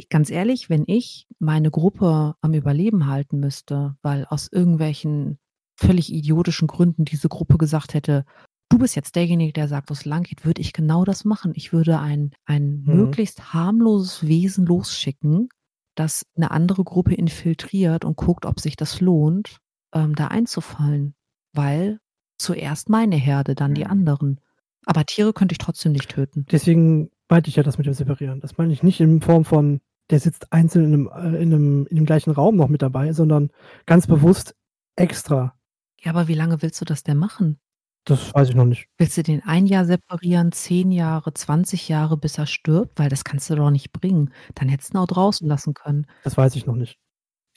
Ganz 0.09 0.29
ehrlich, 0.29 0.69
wenn 0.69 0.83
ich 0.87 1.27
meine 1.39 1.71
Gruppe 1.71 2.35
am 2.41 2.53
Überleben 2.53 3.07
halten 3.07 3.39
müsste, 3.39 3.95
weil 4.01 4.25
aus 4.25 4.49
irgendwelchen 4.51 5.39
völlig 5.77 6.11
idiotischen 6.11 6.67
Gründen 6.67 7.05
diese 7.05 7.29
Gruppe 7.29 7.57
gesagt 7.57 7.93
hätte, 7.93 8.25
du 8.69 8.77
bist 8.79 8.95
jetzt 8.95 9.15
derjenige, 9.15 9.53
der 9.53 9.67
sagt, 9.67 9.89
wo 9.89 9.93
es 9.93 10.05
lang 10.05 10.23
geht, 10.23 10.45
würde 10.45 10.61
ich 10.61 10.73
genau 10.73 11.05
das 11.05 11.23
machen. 11.23 11.53
Ich 11.55 11.71
würde 11.71 11.99
ein, 11.99 12.31
ein 12.45 12.83
Mhm. 12.85 12.95
möglichst 12.95 13.53
harmloses 13.53 14.27
Wesen 14.27 14.65
losschicken, 14.65 15.49
das 15.95 16.25
eine 16.35 16.51
andere 16.51 16.83
Gruppe 16.83 17.13
infiltriert 17.15 18.05
und 18.05 18.17
guckt, 18.17 18.45
ob 18.45 18.59
sich 18.59 18.75
das 18.75 18.99
lohnt, 19.01 19.57
ähm, 19.93 20.15
da 20.15 20.27
einzufallen. 20.27 21.13
Weil 21.53 21.99
zuerst 22.37 22.89
meine 22.89 23.15
Herde, 23.15 23.55
dann 23.55 23.73
die 23.73 23.85
Mhm. 23.85 23.91
anderen. 23.91 24.41
Aber 24.85 25.05
Tiere 25.05 25.33
könnte 25.33 25.53
ich 25.53 25.57
trotzdem 25.59 25.91
nicht 25.91 26.09
töten. 26.09 26.45
Deswegen 26.51 27.09
meinte 27.29 27.49
ich 27.49 27.55
ja 27.55 27.63
das 27.63 27.77
mit 27.77 27.87
dem 27.87 27.93
Separieren. 27.93 28.39
Das 28.39 28.57
meine 28.57 28.71
ich 28.73 28.83
nicht 28.83 28.99
in 29.01 29.21
Form 29.21 29.43
von, 29.43 29.81
der 30.09 30.19
sitzt 30.19 30.53
einzeln 30.53 30.85
in 30.85 30.93
einem, 30.93 31.35
äh, 31.35 31.41
in 31.41 31.53
einem, 31.53 31.87
in 31.87 31.95
dem 31.97 32.05
gleichen 32.05 32.31
Raum 32.31 32.55
noch 32.55 32.69
mit 32.69 32.81
dabei, 32.81 33.11
sondern 33.11 33.49
ganz 33.85 34.07
bewusst 34.07 34.55
extra. 34.95 35.56
Ja, 36.01 36.11
aber 36.11 36.27
wie 36.27 36.35
lange 36.35 36.61
willst 36.61 36.79
du 36.81 36.85
das 36.85 37.03
denn 37.03 37.17
machen? 37.17 37.59
Das 38.05 38.33
weiß 38.33 38.49
ich 38.49 38.55
noch 38.55 38.65
nicht. 38.65 38.87
Willst 38.97 39.17
du 39.17 39.23
den 39.23 39.43
ein 39.43 39.65
Jahr 39.65 39.85
separieren, 39.85 40.53
zehn 40.53 40.91
Jahre, 40.91 41.33
20 41.33 41.89
Jahre, 41.89 42.15
bis 42.15 42.37
er 42.37 42.45
stirbt? 42.45 42.97
Weil 42.99 43.09
das 43.09 43.25
kannst 43.25 43.49
du 43.49 43.55
doch 43.55 43.69
nicht 43.69 43.91
bringen. 43.91 44.33
Dann 44.55 44.69
hättest 44.69 44.93
du 44.93 44.97
ihn 44.97 45.01
auch 45.01 45.07
draußen 45.07 45.45
lassen 45.45 45.73
können. 45.73 46.07
Das 46.23 46.37
weiß 46.37 46.55
ich 46.55 46.65
noch 46.65 46.75
nicht. 46.75 46.97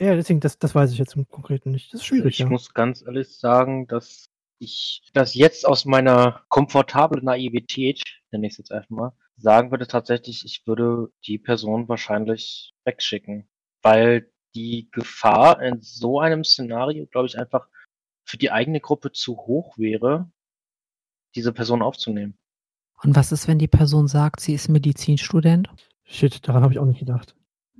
Ja, 0.00 0.16
deswegen, 0.16 0.40
das, 0.40 0.58
das 0.58 0.74
weiß 0.74 0.92
ich 0.92 0.98
jetzt 0.98 1.14
im 1.14 1.28
Konkreten 1.28 1.70
nicht. 1.70 1.92
Das 1.92 2.00
ist 2.00 2.06
schwierig, 2.06 2.34
ich 2.34 2.38
ja. 2.40 2.46
muss 2.46 2.74
ganz 2.74 3.02
ehrlich 3.02 3.36
sagen, 3.36 3.86
dass 3.86 4.30
ich 4.58 5.02
das 5.12 5.34
jetzt 5.34 5.66
aus 5.66 5.84
meiner 5.84 6.42
komfortablen 6.48 7.24
Naivität, 7.24 8.02
nenne 8.32 8.46
ich 8.46 8.54
es 8.54 8.58
jetzt 8.58 8.72
einfach 8.72 8.90
mal, 8.90 9.12
sagen 9.36 9.70
würde 9.70 9.86
tatsächlich, 9.86 10.44
ich 10.44 10.66
würde 10.66 11.12
die 11.26 11.38
Person 11.38 11.88
wahrscheinlich 11.88 12.74
wegschicken. 12.84 13.48
Weil 13.82 14.30
die 14.54 14.88
Gefahr 14.90 15.62
in 15.62 15.80
so 15.80 16.18
einem 16.18 16.44
Szenario, 16.44 17.06
glaube 17.06 17.28
ich, 17.28 17.38
einfach 17.38 17.68
für 18.30 18.38
die 18.38 18.52
eigene 18.52 18.80
Gruppe 18.80 19.10
zu 19.10 19.36
hoch 19.36 19.76
wäre, 19.76 20.30
diese 21.34 21.52
Person 21.52 21.82
aufzunehmen. 21.82 22.38
Und 23.02 23.16
was 23.16 23.32
ist, 23.32 23.48
wenn 23.48 23.58
die 23.58 23.68
Person 23.68 24.06
sagt, 24.06 24.40
sie 24.40 24.54
ist 24.54 24.68
Medizinstudent? 24.68 25.68
Shit, 26.04 26.46
daran 26.46 26.62
habe 26.62 26.72
ich 26.72 26.78
auch 26.78 26.86
nicht 26.86 27.00
gedacht. 27.00 27.34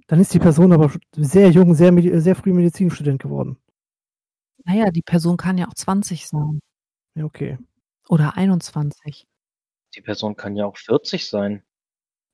Dann 0.08 0.18
ist 0.18 0.34
die 0.34 0.40
Person 0.40 0.72
aber 0.72 0.92
sehr 1.12 1.50
jung, 1.50 1.74
sehr, 1.74 1.92
sehr 2.20 2.34
früh 2.34 2.52
Medizinstudent 2.52 3.22
geworden. 3.22 3.58
Naja, 4.64 4.90
die 4.90 5.02
Person 5.02 5.36
kann 5.36 5.56
ja 5.56 5.68
auch 5.68 5.74
20 5.74 6.26
sein 6.26 6.58
Ja, 7.14 7.24
okay. 7.24 7.58
oder 8.08 8.36
21. 8.36 9.28
Die 9.94 10.00
Person 10.00 10.34
kann 10.34 10.56
ja 10.56 10.66
auch 10.66 10.76
40 10.76 11.28
sein. 11.28 11.62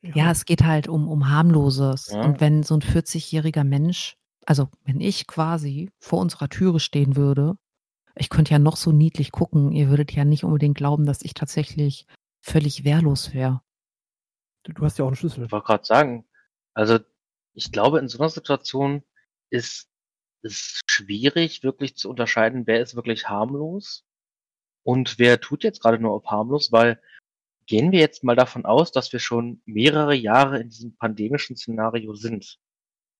Ja, 0.03 0.31
es 0.31 0.47
geht 0.47 0.63
halt 0.63 0.89
um, 0.89 1.09
um 1.09 1.29
harmloses. 1.29 2.09
Ja. 2.13 2.23
Und 2.23 2.41
wenn 2.41 2.63
so 2.63 2.75
ein 2.75 2.83
40-jähriger 2.83 3.65
Mensch, 3.65 4.17
also 4.47 4.69
wenn 4.85 5.01
ich 5.01 5.27
quasi 5.27 5.91
vor 5.99 6.21
unserer 6.21 6.49
Türe 6.49 6.81
stehen 6.81 7.17
würde, 7.17 7.59
ich 8.17 8.31
könnte 8.31 8.53
ja 8.53 8.59
noch 8.59 8.77
so 8.77 8.93
niedlich 8.93 9.31
gucken, 9.31 9.73
ihr 9.73 9.89
würdet 9.89 10.13
ja 10.13 10.25
nicht 10.25 10.45
unbedingt 10.45 10.77
glauben, 10.77 11.07
dass 11.07 11.23
ich 11.23 11.35
tatsächlich 11.35 12.07
völlig 12.41 12.85
wehrlos 12.85 13.35
wäre. 13.35 13.63
Du, 14.63 14.73
du 14.73 14.85
hast 14.85 14.99
ja 14.99 15.05
auch 15.05 15.09
einen 15.09 15.17
Schlüssel. 15.17 15.45
Ich 15.45 15.53
wollte 15.53 15.67
gerade 15.67 15.85
sagen, 15.85 16.27
also 16.75 16.99
ich 17.53 17.73
glaube, 17.73 17.99
in 17.99 18.09
so 18.09 18.19
einer 18.19 18.31
Situation 18.31 19.03
ist 19.51 19.89
es 20.43 20.81
schwierig, 20.87 21.63
wirklich 21.63 21.97
zu 21.97 22.09
unterscheiden, 22.09 22.67
wer 22.67 22.81
ist 22.81 22.97
wirklich 22.97 23.29
harmlos 23.29 24.05
und 24.83 25.19
wer 25.19 25.41
tut 25.41 25.65
jetzt 25.65 25.81
gerade 25.81 25.99
nur 25.99 26.13
auf 26.13 26.27
harmlos, 26.27 26.73
weil 26.73 27.01
gehen 27.67 27.93
wir 27.93 27.99
jetzt 27.99 28.25
mal 28.25 28.37
davon 28.37 28.65
aus, 28.65 28.93
dass 28.93 29.13
wir 29.13 29.21
schon 29.21 29.61
mehrere 29.67 30.15
Jahre 30.15 30.61
in 30.61 30.69
diesem 30.69 30.97
pandemischen 30.97 31.57
Szenario 31.57 32.15
sind. 32.15 32.59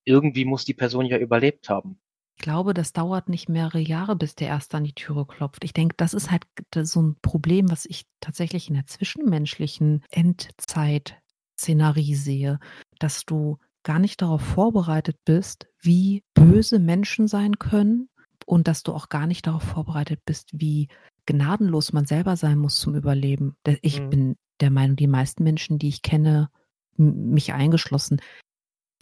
Irgendwie 0.05 0.45
muss 0.45 0.65
die 0.65 0.75
Person 0.75 1.07
ja 1.07 1.19
überlebt 1.19 1.69
haben. 1.69 2.01
Ich 2.39 2.43
glaube, 2.43 2.75
das 2.75 2.93
dauert 2.93 3.31
nicht 3.31 3.49
mehrere 3.49 3.81
Jahre, 3.81 4.15
bis 4.15 4.35
der 4.35 4.49
erste 4.49 4.77
an 4.77 4.85
die 4.85 4.93
Türe 4.93 5.27
klopft. 5.27 5.65
Ich 5.65 5.73
denke, 5.73 5.95
das 5.97 6.15
ist 6.15 6.31
halt 6.31 6.45
so 6.83 7.01
ein 7.01 7.17
Problem, 7.23 7.71
was 7.71 7.87
ich 7.87 8.05
tatsächlich 8.21 8.69
in 8.69 8.75
der 8.75 8.87
zwischenmenschlichen 8.87 10.05
Endzeit-Szenarie 10.11 12.15
sehe, 12.15 12.59
dass 12.99 13.25
du 13.25 13.57
gar 13.83 13.99
nicht 13.99 14.21
darauf 14.21 14.43
vorbereitet 14.43 15.17
bist, 15.25 15.67
wie 15.81 16.23
böse 16.35 16.79
Menschen 16.79 17.27
sein 17.27 17.59
können 17.59 18.09
und 18.45 18.69
dass 18.69 18.83
du 18.83 18.93
auch 18.93 19.09
gar 19.09 19.27
nicht 19.27 19.47
darauf 19.47 19.63
vorbereitet 19.63 20.21
bist, 20.27 20.51
wie 20.53 20.89
gnadenlos 21.25 21.93
man 21.93 22.05
selber 22.05 22.37
sein 22.37 22.59
muss 22.59 22.77
zum 22.77 22.95
Überleben. 22.95 23.57
Ich 23.81 24.01
Mhm. 24.01 24.11
bin 24.11 24.37
der 24.61 24.71
Meinung, 24.71 24.97
die 24.97 25.07
meisten 25.07 25.43
Menschen, 25.43 25.79
die 25.79 25.89
ich 25.89 26.03
kenne, 26.03 26.51
mich 26.97 27.55
eingeschlossen, 27.55 28.21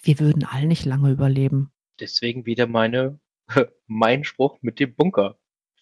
wir 0.02 0.20
würden 0.20 0.44
alle 0.44 0.66
nicht 0.66 0.84
lange 0.84 1.10
überleben. 1.10 1.72
Deswegen 2.00 2.46
wieder 2.46 2.66
meine, 2.66 3.18
mein 3.86 4.24
Spruch 4.24 4.58
mit 4.62 4.80
dem 4.80 4.94
Bunker. 4.94 5.36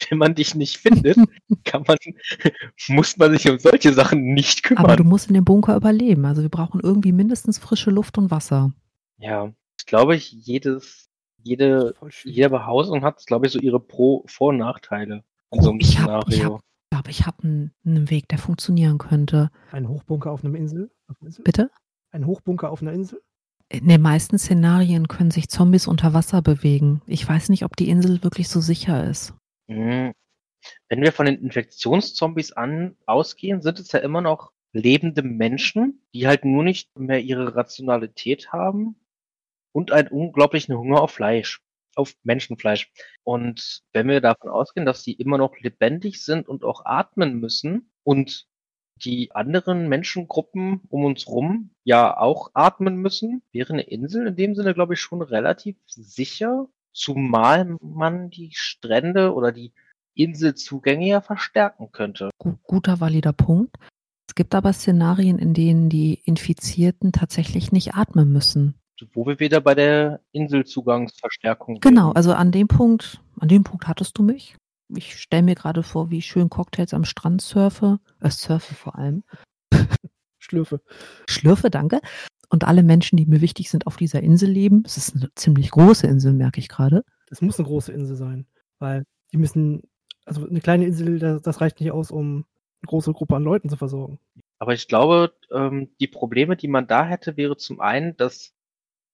Wenn 0.08 0.18
man 0.18 0.34
dich 0.34 0.54
nicht 0.56 0.78
findet, 0.78 1.16
kann 1.64 1.84
man, 1.86 1.96
muss 2.88 3.16
man 3.18 3.32
sich 3.32 3.48
um 3.48 3.58
solche 3.58 3.92
Sachen 3.92 4.34
nicht 4.34 4.68
Aber 4.72 4.88
du 4.88 4.96
kümmern. 4.96 5.08
musst 5.10 5.28
in 5.28 5.34
dem 5.34 5.44
Bunker 5.44 5.76
überleben. 5.76 6.24
Also 6.24 6.42
wir 6.42 6.48
brauchen 6.48 6.80
irgendwie 6.80 7.12
mindestens 7.12 7.58
frische 7.58 7.90
Luft 7.90 8.18
und 8.18 8.30
Wasser. 8.30 8.72
Ja, 9.18 9.52
ich 9.78 9.86
glaube, 9.86 10.16
ich, 10.16 10.32
jedes, 10.32 11.08
jede, 11.44 11.94
jede 12.24 12.50
Behausung 12.50 13.04
hat, 13.04 13.24
glaube 13.26 13.46
ich, 13.46 13.52
so 13.52 13.60
ihre 13.60 13.78
Pro-, 13.78 14.24
Vor- 14.26 14.48
und 14.48 14.56
Nachteile 14.58 15.22
in 15.52 15.62
so 15.62 15.70
einem 15.70 15.78
Oh, 15.78 15.84
ich 15.84 15.98
hab- 16.00 16.28
ich 16.28 16.34
Szenario. 16.34 16.56
Ich 16.56 16.90
glaube, 16.90 17.10
ich 17.10 17.26
habe 17.26 17.42
einen, 17.44 17.72
einen 17.86 18.10
Weg, 18.10 18.28
der 18.28 18.38
funktionieren 18.38 18.98
könnte. 18.98 19.50
Ein 19.70 19.88
Hochbunker 19.88 20.30
auf 20.32 20.44
einem 20.44 20.56
Insel? 20.56 20.90
Auf 21.06 21.16
einer 21.20 21.28
Insel? 21.28 21.44
Bitte? 21.44 21.70
Ein 22.10 22.26
Hochbunker 22.26 22.70
auf 22.70 22.82
einer 22.82 22.92
Insel? 22.92 23.22
In 23.72 23.88
den 23.88 24.02
meisten 24.02 24.38
Szenarien 24.38 25.08
können 25.08 25.30
sich 25.30 25.48
Zombies 25.48 25.86
unter 25.86 26.12
Wasser 26.12 26.42
bewegen. 26.42 27.00
Ich 27.06 27.26
weiß 27.26 27.48
nicht, 27.48 27.64
ob 27.64 27.74
die 27.74 27.88
Insel 27.88 28.22
wirklich 28.22 28.50
so 28.50 28.60
sicher 28.60 29.08
ist. 29.08 29.32
Mhm. 29.66 30.12
Wenn 30.90 31.00
wir 31.00 31.10
von 31.10 31.24
den 31.24 31.40
Infektionszombies 31.40 32.52
an 32.52 32.96
ausgehen, 33.06 33.62
sind 33.62 33.78
es 33.78 33.90
ja 33.92 34.00
immer 34.00 34.20
noch 34.20 34.52
lebende 34.74 35.22
Menschen, 35.22 36.02
die 36.12 36.26
halt 36.26 36.44
nur 36.44 36.62
nicht 36.64 36.98
mehr 36.98 37.20
ihre 37.20 37.56
Rationalität 37.56 38.52
haben 38.52 38.96
und 39.72 39.90
einen 39.90 40.08
unglaublichen 40.08 40.76
Hunger 40.76 41.00
auf 41.00 41.12
Fleisch, 41.12 41.62
auf 41.96 42.14
Menschenfleisch. 42.24 42.92
Und 43.24 43.84
wenn 43.94 44.06
wir 44.06 44.20
davon 44.20 44.50
ausgehen, 44.50 44.84
dass 44.84 45.02
die 45.02 45.14
immer 45.14 45.38
noch 45.38 45.58
lebendig 45.58 46.22
sind 46.22 46.46
und 46.46 46.62
auch 46.62 46.84
atmen 46.84 47.40
müssen 47.40 47.90
und 48.04 48.46
die 49.04 49.32
anderen 49.34 49.88
Menschengruppen 49.88 50.80
um 50.88 51.04
uns 51.04 51.26
rum 51.26 51.70
ja 51.84 52.16
auch 52.16 52.50
atmen 52.54 52.96
müssen, 52.96 53.42
wäre 53.52 53.72
eine 53.72 53.82
Insel 53.82 54.28
in 54.28 54.36
dem 54.36 54.54
Sinne, 54.54 54.74
glaube 54.74 54.94
ich, 54.94 55.00
schon 55.00 55.22
relativ 55.22 55.76
sicher, 55.86 56.68
zumal 56.92 57.76
man 57.80 58.30
die 58.30 58.50
Strände 58.52 59.34
oder 59.34 59.52
die 59.52 59.72
Inselzugänge 60.14 61.08
ja 61.08 61.20
verstärken 61.20 61.90
könnte. 61.92 62.30
Gu 62.38 62.54
guter, 62.64 63.00
valider 63.00 63.32
Punkt. 63.32 63.76
Es 64.28 64.34
gibt 64.34 64.54
aber 64.54 64.72
Szenarien, 64.72 65.38
in 65.38 65.54
denen 65.54 65.88
die 65.88 66.14
Infizierten 66.24 67.12
tatsächlich 67.12 67.72
nicht 67.72 67.94
atmen 67.94 68.32
müssen. 68.32 68.74
Wo 69.14 69.26
wir 69.26 69.40
wieder 69.40 69.60
bei 69.60 69.74
der 69.74 70.20
Inselzugangsverstärkung 70.30 71.80
Genau, 71.80 72.08
wären. 72.08 72.16
also 72.16 72.32
an 72.34 72.52
dem 72.52 72.68
Punkt, 72.68 73.20
an 73.40 73.48
dem 73.48 73.64
Punkt 73.64 73.88
hattest 73.88 74.16
du 74.16 74.22
mich. 74.22 74.56
Ich 74.94 75.16
stelle 75.18 75.42
mir 75.42 75.54
gerade 75.54 75.82
vor, 75.82 76.10
wie 76.10 76.18
ich 76.18 76.26
schön 76.26 76.50
Cocktails 76.50 76.94
am 76.94 77.04
Strand 77.04 77.40
surfe, 77.40 77.98
äh, 78.20 78.30
surfe 78.30 78.74
vor 78.74 78.96
allem. 78.96 79.24
Schlürfe. 80.38 80.80
Schlürfe, 81.28 81.70
danke. 81.70 82.00
Und 82.50 82.64
alle 82.64 82.82
Menschen, 82.82 83.16
die 83.16 83.24
mir 83.24 83.40
wichtig 83.40 83.70
sind, 83.70 83.86
auf 83.86 83.96
dieser 83.96 84.22
Insel 84.22 84.50
leben. 84.50 84.82
Es 84.84 84.96
ist 84.96 85.16
eine 85.16 85.30
ziemlich 85.34 85.70
große 85.70 86.06
Insel, 86.06 86.34
merke 86.34 86.60
ich 86.60 86.68
gerade. 86.68 87.04
Das 87.28 87.40
muss 87.40 87.58
eine 87.58 87.66
große 87.66 87.92
Insel 87.92 88.16
sein, 88.16 88.46
weil 88.78 89.04
die 89.32 89.38
müssen, 89.38 89.82
also 90.26 90.46
eine 90.46 90.60
kleine 90.60 90.84
Insel, 90.84 91.18
das, 91.18 91.40
das 91.40 91.60
reicht 91.62 91.80
nicht 91.80 91.92
aus, 91.92 92.10
um 92.10 92.44
eine 92.82 92.88
große 92.88 93.12
Gruppe 93.12 93.36
an 93.36 93.44
Leuten 93.44 93.70
zu 93.70 93.76
versorgen. 93.76 94.18
Aber 94.58 94.74
ich 94.74 94.86
glaube, 94.86 95.32
ähm, 95.50 95.90
die 95.98 96.08
Probleme, 96.08 96.56
die 96.56 96.68
man 96.68 96.86
da 96.86 97.06
hätte, 97.06 97.38
wäre 97.38 97.56
zum 97.56 97.80
einen 97.80 98.16
das 98.16 98.52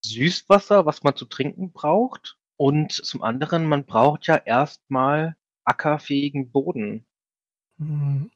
Süßwasser, 0.03 0.85
was 0.85 1.03
man 1.03 1.15
zu 1.15 1.25
trinken 1.25 1.71
braucht. 1.71 2.37
Und 2.57 2.91
zum 2.91 3.23
anderen, 3.23 3.65
man 3.65 3.85
braucht 3.85 4.27
ja 4.27 4.35
erstmal 4.35 5.37
ackerfähigen 5.69 6.51
Boden. 6.51 7.05
Mhm. 7.77 8.29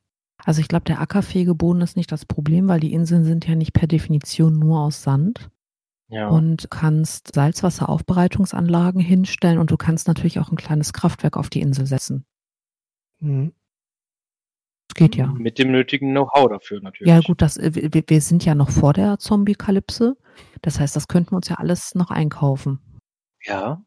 Also 0.45 0.61
ich 0.61 0.67
glaube, 0.67 0.85
der 0.85 1.01
ackerfähige 1.01 1.55
Boden 1.55 1.81
ist 1.81 1.97
nicht 1.97 2.11
das 2.11 2.25
Problem, 2.25 2.67
weil 2.67 2.79
die 2.79 2.93
Inseln 2.93 3.23
sind 3.23 3.47
ja 3.47 3.55
nicht 3.55 3.73
per 3.73 3.87
Definition 3.87 4.59
nur 4.59 4.81
aus 4.81 5.03
Sand. 5.03 5.49
Ja. 6.09 6.27
Und 6.27 6.69
kannst 6.69 7.33
Salzwasseraufbereitungsanlagen 7.33 9.01
hinstellen 9.01 9.57
und 9.57 9.71
du 9.71 9.77
kannst 9.77 10.07
natürlich 10.07 10.39
auch 10.39 10.51
ein 10.51 10.57
kleines 10.57 10.93
Kraftwerk 10.93 11.37
auf 11.37 11.49
die 11.49 11.61
Insel 11.61 11.87
setzen. 11.87 12.25
Mhm. 13.19 13.53
Das 14.89 14.95
geht 14.95 15.15
ja. 15.15 15.27
Mit 15.27 15.57
dem 15.57 15.71
nötigen 15.71 16.11
Know-how 16.11 16.49
dafür 16.49 16.81
natürlich. 16.81 17.09
Ja, 17.09 17.21
gut, 17.21 17.41
das, 17.41 17.57
wir, 17.57 18.03
wir 18.05 18.21
sind 18.21 18.45
ja 18.45 18.53
noch 18.53 18.69
vor 18.69 18.93
der 18.93 19.17
Zombie-Kalypse. 19.17 20.15
Das 20.61 20.79
heißt, 20.79 20.95
das 20.95 21.07
könnten 21.07 21.31
wir 21.31 21.37
uns 21.37 21.49
ja 21.49 21.55
alles 21.55 21.95
noch 21.95 22.11
einkaufen. 22.11 22.79
Ja. 23.43 23.83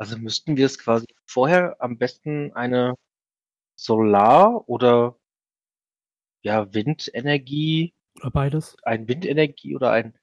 Also 0.00 0.16
müssten 0.16 0.56
wir 0.56 0.64
es 0.64 0.78
quasi 0.78 1.06
vorher 1.26 1.76
am 1.80 1.98
besten 1.98 2.52
eine 2.54 2.94
Solar- 3.78 4.66
oder 4.68 5.16
ja, 6.42 6.72
Windenergie, 6.72 7.92
Oder 8.20 8.30
beides. 8.30 8.76
ein 8.84 9.08
Windenergie 9.08 9.76
oder 9.76 9.92
ein 9.92 10.14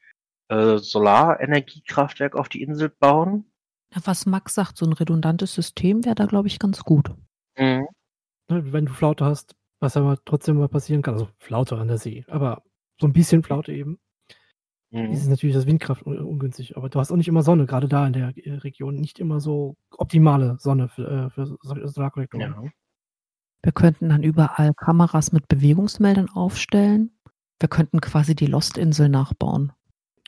äh, 0.49 0.77
Solarenergiekraftwerk 0.77 2.35
auf 2.35 2.49
die 2.49 2.63
Insel 2.63 2.89
bauen. 2.89 3.51
Ja, 3.93 4.01
was 4.05 4.25
Max 4.25 4.55
sagt, 4.55 4.77
so 4.77 4.85
ein 4.85 4.93
redundantes 4.93 5.53
System 5.53 6.03
wäre 6.05 6.15
da, 6.15 6.25
glaube 6.25 6.47
ich, 6.47 6.57
ganz 6.57 6.83
gut. 6.83 7.09
Mhm. 7.57 7.87
Ne, 8.49 8.73
Wenn 8.73 8.85
du 8.87 8.93
Flaute 8.93 9.25
hast, 9.25 9.55
Was 9.79 9.95
aber 9.95 10.17
trotzdem 10.25 10.57
mal 10.57 10.69
passieren 10.69 11.03
kann. 11.03 11.13
Also 11.13 11.29
Flaute 11.37 11.77
an 11.77 11.87
der 11.87 11.99
See, 11.99 12.25
aber 12.29 12.63
so 12.99 13.05
ein 13.05 13.13
bisschen 13.13 13.43
Flaute 13.43 13.73
eben. 13.73 13.99
Mhm. 14.91 15.11
Ist 15.11 15.27
natürlich 15.27 15.55
das 15.55 15.65
Windkraft 15.65 16.05
un 16.05 16.17
ungünstig, 16.19 16.77
aber 16.77 16.89
du 16.89 16.99
hast 16.99 17.11
auch 17.11 17.17
nicht 17.17 17.27
immer 17.27 17.43
Sonne, 17.43 17.65
gerade 17.65 17.87
da 17.87 18.07
in 18.07 18.13
der 18.13 18.33
äh, 18.37 18.53
Region. 18.55 18.95
Nicht 18.95 19.19
immer 19.19 19.39
so 19.41 19.75
optimale 19.91 20.57
Sonne 20.59 20.87
für, 20.87 21.07
äh, 21.07 21.29
für 21.29 21.57
Solarkollektoren. 21.61 22.53
Ja. 22.63 22.71
Wir 23.63 23.71
könnten 23.73 24.09
dann 24.09 24.23
überall 24.23 24.73
Kameras 24.73 25.31
mit 25.31 25.47
Bewegungsmeldern 25.47 26.29
aufstellen. 26.29 27.11
Wir 27.59 27.67
könnten 27.67 27.99
quasi 27.99 28.35
die 28.35 28.45
Lost-Insel 28.45 29.09
nachbauen. 29.09 29.73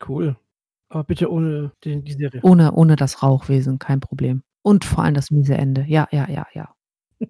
Cool. 0.05 0.35
Aber 0.89 1.03
bitte 1.03 1.31
ohne 1.31 1.71
die, 1.83 2.03
die 2.03 2.13
Serie. 2.13 2.41
Ohne, 2.43 2.73
ohne 2.73 2.95
das 2.95 3.23
Rauchwesen, 3.23 3.79
kein 3.79 3.99
Problem. 3.99 4.43
Und 4.61 4.83
vor 4.83 5.03
allem 5.03 5.13
das 5.13 5.31
miese 5.31 5.55
Ende. 5.55 5.85
Ja, 5.87 6.07
ja, 6.11 6.27
ja, 6.29 6.47
ja. 6.53 6.75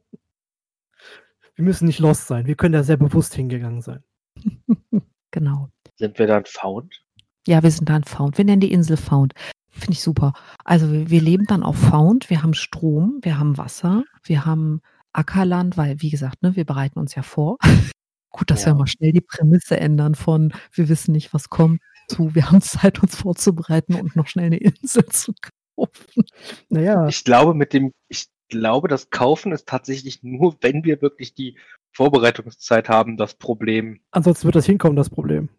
Wir 1.55 1.65
müssen 1.65 1.85
nicht 1.85 1.99
lost 1.99 2.27
sein. 2.27 2.47
Wir 2.47 2.55
können 2.55 2.73
da 2.73 2.83
sehr 2.83 2.97
bewusst 2.97 3.35
hingegangen 3.35 3.81
sein. 3.81 4.03
Genau. 5.31 5.69
Sind 5.95 6.17
wir 6.17 6.25
dann 6.25 6.45
found? 6.45 7.05
Ja, 7.47 7.63
wir 7.63 7.71
sind 7.71 7.89
dann 7.89 8.03
Found. 8.03 8.37
Wir 8.37 8.45
nennen 8.45 8.61
die 8.61 8.71
Insel 8.71 8.97
Found. 8.97 9.33
Finde 9.71 9.93
ich 9.93 10.01
super. 10.01 10.33
Also 10.65 10.91
wir, 10.91 11.09
wir 11.09 11.21
leben 11.21 11.45
dann 11.45 11.63
auf 11.63 11.77
Found. 11.77 12.29
Wir 12.29 12.43
haben 12.43 12.53
Strom, 12.53 13.19
wir 13.21 13.39
haben 13.39 13.57
Wasser, 13.57 14.03
wir 14.23 14.45
haben 14.45 14.81
Ackerland, 15.13 15.77
weil, 15.77 16.01
wie 16.01 16.09
gesagt, 16.09 16.41
ne, 16.43 16.55
wir 16.55 16.65
bereiten 16.65 16.99
uns 16.99 17.15
ja 17.15 17.21
vor. 17.23 17.57
Gut, 18.31 18.51
dass 18.51 18.61
Ja. 18.65 18.67
wir 18.67 18.75
mal 18.75 18.87
schnell 18.87 19.11
die 19.11 19.21
Prämisse 19.21 19.79
ändern 19.79 20.13
von 20.15 20.53
wir 20.73 20.87
wissen 20.89 21.13
nicht, 21.13 21.33
was 21.33 21.49
kommt, 21.49 21.81
zu 22.07 22.35
wir 22.35 22.51
haben 22.51 22.61
Zeit, 22.61 23.01
uns 23.01 23.15
vorzubereiten 23.15 23.95
und 23.95 24.15
noch 24.15 24.27
schnell 24.27 24.45
eine 24.47 24.57
Insel 24.57 25.05
zu 25.09 25.33
kaufen. 25.75 26.25
Naja, 26.69 27.07
Ich 27.07 27.23
glaube, 27.23 27.53
mit 27.55 27.73
dem, 27.73 27.91
ich 28.07 28.27
glaube, 28.49 28.87
das 28.87 29.09
Kaufen 29.09 29.51
ist 29.51 29.67
tatsächlich 29.67 30.21
nur, 30.23 30.55
wenn 30.61 30.83
wir 30.83 31.01
wirklich 31.01 31.33
die 31.33 31.57
Vorbereitungszeit 31.93 32.87
haben, 32.89 33.17
das 33.17 33.33
Problem. 33.35 33.99
ansonsten 34.11 34.45
wird 34.45 34.55
das 34.55 34.65
hinkommen, 34.65 34.95
das 34.95 35.09
Problem. 35.09 35.49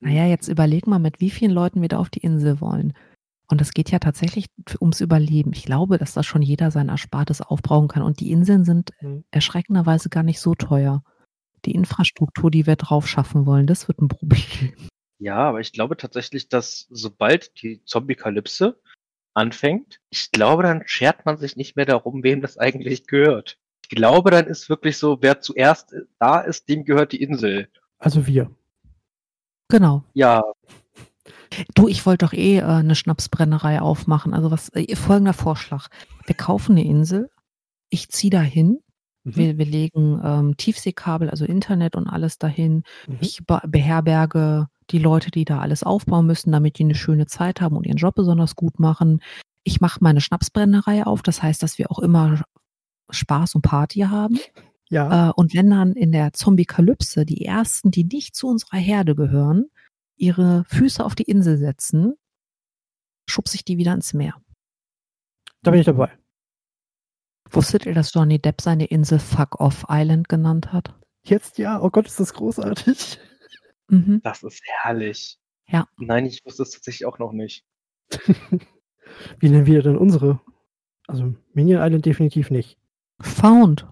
Naja, 0.00 0.26
jetzt 0.26 0.48
überleg 0.48 0.86
mal, 0.86 0.98
mit 0.98 1.20
wie 1.20 1.30
vielen 1.30 1.50
Leuten 1.52 1.82
wir 1.82 1.88
da 1.88 1.98
auf 1.98 2.08
die 2.10 2.20
Insel 2.20 2.60
wollen. 2.60 2.94
Und 3.48 3.60
es 3.60 3.72
geht 3.72 3.90
ja 3.90 3.98
tatsächlich 3.98 4.46
ums 4.80 5.00
Überleben. 5.00 5.52
Ich 5.52 5.64
glaube, 5.64 5.98
dass 5.98 6.14
da 6.14 6.22
schon 6.22 6.40
jeder 6.42 6.70
sein 6.70 6.88
Erspartes 6.88 7.40
aufbrauchen 7.42 7.88
kann. 7.88 8.02
Und 8.02 8.20
die 8.20 8.30
Inseln 8.30 8.64
sind 8.64 8.92
Hm. 8.98 9.24
erschreckenderweise 9.30 10.08
gar 10.08 10.22
nicht 10.22 10.40
so 10.40 10.54
teuer. 10.54 11.02
Die 11.64 11.72
Infrastruktur, 11.72 12.50
die 12.50 12.66
wir 12.66 12.76
drauf 12.76 13.06
schaffen 13.06 13.46
wollen, 13.46 13.66
das 13.66 13.88
wird 13.88 14.00
ein 14.00 14.08
Problem. 14.08 14.72
Ja, 15.18 15.36
aber 15.36 15.60
ich 15.60 15.72
glaube 15.72 15.98
tatsächlich, 15.98 16.48
dass 16.48 16.86
sobald 16.88 17.60
die 17.60 17.84
Zombie-Kalypse 17.84 18.80
anfängt, 19.34 20.00
ich 20.08 20.30
glaube, 20.30 20.62
dann 20.62 20.82
schert 20.86 21.26
man 21.26 21.36
sich 21.36 21.56
nicht 21.56 21.76
mehr 21.76 21.84
darum, 21.84 22.22
wem 22.22 22.40
das 22.40 22.56
eigentlich 22.56 23.06
gehört. 23.06 23.58
Ich 23.84 23.90
glaube, 23.90 24.30
dann 24.30 24.46
ist 24.46 24.70
wirklich 24.70 24.96
so, 24.96 25.18
wer 25.20 25.40
zuerst 25.40 25.94
da 26.18 26.40
ist, 26.40 26.68
dem 26.70 26.84
gehört 26.84 27.12
die 27.12 27.20
Insel. 27.22 27.68
Also 27.98 28.26
wir. 28.26 28.50
Genau. 29.70 30.02
Ja, 30.14 30.42
Du, 31.74 31.88
ich 31.88 32.06
wollte 32.06 32.26
doch 32.26 32.32
eh 32.32 32.58
äh, 32.58 32.62
eine 32.62 32.94
Schnapsbrennerei 32.94 33.80
aufmachen. 33.80 34.34
Also 34.34 34.50
was, 34.50 34.70
äh, 34.74 34.94
folgender 34.94 35.32
Vorschlag. 35.32 35.88
Wir 36.26 36.34
kaufen 36.34 36.72
eine 36.72 36.84
Insel. 36.84 37.28
Ich 37.88 38.08
ziehe 38.08 38.30
dahin. 38.30 38.78
Mhm. 39.24 39.36
Wir, 39.36 39.58
wir 39.58 39.66
legen 39.66 40.20
ähm, 40.24 40.56
Tiefseekabel, 40.56 41.28
also 41.28 41.44
Internet 41.44 41.96
und 41.96 42.06
alles 42.06 42.38
dahin. 42.38 42.84
Mhm. 43.06 43.18
Ich 43.20 43.44
be 43.46 43.60
beherberge 43.66 44.68
die 44.90 44.98
Leute, 44.98 45.30
die 45.30 45.44
da 45.44 45.60
alles 45.60 45.82
aufbauen 45.82 46.26
müssen, 46.26 46.52
damit 46.52 46.78
die 46.78 46.84
eine 46.84 46.94
schöne 46.94 47.26
Zeit 47.26 47.60
haben 47.60 47.76
und 47.76 47.86
ihren 47.86 47.96
Job 47.96 48.14
besonders 48.14 48.56
gut 48.56 48.78
machen. 48.80 49.20
Ich 49.62 49.80
mache 49.80 49.98
meine 50.02 50.20
Schnapsbrennerei 50.20 51.04
auf. 51.04 51.22
Das 51.22 51.42
heißt, 51.42 51.62
dass 51.62 51.78
wir 51.78 51.90
auch 51.90 51.98
immer 51.98 52.42
Spaß 53.10 53.56
und 53.56 53.62
Party 53.62 54.00
haben. 54.00 54.38
Ja, 54.90 55.30
Äh, 55.30 55.32
und 55.36 55.54
wenn 55.54 55.70
dann 55.70 55.92
in 55.94 56.12
der 56.12 56.32
Zombie-Kalypse 56.32 57.24
die 57.24 57.44
ersten, 57.44 57.90
die 57.90 58.04
nicht 58.04 58.34
zu 58.34 58.48
unserer 58.48 58.78
Herde 58.78 59.14
gehören, 59.14 59.66
ihre 60.16 60.64
Füße 60.68 61.04
auf 61.04 61.14
die 61.14 61.22
Insel 61.22 61.56
setzen, 61.56 62.14
schubse 63.28 63.54
ich 63.54 63.64
die 63.64 63.78
wieder 63.78 63.94
ins 63.94 64.12
Meer. 64.12 64.34
da 65.62 65.70
bin 65.70 65.80
ich 65.80 65.86
dabei. 65.86 66.10
Wusstet 67.50 67.86
ihr, 67.86 67.94
dass 67.94 68.14
Johnny 68.14 68.38
Depp 68.40 68.60
seine 68.60 68.86
Insel 68.86 69.18
Fuck 69.18 69.60
Off 69.60 69.84
Island 69.88 70.28
genannt 70.28 70.72
hat? 70.72 70.94
Jetzt 71.24 71.58
ja, 71.58 71.80
oh 71.80 71.90
Gott, 71.90 72.06
ist 72.06 72.20
das 72.20 72.32
großartig. 72.34 73.18
Mhm. 73.88 74.20
das 74.22 74.42
ist 74.44 74.62
herrlich. 74.64 75.38
Ja. 75.66 75.88
Nein, 75.98 76.24
ich 76.26 76.44
wusste 76.44 76.62
es 76.62 76.70
tatsächlich 76.70 77.06
auch 77.06 77.18
noch 77.18 77.32
nicht. 77.32 77.64
Wie 79.40 79.48
nennen 79.48 79.66
wir 79.66 79.82
denn 79.82 79.96
unsere? 79.96 80.40
Also 81.08 81.34
Minion 81.52 81.82
Island 81.82 82.06
definitiv 82.06 82.50
nicht. 82.50 82.78
Found. 83.20 83.86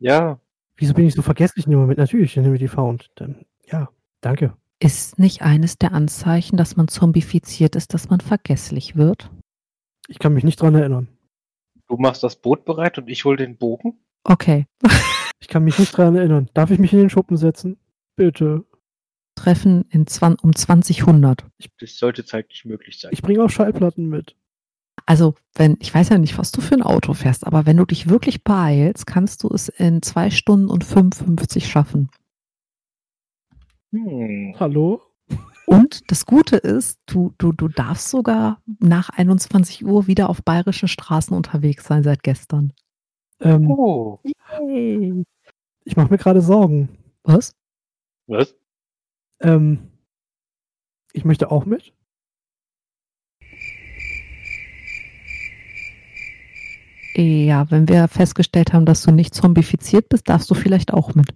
Ja, 0.00 0.40
Wieso 0.80 0.94
bin 0.94 1.06
ich 1.06 1.14
so 1.14 1.20
vergesslich 1.20 1.66
in 1.66 1.72
dem 1.72 1.80
Moment? 1.80 1.98
Natürlich 1.98 2.34
nennen 2.36 2.52
wir 2.52 2.58
die 2.58 2.66
Found. 2.66 3.10
Dann, 3.16 3.44
ja, 3.70 3.90
danke. 4.22 4.56
Ist 4.78 5.18
nicht 5.18 5.42
eines 5.42 5.76
der 5.76 5.92
Anzeichen, 5.92 6.56
dass 6.56 6.74
man 6.74 6.88
zombifiziert 6.88 7.76
ist, 7.76 7.92
dass 7.92 8.08
man 8.08 8.20
vergesslich 8.20 8.96
wird? 8.96 9.30
Ich 10.08 10.18
kann 10.18 10.32
mich 10.32 10.42
nicht 10.42 10.60
dran 10.60 10.74
erinnern. 10.74 11.08
du 11.86 11.98
machst 11.98 12.22
das 12.22 12.36
Boot 12.36 12.64
bereit 12.64 12.96
und 12.96 13.10
ich 13.10 13.26
hol 13.26 13.36
den 13.36 13.58
Bogen. 13.58 14.00
Okay. 14.24 14.66
Ich 15.42 15.48
kann 15.48 15.64
mich 15.64 15.78
nicht 15.78 15.96
dran 15.96 16.16
erinnern. 16.16 16.50
Darf 16.54 16.70
ich 16.70 16.78
mich 16.78 16.92
in 16.92 16.98
den 16.98 17.10
Schuppen 17.10 17.36
setzen? 17.36 17.78
Bitte. 18.16 18.64
Treffen 19.34 19.86
in 19.90 20.06
um 20.42 20.54
2000. 20.54 21.46
Das 21.78 21.96
sollte 21.96 22.24
zeitlich 22.24 22.64
möglich 22.64 23.00
sein. 23.00 23.10
Ich 23.12 23.22
bringe 23.22 23.42
auch 23.42 23.50
Schallplatten 23.50 24.08
mit. 24.08 24.36
Also, 25.10 25.34
wenn, 25.56 25.76
ich 25.80 25.92
weiß 25.92 26.10
ja 26.10 26.18
nicht, 26.18 26.38
was 26.38 26.52
du 26.52 26.60
für 26.60 26.76
ein 26.76 26.84
Auto 26.84 27.14
fährst, 27.14 27.44
aber 27.44 27.66
wenn 27.66 27.76
du 27.76 27.84
dich 27.84 28.08
wirklich 28.08 28.44
beeilst, 28.44 29.08
kannst 29.08 29.42
du 29.42 29.48
es 29.48 29.68
in 29.68 30.02
zwei 30.02 30.30
Stunden 30.30 30.70
und 30.70 30.84
55 30.84 31.66
schaffen. 31.66 32.10
Hm. 33.90 34.54
Hallo? 34.60 35.02
Und 35.66 36.08
das 36.12 36.26
Gute 36.26 36.58
ist, 36.58 37.00
du, 37.06 37.34
du, 37.38 37.50
du 37.50 37.66
darfst 37.66 38.08
sogar 38.08 38.62
nach 38.78 39.08
21 39.08 39.84
Uhr 39.84 40.06
wieder 40.06 40.30
auf 40.30 40.44
bayerischen 40.44 40.86
Straßen 40.86 41.36
unterwegs 41.36 41.86
sein 41.86 42.04
seit 42.04 42.22
gestern. 42.22 42.72
Ähm, 43.40 43.68
Oh. 43.68 44.20
Yay. 44.60 45.24
ich 45.82 45.96
mache 45.96 46.12
mir 46.12 46.18
gerade 46.18 46.40
Sorgen. 46.40 46.88
Was? 47.24 47.56
Was? 48.28 48.54
Ähm, 49.40 49.90
ich 51.12 51.24
möchte 51.24 51.50
auch 51.50 51.64
mit. 51.64 51.92
Ja, 57.20 57.70
wenn 57.70 57.88
wir 57.88 58.08
festgestellt 58.08 58.72
haben, 58.72 58.86
dass 58.86 59.02
du 59.02 59.10
nicht 59.12 59.34
zombifiziert 59.34 60.08
bist, 60.08 60.28
darfst 60.28 60.50
du 60.50 60.54
vielleicht 60.54 60.92
auch 60.92 61.14
mit. 61.14 61.34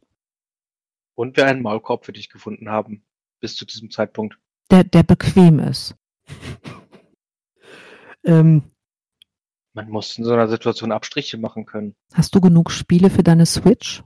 Und 1.15 1.37
wir 1.37 1.47
einen 1.47 1.63
Maulkorb 1.63 2.05
für 2.05 2.13
dich 2.13 2.31
gefunden 2.31 2.69
haben. 2.69 3.05
Bis 3.41 3.57
zu 3.57 3.65
diesem 3.65 3.91
Zeitpunkt. 3.91 4.39
Der, 4.71 4.85
der 4.85 5.03
bequem 5.03 5.59
ist. 5.59 5.95
Ähm, 8.27 8.63
Man 9.75 9.91
muss 9.91 10.17
in 10.17 10.25
so 10.25 10.33
einer 10.33 10.49
Situation 10.49 10.93
Abstriche 10.93 11.37
machen 11.37 11.67
können. 11.67 11.95
Hast 12.15 12.35
du 12.35 12.41
genug 12.41 12.71
Spiele 12.71 13.11
für 13.11 13.23
deine 13.23 13.45
Switch? 13.45 14.03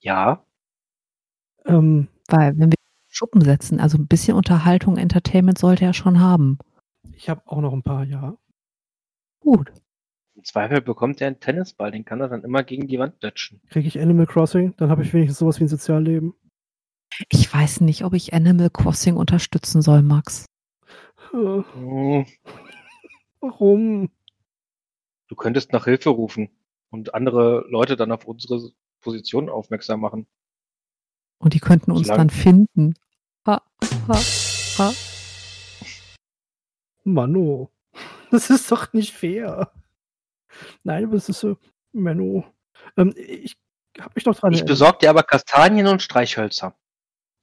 Ja, 0.00 0.44
ähm, 1.66 2.08
Weil, 2.28 2.58
wenn 2.58 2.70
wir 2.70 2.76
Schuppen 3.08 3.42
setzen, 3.42 3.80
also 3.80 3.98
ein 3.98 4.06
bisschen 4.06 4.36
Unterhaltung, 4.36 4.96
Entertainment 4.96 5.58
sollte 5.58 5.84
er 5.84 5.92
schon 5.92 6.20
haben. 6.20 6.58
ich 7.14 7.28
habe 7.28 7.42
auch 7.46 7.60
noch 7.60 7.72
ein 7.72 7.82
paar, 7.82 8.04
ja. 8.04 8.36
Gut. 9.40 9.72
Im 10.42 10.46
Zweifel 10.46 10.80
bekommt 10.80 11.20
er 11.20 11.28
einen 11.28 11.38
Tennisball, 11.38 11.92
den 11.92 12.04
kann 12.04 12.20
er 12.20 12.28
dann 12.28 12.42
immer 12.42 12.64
gegen 12.64 12.88
die 12.88 12.98
Wand 12.98 13.22
datschen. 13.22 13.60
Kriege 13.70 13.86
ich 13.86 14.00
Animal 14.00 14.26
Crossing? 14.26 14.74
Dann 14.76 14.90
habe 14.90 15.04
ich 15.04 15.12
wenigstens 15.14 15.38
sowas 15.38 15.60
wie 15.60 15.64
ein 15.64 15.68
Sozialleben. 15.68 16.34
Ich 17.28 17.52
weiß 17.54 17.80
nicht, 17.82 18.04
ob 18.04 18.12
ich 18.14 18.34
Animal 18.34 18.68
Crossing 18.70 19.14
unterstützen 19.16 19.82
soll, 19.82 20.02
Max. 20.02 20.46
Hm, 21.30 22.26
Warum? 23.40 24.10
Du 25.28 25.36
könntest 25.36 25.72
nach 25.72 25.84
Hilfe 25.84 26.10
rufen 26.10 26.50
und 26.90 27.14
andere 27.14 27.64
Leute 27.68 27.96
dann 27.96 28.10
auf 28.10 28.24
unsere 28.24 28.72
Position 29.00 29.48
aufmerksam 29.48 30.00
machen. 30.00 30.26
Und 31.38 31.54
die 31.54 31.60
könnten 31.60 31.92
uns 31.92 32.08
Solange- 32.08 32.18
dann 32.18 32.30
finden. 32.30 32.94
Ha, 33.46 33.62
ha, 34.08 34.18
ha. 34.78 34.92
Mano. 37.04 37.70
Das 38.32 38.50
ist 38.50 38.72
doch 38.72 38.92
nicht 38.92 39.12
fair. 39.12 39.70
Nein, 40.84 41.04
aber 41.04 41.14
es 41.14 41.28
ist 41.28 41.40
so. 41.40 41.56
Mano. 41.92 42.44
Ähm, 42.96 43.14
ich 43.16 43.56
habe 43.98 44.12
mich 44.14 44.24
doch 44.24 44.34
dran 44.34 44.52
Ich 44.52 44.60
erinnert. 44.60 44.68
besorge 44.72 44.98
dir 44.98 45.10
aber 45.10 45.22
Kastanien 45.22 45.86
und 45.86 46.02
Streichhölzer. 46.02 46.74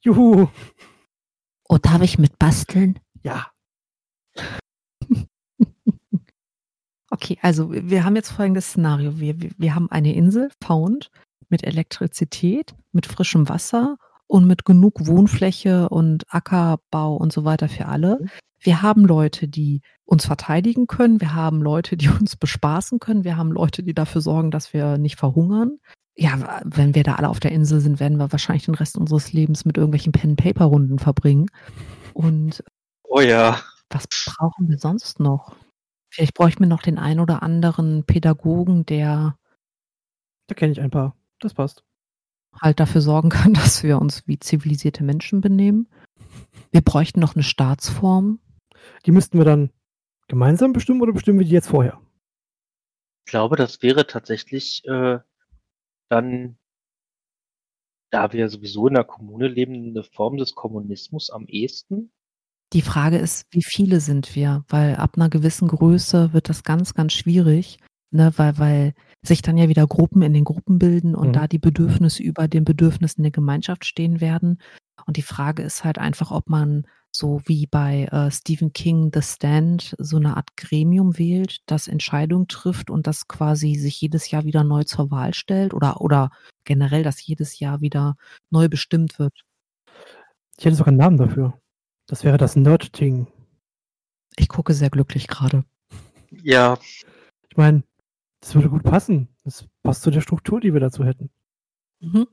Juhu. 0.02 0.48
Oh, 1.68 1.78
darf 1.78 2.02
ich 2.02 2.18
mit 2.18 2.38
basteln? 2.38 2.98
Ja. 3.22 3.50
Okay, 7.12 7.38
also 7.42 7.72
wir 7.72 8.04
haben 8.04 8.14
jetzt 8.14 8.30
folgendes 8.30 8.66
Szenario. 8.68 9.18
Wir, 9.18 9.40
wir, 9.40 9.50
wir 9.58 9.74
haben 9.74 9.90
eine 9.90 10.14
Insel, 10.14 10.48
Found, 10.62 11.10
mit 11.48 11.64
Elektrizität, 11.64 12.76
mit 12.92 13.04
frischem 13.06 13.48
Wasser 13.48 13.96
und 14.30 14.46
mit 14.46 14.64
genug 14.64 15.06
Wohnfläche 15.06 15.88
und 15.88 16.24
Ackerbau 16.32 17.16
und 17.16 17.32
so 17.32 17.44
weiter 17.44 17.68
für 17.68 17.86
alle. 17.86 18.20
Wir 18.60 18.80
haben 18.80 19.04
Leute, 19.04 19.48
die 19.48 19.80
uns 20.04 20.24
verteidigen 20.26 20.86
können. 20.86 21.20
Wir 21.20 21.34
haben 21.34 21.60
Leute, 21.62 21.96
die 21.96 22.08
uns 22.20 22.36
bespaßen 22.36 23.00
können. 23.00 23.24
Wir 23.24 23.36
haben 23.36 23.50
Leute, 23.50 23.82
die 23.82 23.94
dafür 23.94 24.20
sorgen, 24.20 24.50
dass 24.52 24.72
wir 24.72 24.98
nicht 24.98 25.16
verhungern. 25.16 25.78
ja, 26.16 26.60
wenn 26.64 26.94
wir 26.94 27.02
da 27.02 27.14
alle 27.16 27.28
auf 27.28 27.40
der 27.40 27.52
Insel 27.52 27.80
sind, 27.80 27.98
werden 27.98 28.18
wir 28.18 28.30
wahrscheinlich 28.30 28.66
den 28.66 28.74
Rest 28.76 28.96
unseres 28.98 29.32
Lebens 29.32 29.64
mit 29.64 29.76
irgendwelchen 29.76 30.12
Pen-Paper-Runden 30.12 30.98
verbringen. 31.00 31.50
Und 32.12 32.62
Oh 33.02 33.20
ja. 33.20 33.60
was 33.90 34.04
brauchen 34.06 34.68
wir 34.68 34.78
sonst 34.78 35.18
noch? 35.20 35.56
Vielleicht 36.12 36.34
bräuchten 36.34 36.60
wir 36.60 36.68
noch 36.68 36.82
den 36.82 36.98
ein 36.98 37.18
oder 37.20 37.42
anderen 37.42 38.04
Pädagogen, 38.04 38.86
der 38.86 39.36
Da 40.48 40.54
kenne 40.54 40.72
ich 40.72 40.80
ein 40.80 40.90
paar. 40.90 41.16
Das 41.40 41.54
passt. 41.54 41.82
Halt 42.58 42.80
dafür 42.80 43.00
sorgen 43.00 43.28
kann, 43.28 43.54
dass 43.54 43.82
wir 43.82 44.00
uns 44.00 44.26
wie 44.26 44.38
zivilisierte 44.38 45.04
Menschen 45.04 45.40
benehmen. 45.40 45.88
Wir 46.70 46.82
bräuchten 46.82 47.20
noch 47.20 47.34
eine 47.34 47.42
Staatsform. 47.42 48.40
Die 49.06 49.12
müssten 49.12 49.38
wir 49.38 49.44
dann 49.44 49.70
gemeinsam 50.28 50.72
bestimmen 50.72 51.02
oder 51.02 51.12
bestimmen 51.12 51.38
wir 51.38 51.46
die 51.46 51.52
jetzt 51.52 51.68
vorher? 51.68 52.00
Ich 53.26 53.30
glaube, 53.30 53.56
das 53.56 53.82
wäre 53.82 54.06
tatsächlich 54.06 54.82
äh, 54.86 55.18
dann, 56.08 56.58
da 58.10 58.32
wir 58.32 58.48
sowieso 58.48 58.88
in 58.88 58.94
der 58.94 59.04
Kommune 59.04 59.48
leben, 59.48 59.90
eine 59.90 60.02
Form 60.02 60.36
des 60.36 60.54
Kommunismus 60.54 61.30
am 61.30 61.46
ehesten. 61.46 62.12
Die 62.72 62.82
Frage 62.82 63.18
ist, 63.18 63.46
wie 63.50 63.64
viele 63.64 64.00
sind 64.00 64.34
wir? 64.36 64.64
Weil 64.68 64.96
ab 64.96 65.16
einer 65.16 65.28
gewissen 65.28 65.68
Größe 65.68 66.32
wird 66.32 66.48
das 66.48 66.62
ganz, 66.62 66.94
ganz 66.94 67.12
schwierig, 67.12 67.78
ne? 68.10 68.32
weil, 68.36 68.58
weil 68.58 68.94
sich 69.22 69.42
dann 69.42 69.56
ja 69.56 69.68
wieder 69.68 69.86
Gruppen 69.86 70.22
in 70.22 70.32
den 70.32 70.44
Gruppen 70.44 70.78
bilden 70.78 71.14
und 71.14 71.28
Mhm. 71.28 71.32
da 71.32 71.46
die 71.48 71.58
Bedürfnisse 71.58 72.22
über 72.22 72.48
den 72.48 72.64
Bedürfnissen 72.64 73.22
der 73.22 73.32
Gemeinschaft 73.32 73.84
stehen 73.84 74.20
werden. 74.20 74.60
Und 75.06 75.16
die 75.16 75.22
Frage 75.22 75.62
ist 75.62 75.84
halt 75.84 75.98
einfach, 75.98 76.30
ob 76.30 76.48
man 76.48 76.86
so 77.12 77.40
wie 77.44 77.66
bei 77.66 78.04
äh, 78.12 78.30
Stephen 78.30 78.72
King 78.72 79.10
The 79.12 79.22
Stand 79.22 79.96
so 79.98 80.16
eine 80.16 80.36
Art 80.36 80.56
Gremium 80.56 81.18
wählt, 81.18 81.58
das 81.66 81.88
Entscheidungen 81.88 82.46
trifft 82.46 82.88
und 82.88 83.06
das 83.08 83.26
quasi 83.26 83.74
sich 83.74 84.00
jedes 84.00 84.30
Jahr 84.30 84.44
wieder 84.44 84.62
neu 84.62 84.84
zur 84.84 85.10
Wahl 85.10 85.34
stellt 85.34 85.74
oder, 85.74 86.00
oder 86.00 86.30
generell, 86.64 87.02
das 87.02 87.26
jedes 87.26 87.58
Jahr 87.58 87.80
wieder 87.80 88.16
neu 88.50 88.68
bestimmt 88.68 89.18
wird. 89.18 89.32
Ich 90.56 90.64
hätte 90.64 90.76
sogar 90.76 90.88
einen 90.88 90.98
Namen 90.98 91.16
dafür. 91.16 91.58
Das 92.06 92.22
wäre 92.22 92.38
das 92.38 92.54
Nerd-Ting. 92.54 93.26
Ich 94.36 94.48
gucke 94.48 94.72
sehr 94.74 94.90
glücklich 94.90 95.26
gerade. 95.26 95.64
Ja, 96.30 96.78
Ich 97.48 97.56
meine, 97.56 97.82
das 98.40 98.54
würde 98.54 98.70
gut 98.70 98.82
passen. 98.82 99.28
Das 99.44 99.68
passt 99.82 100.02
zu 100.02 100.10
der 100.10 100.20
Struktur, 100.20 100.60
die 100.60 100.72
wir 100.72 100.80
dazu 100.80 101.04
hätten. 101.04 101.30
Mhm. 102.00 102.26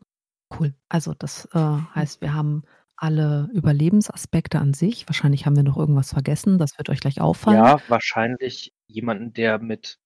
Cool. 0.58 0.74
Also 0.90 1.14
das 1.14 1.46
äh, 1.54 1.60
heißt, 1.60 2.22
wir 2.22 2.34
haben 2.34 2.64
alle 2.96 3.50
Überlebensaspekte 3.54 4.60
an 4.60 4.74
sich. 4.74 5.08
Wahrscheinlich 5.08 5.46
haben 5.46 5.56
wir 5.56 5.64
noch 5.64 5.78
irgendwas 5.78 6.12
vergessen. 6.14 6.58
Das 6.58 6.78
wird 6.78 6.90
euch 6.90 7.02
gleich 7.02 7.22
auffallen. 7.22 7.58
ja, 7.58 7.80
wahrscheinlich 7.90 8.74
jemanden, 8.88 9.34
der 9.34 9.60
mit 9.60 10.00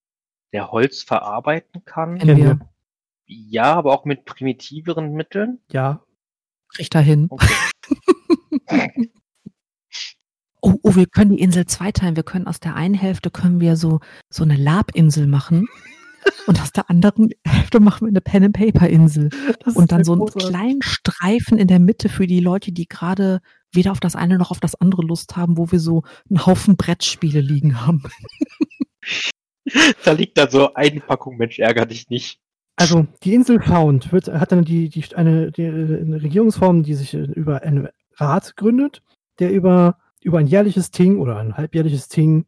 der 0.51 0.71
Holz 0.71 1.03
verarbeiten 1.03 1.85
kann. 1.85 2.17
Kennen 2.17 2.37
wir. 2.37 2.59
Ja, 3.25 3.75
aber 3.75 3.93
auch 3.93 4.03
mit 4.03 4.25
primitiveren 4.25 5.13
Mitteln. 5.13 5.59
Ja, 5.71 6.03
Kriegt 6.73 6.95
dahin. 6.95 7.27
Okay. 7.29 7.53
Oh, 10.63 10.75
oh, 10.83 10.95
wir 10.95 11.07
können 11.07 11.31
die 11.31 11.41
Insel 11.41 11.65
zweiteilen. 11.65 12.15
Wir 12.15 12.21
können 12.21 12.45
aus 12.45 12.59
der 12.59 12.75
einen 12.75 12.93
Hälfte 12.93 13.31
können 13.31 13.59
wir 13.59 13.75
so 13.75 13.99
so 14.29 14.43
eine 14.43 14.55
Labinsel 14.55 15.25
machen 15.25 15.67
und 16.47 16.61
aus 16.61 16.71
der 16.71 16.89
anderen 16.89 17.29
Hälfte 17.45 17.79
machen 17.79 18.05
wir 18.05 18.09
eine 18.09 18.21
Pen 18.21 18.43
and 18.43 18.55
Paper 18.55 18.87
Insel 18.87 19.29
das 19.63 19.75
und 19.75 19.91
dann 19.91 20.03
so 20.03 20.13
einen 20.13 20.21
großartig. 20.21 20.49
kleinen 20.49 20.81
Streifen 20.81 21.57
in 21.57 21.67
der 21.67 21.79
Mitte 21.79 22.09
für 22.09 22.27
die 22.27 22.39
Leute, 22.39 22.71
die 22.71 22.87
gerade 22.87 23.41
weder 23.73 23.91
auf 23.91 23.99
das 23.99 24.15
eine 24.15 24.37
noch 24.37 24.51
auf 24.51 24.59
das 24.59 24.75
andere 24.75 25.03
Lust 25.03 25.35
haben, 25.37 25.57
wo 25.57 25.71
wir 25.71 25.79
so 25.79 26.03
einen 26.29 26.45
Haufen 26.45 26.77
Brettspiele 26.77 27.41
liegen 27.41 27.85
haben. 27.85 28.03
da 30.03 30.11
liegt 30.11 30.37
dann 30.37 30.49
so 30.49 30.73
eine 30.73 30.99
Packung 30.99 31.37
Mensch, 31.37 31.59
ärger 31.59 31.85
dich 31.85 32.09
nicht. 32.09 32.39
Also 32.75 33.05
die 33.23 33.33
Insel 33.33 33.61
Found 33.61 34.11
wird, 34.11 34.27
hat 34.27 34.51
dann 34.51 34.65
die, 34.65 34.89
die, 34.89 35.03
eine, 35.15 35.51
die, 35.51 35.65
eine 35.65 36.21
Regierungsform, 36.21 36.83
die 36.83 36.95
sich 36.95 37.13
über 37.13 37.61
einen 37.61 37.89
Rat 38.15 38.55
gründet, 38.55 39.01
der 39.39 39.51
über, 39.51 39.97
über 40.21 40.39
ein 40.39 40.47
jährliches 40.47 40.91
Ting 40.91 41.19
oder 41.19 41.37
ein 41.37 41.57
halbjährliches 41.57 42.07
Ting, 42.07 42.45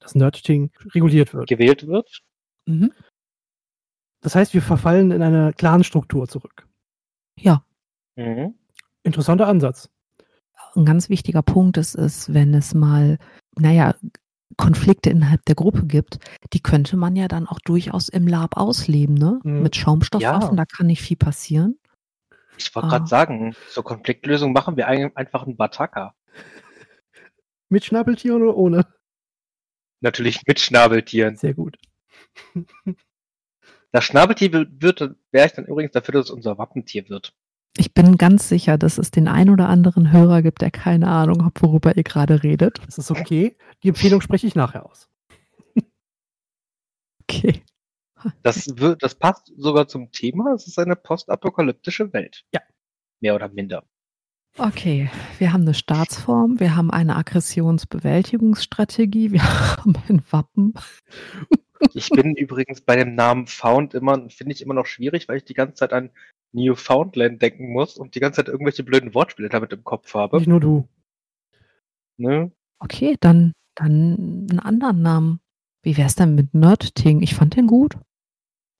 das 0.00 0.14
Nerd-Ting, 0.14 0.70
reguliert 0.94 1.34
wird. 1.34 1.48
Gewählt 1.48 1.86
wird. 1.86 2.22
Mhm. 2.66 2.92
Das 4.26 4.34
heißt, 4.34 4.54
wir 4.54 4.60
verfallen 4.62 5.12
in 5.12 5.22
eine 5.22 5.52
Clan-Struktur 5.52 6.26
zurück. 6.26 6.66
Ja, 7.38 7.62
Mhm. 8.16 8.54
Interessanter 9.04 9.46
Ansatz. 9.46 9.88
ein 10.74 10.84
ganz 10.84 11.08
wichtiger 11.08 11.42
Punkt 11.42 11.76
ist, 11.76 11.94
ist, 11.94 12.34
wenn 12.34 12.52
es 12.52 12.74
mal, 12.74 13.18
naja, 13.56 13.94
Konflikte 14.56 15.10
innerhalb 15.10 15.44
der 15.44 15.54
Gruppe 15.54 15.86
gibt, 15.86 16.18
die 16.52 16.58
könnte 16.60 16.96
man 16.96 17.14
ja 17.14 17.28
dann 17.28 17.46
auch 17.46 17.60
durchaus 17.60 18.08
im 18.08 18.26
Lab 18.26 18.56
ausleben, 18.56 19.14
ne? 19.14 19.38
Mhm. 19.44 19.62
Mit 19.62 19.76
Schaumstoffwaffen, 19.76 20.50
Ja. 20.50 20.56
da 20.56 20.64
kann 20.64 20.88
nicht 20.88 21.02
viel 21.02 21.16
passieren. 21.16 21.78
Ich 22.58 22.74
wollte 22.74 22.88
Ah. 22.88 22.90
gerade 22.90 23.06
sagen, 23.06 23.54
zur 23.70 23.84
Konfliktlösung 23.84 24.52
machen 24.52 24.76
wir 24.76 24.88
ein- 24.88 25.14
einfach 25.16 25.44
einen 25.44 25.56
Bataka. 25.56 26.16
Mit 27.68 27.84
Schnabeltieren 27.84 28.42
oder 28.42 28.56
ohne? 28.56 28.86
Natürlich 30.00 30.40
mit 30.48 30.58
Schnabeltieren. 30.58 31.36
Sehr 31.36 31.54
gut. 31.54 31.76
Das 33.96 34.04
Schnabeltier 34.04 34.52
wird, 34.52 35.00
wäre 35.32 35.46
ich 35.46 35.54
dann 35.54 35.64
übrigens 35.64 35.92
dafür, 35.92 36.12
dass 36.12 36.26
es 36.26 36.30
unser 36.30 36.58
Wappentier 36.58 37.08
wird. 37.08 37.34
Ich 37.78 37.94
bin 37.94 38.18
ganz 38.18 38.46
sicher, 38.46 38.76
dass 38.76 38.98
es 38.98 39.10
den 39.10 39.26
ein 39.26 39.48
oder 39.48 39.70
anderen 39.70 40.12
Hörer 40.12 40.42
gibt, 40.42 40.60
der 40.60 40.70
keine 40.70 41.08
Ahnung 41.08 41.46
hat, 41.46 41.62
worüber 41.62 41.96
ihr 41.96 42.02
gerade 42.02 42.42
redet. 42.42 42.78
Das 42.84 42.98
ist 42.98 43.10
okay. 43.10 43.56
Die 43.82 43.88
Empfehlung 43.88 44.20
spreche 44.20 44.46
ich 44.46 44.54
nachher 44.54 44.84
aus. 44.84 45.08
Okay. 47.22 47.62
Das, 48.42 48.66
wird, 48.76 49.02
das 49.02 49.14
passt 49.14 49.50
sogar 49.56 49.88
zum 49.88 50.12
Thema. 50.12 50.52
Es 50.52 50.66
ist 50.66 50.78
eine 50.78 50.94
postapokalyptische 50.94 52.12
Welt. 52.12 52.44
Ja. 52.52 52.60
Mehr 53.20 53.34
oder 53.34 53.48
minder. 53.48 53.82
Okay, 54.58 55.10
wir 55.38 55.54
haben 55.54 55.62
eine 55.62 55.74
Staatsform, 55.74 56.60
wir 56.60 56.76
haben 56.76 56.90
eine 56.90 57.16
Aggressionsbewältigungsstrategie, 57.16 59.32
wir 59.32 59.42
haben 59.78 59.94
ein 60.08 60.22
Wappen. 60.30 60.74
Ich 61.94 62.08
bin 62.10 62.34
übrigens 62.36 62.80
bei 62.80 62.96
dem 62.96 63.14
Namen 63.14 63.46
Found 63.46 63.94
immer, 63.94 64.28
finde 64.30 64.52
ich 64.54 64.62
immer 64.62 64.74
noch 64.74 64.86
schwierig, 64.86 65.28
weil 65.28 65.38
ich 65.38 65.44
die 65.44 65.54
ganze 65.54 65.74
Zeit 65.74 65.92
an 65.92 66.10
Newfoundland 66.52 67.42
denken 67.42 67.72
muss 67.72 67.96
und 67.96 68.14
die 68.14 68.20
ganze 68.20 68.36
Zeit 68.38 68.48
irgendwelche 68.48 68.82
blöden 68.84 69.14
Wortspiele 69.14 69.48
damit 69.48 69.72
im 69.72 69.84
Kopf 69.84 70.14
habe. 70.14 70.38
Nicht 70.38 70.46
nur 70.48 70.60
du. 70.60 70.88
Ne? 72.18 72.50
Okay, 72.78 73.16
dann, 73.20 73.52
dann 73.74 74.46
einen 74.50 74.60
anderen 74.60 75.02
Namen. 75.02 75.40
Wie 75.82 75.96
wär's 75.96 76.14
denn 76.14 76.34
mit 76.34 76.54
Nerdting? 76.54 77.22
Ich 77.22 77.34
fand 77.34 77.56
den 77.56 77.66
gut. 77.66 77.96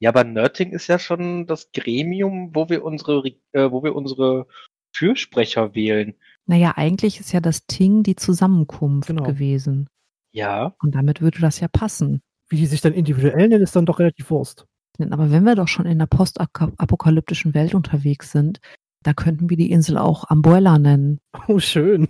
Ja, 0.00 0.10
aber 0.10 0.24
Nerding 0.24 0.72
ist 0.72 0.88
ja 0.88 0.98
schon 0.98 1.46
das 1.46 1.70
Gremium, 1.72 2.54
wo 2.54 2.68
wir 2.68 2.84
unsere, 2.84 3.24
Re- 3.24 3.36
äh, 3.52 3.70
wo 3.70 3.82
wir 3.82 3.94
unsere 3.94 4.46
Fürsprecher 4.94 5.74
wählen. 5.74 6.14
Naja, 6.46 6.74
eigentlich 6.76 7.20
ist 7.20 7.32
ja 7.32 7.40
das 7.40 7.66
Ting 7.66 8.02
die 8.02 8.16
Zusammenkunft 8.16 9.08
Genau. 9.08 9.24
gewesen. 9.24 9.88
Ja, 10.32 10.74
Und 10.82 10.94
damit 10.94 11.20
würde 11.22 11.40
das 11.40 11.60
ja 11.60 11.68
passen. 11.68 12.20
Wie 12.48 12.56
die 12.56 12.66
sich 12.66 12.80
dann 12.80 12.92
individuell 12.92 13.48
nennen, 13.48 13.62
ist 13.62 13.74
dann 13.76 13.86
doch 13.86 13.98
relativ 13.98 14.30
Wurst. 14.30 14.66
Aber 15.10 15.30
wenn 15.30 15.44
wir 15.44 15.54
doch 15.56 15.68
schon 15.68 15.84
in 15.86 15.98
der 15.98 16.06
postapokalyptischen 16.06 17.54
Welt 17.54 17.74
unterwegs 17.74 18.32
sind, 18.32 18.60
da 19.02 19.12
könnten 19.12 19.50
wir 19.50 19.56
die 19.56 19.70
Insel 19.70 19.98
auch 19.98 20.30
Umbrella 20.30 20.78
nennen. 20.78 21.20
Oh, 21.48 21.58
schön. 21.58 22.08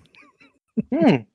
hm, 0.91 1.27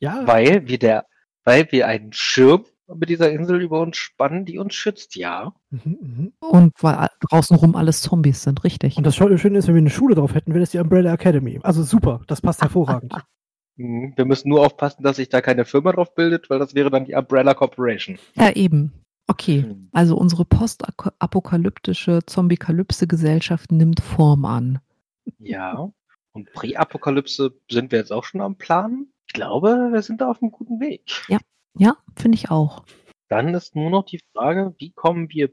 Ja, 0.00 0.26
weil 0.26 0.66
wir 0.66 0.78
der, 0.78 1.06
weil 1.44 1.66
wir 1.70 1.86
einen 1.86 2.12
Schirm 2.12 2.64
mit 2.94 3.08
dieser 3.08 3.30
Insel 3.32 3.62
über 3.62 3.80
uns 3.80 3.96
spannen, 3.96 4.44
die 4.44 4.58
uns 4.58 4.74
schützt. 4.74 5.14
Ja, 5.16 5.54
Mhm, 5.70 5.98
mhm. 6.00 6.32
Und 6.40 6.72
weil 6.82 7.08
draußen 7.30 7.56
rum 7.56 7.74
alles 7.76 8.02
Zombies 8.02 8.42
sind, 8.42 8.62
richtig. 8.64 8.96
Und 8.98 9.06
das 9.06 9.16
Schö- 9.16 9.38
Schöne 9.38 9.58
ist, 9.58 9.68
wenn 9.68 9.74
wir 9.74 9.80
eine 9.80 9.88
Schule 9.90 10.14
drauf 10.14 10.34
hätten, 10.34 10.52
wäre 10.52 10.60
das 10.60 10.72
die 10.72 10.78
Umbrella 10.78 11.12
Academy. 11.14 11.58
Also 11.62 11.82
super, 11.84 12.20
das 12.26 12.40
passt 12.42 12.60
hervorragend. 12.60 13.14
Hm, 13.76 14.12
wir 14.16 14.24
müssen 14.24 14.48
nur 14.48 14.64
aufpassen, 14.64 15.02
dass 15.02 15.16
sich 15.16 15.28
da 15.28 15.40
keine 15.40 15.64
Firma 15.64 15.92
drauf 15.92 16.14
bildet, 16.14 16.50
weil 16.50 16.58
das 16.58 16.74
wäre 16.74 16.90
dann 16.90 17.04
die 17.04 17.14
Umbrella 17.14 17.54
Corporation. 17.54 18.18
Ja, 18.34 18.50
eben. 18.50 18.92
Okay. 19.26 19.62
Hm. 19.62 19.88
Also 19.92 20.16
unsere 20.16 20.44
postapokalyptische 20.44 22.20
Zombie-Kalypse-Gesellschaft 22.26 23.72
nimmt 23.72 24.00
Form 24.00 24.44
an. 24.44 24.80
Ja. 25.38 25.90
Und 26.32 26.52
Präapokalypse 26.52 27.54
sind 27.70 27.92
wir 27.92 27.98
jetzt 27.98 28.12
auch 28.12 28.24
schon 28.24 28.40
am 28.40 28.56
Plan. 28.56 29.06
Ich 29.26 29.34
glaube, 29.34 29.90
wir 29.92 30.02
sind 30.02 30.20
da 30.20 30.30
auf 30.30 30.42
einem 30.42 30.50
guten 30.50 30.80
Weg. 30.80 31.24
Ja, 31.78 31.96
finde 32.16 32.36
ich 32.36 32.50
auch. 32.50 32.84
Dann 33.28 33.54
ist 33.54 33.74
nur 33.74 33.88
noch 33.90 34.04
die 34.04 34.20
Frage, 34.32 34.74
wie 34.78 34.90
kommen 34.90 35.30
wir 35.30 35.50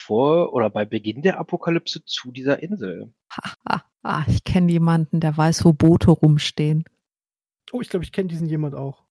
vor 0.00 0.54
oder 0.54 0.70
bei 0.70 0.84
Beginn 0.86 1.20
der 1.22 1.38
Apokalypse 1.38 2.04
zu 2.04 2.32
dieser 2.32 2.62
Insel? 2.62 3.12
Ha, 3.30 3.52
ha, 3.68 3.84
ha. 4.02 4.24
Ich 4.28 4.44
kenne 4.44 4.72
jemanden, 4.72 5.20
der 5.20 5.36
weiß, 5.36 5.64
wo 5.64 5.72
Boote 5.72 6.10
rumstehen. 6.10 6.84
Oh, 7.72 7.80
ich 7.80 7.88
glaube, 7.88 8.04
ich 8.04 8.12
kenne 8.12 8.28
diesen 8.28 8.48
jemand 8.48 8.74
auch. 8.74 9.04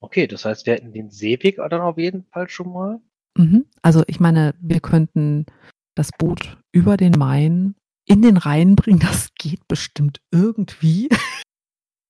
Okay, 0.00 0.26
das 0.26 0.44
heißt, 0.44 0.66
wir 0.66 0.74
hätten 0.74 0.92
den 0.92 1.10
Seeweg 1.10 1.56
dann 1.56 1.80
auf 1.80 1.98
jeden 1.98 2.24
Fall 2.24 2.48
schon 2.48 2.72
mal. 2.72 3.00
Mhm. 3.36 3.66
Also 3.82 4.04
ich 4.06 4.20
meine, 4.20 4.54
wir 4.60 4.80
könnten 4.80 5.46
das 5.94 6.10
Boot 6.16 6.58
über 6.72 6.96
den 6.96 7.12
Main 7.12 7.74
in 8.04 8.22
den 8.22 8.36
Rhein 8.36 8.76
bringen. 8.76 9.00
Das 9.00 9.30
geht 9.34 9.66
bestimmt 9.68 10.20
irgendwie. 10.30 11.08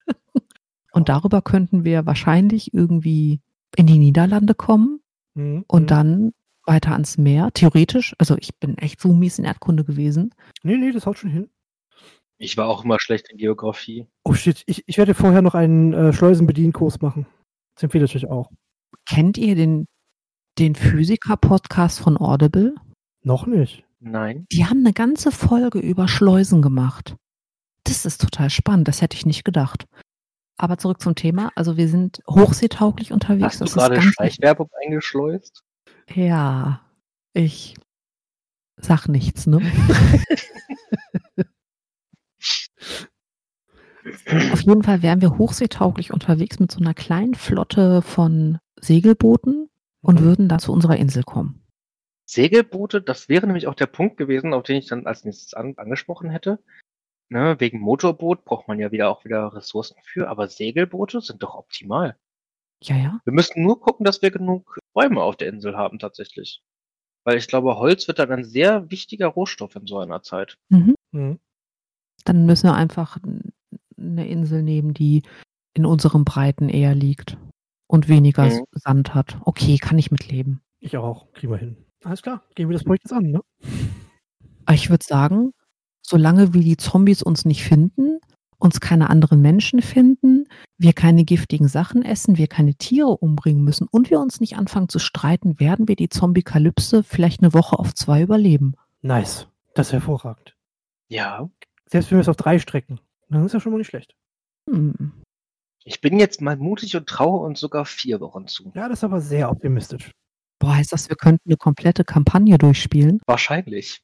Und 0.93 1.09
darüber 1.09 1.43
könnten 1.43 1.85
wir 1.85 2.07
wahrscheinlich 2.07 2.75
irgendwie 2.75 3.41
in 3.77 3.87
die 3.87 3.99
Niederlande 3.99 4.55
kommen 4.55 5.01
Mhm. 5.39 5.65
und 5.69 5.83
mhm. 5.83 5.87
dann 5.87 6.33
weiter 6.67 6.93
ans 6.93 7.17
Meer, 7.17 7.51
theoretisch. 7.55 8.15
Also 8.19 8.37
ich 8.39 8.59
bin 8.59 8.77
echt 8.77 9.01
so 9.01 9.13
mies 9.13 9.39
in 9.39 9.45
Erdkunde 9.45 9.85
gewesen. 9.85 10.35
Nee, 10.63 10.77
nee, 10.77 10.93
das 10.93 11.07
haut 11.07 11.19
schon 11.19 11.31
hin. 11.31 11.49
Ich 12.41 12.57
war 12.57 12.69
auch 12.69 12.85
immer 12.85 12.99
schlecht 13.01 13.29
in 13.31 13.37
Geografie. 13.37 14.07
Oh 14.25 14.33
shit, 14.33 14.63
ich, 14.67 14.85
ich 14.87 14.97
werde 14.97 15.15
vorher 15.15 15.43
noch 15.43 15.55
einen 15.55 15.93
äh, 15.93 16.13
Schleusenbedienkurs 16.13 17.01
machen. 17.01 17.27
Das 17.75 17.83
empfehle 17.83 18.05
ich 18.05 18.15
euch 18.15 18.29
auch. 18.29 18.51
Kennt 19.07 19.37
ihr 19.39 19.57
den, 19.57 19.87
den 20.59 20.77
Physiker-Podcast 20.77 21.99
von 21.99 22.17
Audible? 22.17 22.77
Noch 23.25 23.47
nicht. 23.47 23.85
Nein. 23.99 24.47
Die 24.53 24.67
haben 24.67 24.81
eine 24.81 24.93
ganze 24.93 25.33
Folge 25.33 25.81
über 25.81 26.07
Schleusen 26.07 26.63
gemacht. 26.63 27.17
Das 27.83 28.05
ist 28.05 28.21
total 28.21 28.51
spannend, 28.51 28.87
das 28.87 29.03
hätte 29.03 29.17
ich 29.17 29.27
nicht 29.27 29.45
gedacht. 29.45 29.87
Aber 30.57 30.79
zurück 30.79 31.01
zum 31.01 31.17
Thema. 31.17 31.51
Also 31.57 31.77
wir 31.77 31.89
sind 31.89 32.23
hochseetauglich 32.29 33.13
unterwegs. 33.13 33.61
Hast 33.61 33.61
du 33.61 33.65
das 33.65 33.71
ist 33.71 33.79
gerade. 33.79 34.03
Schleichwerbung 34.03 34.69
eingeschleust? 34.85 35.63
Ja, 36.15 36.83
ich 37.33 37.75
sag 38.77 39.09
nichts, 39.09 39.47
ne? 39.47 39.61
Auf 44.53 44.61
jeden 44.63 44.83
Fall 44.83 45.03
wären 45.03 45.21
wir 45.21 45.37
hochseetauglich 45.39 46.13
unterwegs 46.13 46.59
mit 46.59 46.71
so 46.71 46.81
einer 46.81 46.95
kleinen 46.95 47.35
Flotte 47.35 48.03
von 48.03 48.59
Segelbooten 48.81 49.69
und 50.01 50.21
Mhm. 50.21 50.25
würden 50.25 50.49
dann 50.49 50.61
zu 50.61 50.73
unserer 50.73 50.97
Insel 50.97 51.25
kommen. 51.25 51.63
Segelboote, 52.27 53.01
das 53.03 53.29
wäre 53.29 53.47
nämlich 53.47 53.67
auch 53.67 53.75
der 53.75 53.87
Punkt 53.87 54.17
gewesen, 54.17 54.53
auf 54.53 54.63
den 54.63 54.77
ich 54.77 54.87
dann 54.87 55.07
als 55.07 55.25
nächstes 55.25 55.55
an, 55.55 55.75
angesprochen 55.77 56.31
hätte. 56.31 56.59
Ne, 57.31 57.57
wegen 57.59 57.81
Motorboot 57.81 58.45
braucht 58.45 58.69
man 58.69 58.79
ja 58.79 58.91
wieder 58.91 59.11
auch 59.11 59.25
wieder 59.25 59.53
Ressourcen 59.55 59.97
für, 60.03 60.29
aber 60.29 60.49
Segelboote 60.49 61.21
sind 61.21 61.43
doch 61.43 61.55
optimal. 61.55 62.17
Ja, 62.83 62.97
ja. 62.97 63.21
Wir 63.25 63.33
müssten 63.33 63.63
nur 63.63 63.81
gucken, 63.81 64.05
dass 64.05 64.23
wir 64.23 64.31
genug 64.31 64.79
Bäume 64.95 65.23
auf 65.23 65.37
der 65.37 65.49
Insel 65.49 65.77
haben 65.77 65.99
tatsächlich. 65.99 66.63
Weil 67.25 67.37
ich 67.37 67.49
glaube, 67.49 67.77
Holz 67.77 68.09
wird 68.09 68.19
dann 68.19 68.31
ein 68.31 68.45
sehr 68.45 68.91
wichtiger 68.91 69.27
Rohstoff 69.27 69.77
in 69.77 69.87
so 69.87 69.99
einer 69.99 70.23
Zeit. 70.23 70.57
Mhm. 70.71 70.95
Mhm. 71.13 71.39
Dann 72.25 72.47
müssen 72.47 72.69
wir 72.69 72.75
einfach 72.75 73.19
eine 73.97 74.29
Insel 74.29 74.63
nehmen, 74.63 74.95
die 74.95 75.23
in 75.75 75.87
unseren 75.87 76.25
Breiten 76.25 76.69
eher 76.69 76.95
liegt 76.95 77.37
und 77.87 78.09
weniger 78.09 78.47
Mhm. 78.47 78.65
Sand 78.73 79.15
hat. 79.15 79.39
Okay, 79.45 79.79
kann 79.79 79.99
ich 79.99 80.11
mitleben. 80.11 80.61
Ich 80.81 80.97
auch. 80.97 81.33
Kriegen 81.33 81.53
wir 81.53 81.59
hin. 81.59 81.77
Alles 82.05 82.23
klar. 82.23 82.43
Gehen 82.55 82.69
wir 82.69 82.75
das 82.75 82.85
Projekt 82.85 83.05
jetzt 83.05 83.13
an, 83.13 83.31
ne? 83.31 83.41
Aber 84.67 84.75
ich 84.75 84.91
würde 84.91 85.05
sagen, 85.05 85.53
solange 86.03 86.55
wie 86.55 86.63
die 86.63 86.77
Zombies 86.77 87.23
uns 87.23 87.45
nicht 87.45 87.65
finden, 87.65 88.21
uns 88.59 88.81
keine 88.81 89.09
anderen 89.11 89.41
Menschen 89.41 89.83
finden, 89.83 90.47
wir 90.79 90.93
keine 90.93 91.25
giftigen 91.25 91.69
Sachen 91.69 92.03
essen, 92.03 92.39
wir 92.39 92.49
keine 92.49 92.75
Tiere 92.75 93.17
umbringen 93.17 93.63
müssen 93.65 93.87
und 93.91 94.11
wir 94.11 94.21
uns 94.21 94.41
nicht 94.41 94.57
anfangen 94.57 94.89
zu 94.89 94.99
streiten, 94.99 95.59
werden 95.61 95.89
wir 95.89 95.97
die 95.97 96.09
Zombie-Kalypse 96.09 97.03
vielleicht 97.03 97.41
eine 97.43 97.55
Woche 97.55 97.79
auf 97.79 97.95
zwei 97.95 98.23
überleben. 98.23 98.75
Nice. 99.03 99.47
Das 99.75 99.89
ist 99.89 99.93
hervorragend. 99.93 100.55
Ja. 101.09 101.49
Selbst 101.91 102.11
wenn 102.11 102.19
wir 102.19 102.23
es 102.23 102.29
auf 102.29 102.37
drei 102.37 102.59
strecken, 102.59 103.01
dann 103.29 103.45
ist 103.45 103.53
ja 103.53 103.61
schon 103.61 103.73
mal 103.73 103.79
nicht 103.79 103.89
schlecht. 103.89 104.15
Hm. 104.69 105.13
Ich 105.85 106.01
bin 106.01 106.19
jetzt 106.19 106.43
mal 106.43 106.57
mutig 106.57 106.97
und 106.97 107.09
traue 107.09 107.41
uns 107.47 107.61
sogar 107.61 107.87
vier 107.87 108.21
Wochen 108.21 108.47
zu. 108.47 108.71
Ja, 108.75 108.89
das 108.89 108.99
ist 108.99 109.05
aber 109.05 109.21
sehr 109.21 109.51
optimistisch. 109.51 110.11
Boah, 110.59 110.75
heißt 110.77 110.93
das, 110.93 111.09
wir 111.09 111.17
könnten 111.17 111.49
eine 111.49 111.57
komplette 111.57 112.05
Kampagne 112.05 112.59
durchspielen? 112.59 113.21
Wahrscheinlich. 113.27 114.03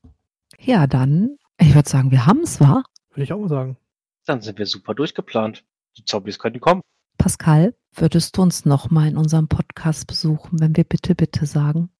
Ja, 0.59 0.87
dann, 0.87 1.37
ich 1.59 1.74
würde 1.74 1.89
sagen, 1.89 2.11
wir 2.11 2.26
haben 2.26 2.41
es, 2.41 2.61
wa? 2.61 2.85
Würde 3.11 3.24
ich 3.24 3.32
auch 3.32 3.41
mal 3.41 3.49
sagen. 3.49 3.76
Dann 4.24 4.41
sind 4.41 4.59
wir 4.59 4.66
super 4.66 4.95
durchgeplant. 4.95 5.64
Die 5.99 6.05
Zombies 6.05 6.39
können 6.39 6.61
kommen. 6.61 6.80
Pascal, 7.18 7.74
würdest 7.93 8.37
du 8.37 8.43
uns 8.43 8.64
nochmal 8.64 9.09
in 9.09 9.16
unserem 9.16 9.49
Podcast 9.49 10.07
besuchen, 10.07 10.61
wenn 10.61 10.76
wir 10.76 10.85
bitte, 10.85 11.14
bitte 11.14 11.45
sagen? 11.47 11.91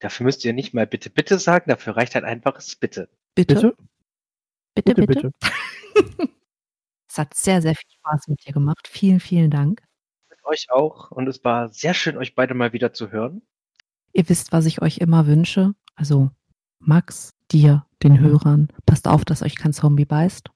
Dafür 0.00 0.24
müsst 0.24 0.44
ihr 0.44 0.52
nicht 0.52 0.74
mal 0.74 0.86
bitte, 0.86 1.10
bitte 1.10 1.38
sagen, 1.38 1.70
dafür 1.70 1.96
reicht 1.96 2.16
ein 2.16 2.24
einfaches 2.24 2.76
Bitte. 2.76 3.08
Bitte, 3.34 3.54
Bitte? 3.54 3.76
Bitte, 4.82 5.06
bitte. 5.06 5.30
Es 7.10 7.16
hat 7.16 7.32
sehr, 7.34 7.62
sehr 7.62 7.74
viel 7.74 7.88
Spaß 7.90 8.28
mit 8.28 8.46
dir 8.46 8.52
gemacht. 8.52 8.86
Vielen, 8.86 9.18
vielen 9.18 9.50
Dank. 9.50 9.82
Mit 10.28 10.44
euch 10.44 10.66
auch. 10.70 11.10
Und 11.10 11.26
es 11.26 11.42
war 11.42 11.68
sehr 11.70 11.94
schön, 11.94 12.18
euch 12.18 12.34
beide 12.34 12.52
mal 12.54 12.72
wieder 12.74 12.92
zu 12.92 13.10
hören. 13.10 13.40
Ihr 14.12 14.28
wisst, 14.28 14.52
was 14.52 14.66
ich 14.66 14.82
euch 14.82 14.98
immer 14.98 15.26
wünsche. 15.26 15.74
Also 15.94 16.30
Max, 16.80 17.34
dir, 17.50 17.86
den 18.02 18.20
Hörern, 18.20 18.68
passt 18.84 19.08
auf, 19.08 19.24
dass 19.24 19.42
euch 19.42 19.56
kein 19.56 19.72
Zombie 19.72 20.04
beißt. 20.04 20.50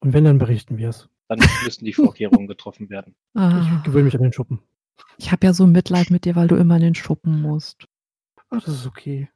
Und 0.00 0.12
wenn, 0.12 0.24
dann 0.24 0.38
berichten 0.38 0.78
wir 0.78 0.90
es. 0.90 1.08
Dann 1.28 1.40
müssen 1.64 1.84
die 1.84 1.92
Vorkehrungen 1.92 2.46
getroffen 2.46 2.88
werden. 2.88 3.14
Ah, 3.34 3.60
Ich 3.78 3.82
gewöhne 3.82 4.04
mich 4.04 4.14
an 4.14 4.22
den 4.22 4.32
Schuppen. 4.32 4.60
ich 5.18 5.32
habe 5.32 5.44
ja 5.46 5.52
so 5.52 5.66
Mitleid 5.66 6.10
mit 6.10 6.24
dir, 6.24 6.36
weil 6.36 6.48
du 6.48 6.54
immer 6.56 6.76
in 6.76 6.82
den 6.82 6.94
Schuppen 6.94 7.42
musst. 7.42 7.88
Ach, 8.50 8.62
das 8.62 8.74
ist 8.74 8.86
okay. 8.86 9.28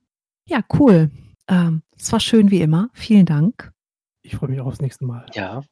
Ja, 0.49 0.63
cool. 0.79 1.11
Ähm, 1.49 1.83
es 1.97 2.13
war 2.13 2.21
schön 2.21 2.51
wie 2.51 2.61
immer. 2.61 2.91
Vielen 2.93 3.27
Dank. 3.27 3.73
Ich 4.23 4.37
freue 4.37 4.51
mich 4.51 4.61
auch 4.61 4.67
aufs 4.67 4.81
nächste 4.81 5.05
Mal. 5.05 5.27
Ja. 5.35 5.63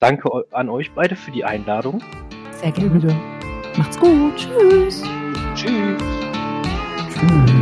Danke 0.00 0.30
an 0.52 0.68
euch 0.70 0.92
beide 0.92 1.14
für 1.14 1.30
die 1.30 1.44
Einladung. 1.44 2.02
Sehr 2.52 2.72
Gerne. 2.72 3.14
Macht's 3.76 3.98
gut. 3.98 4.36
Tschüss. 4.36 5.02
Tschüss. 5.54 5.98
Tschüss. 7.14 7.52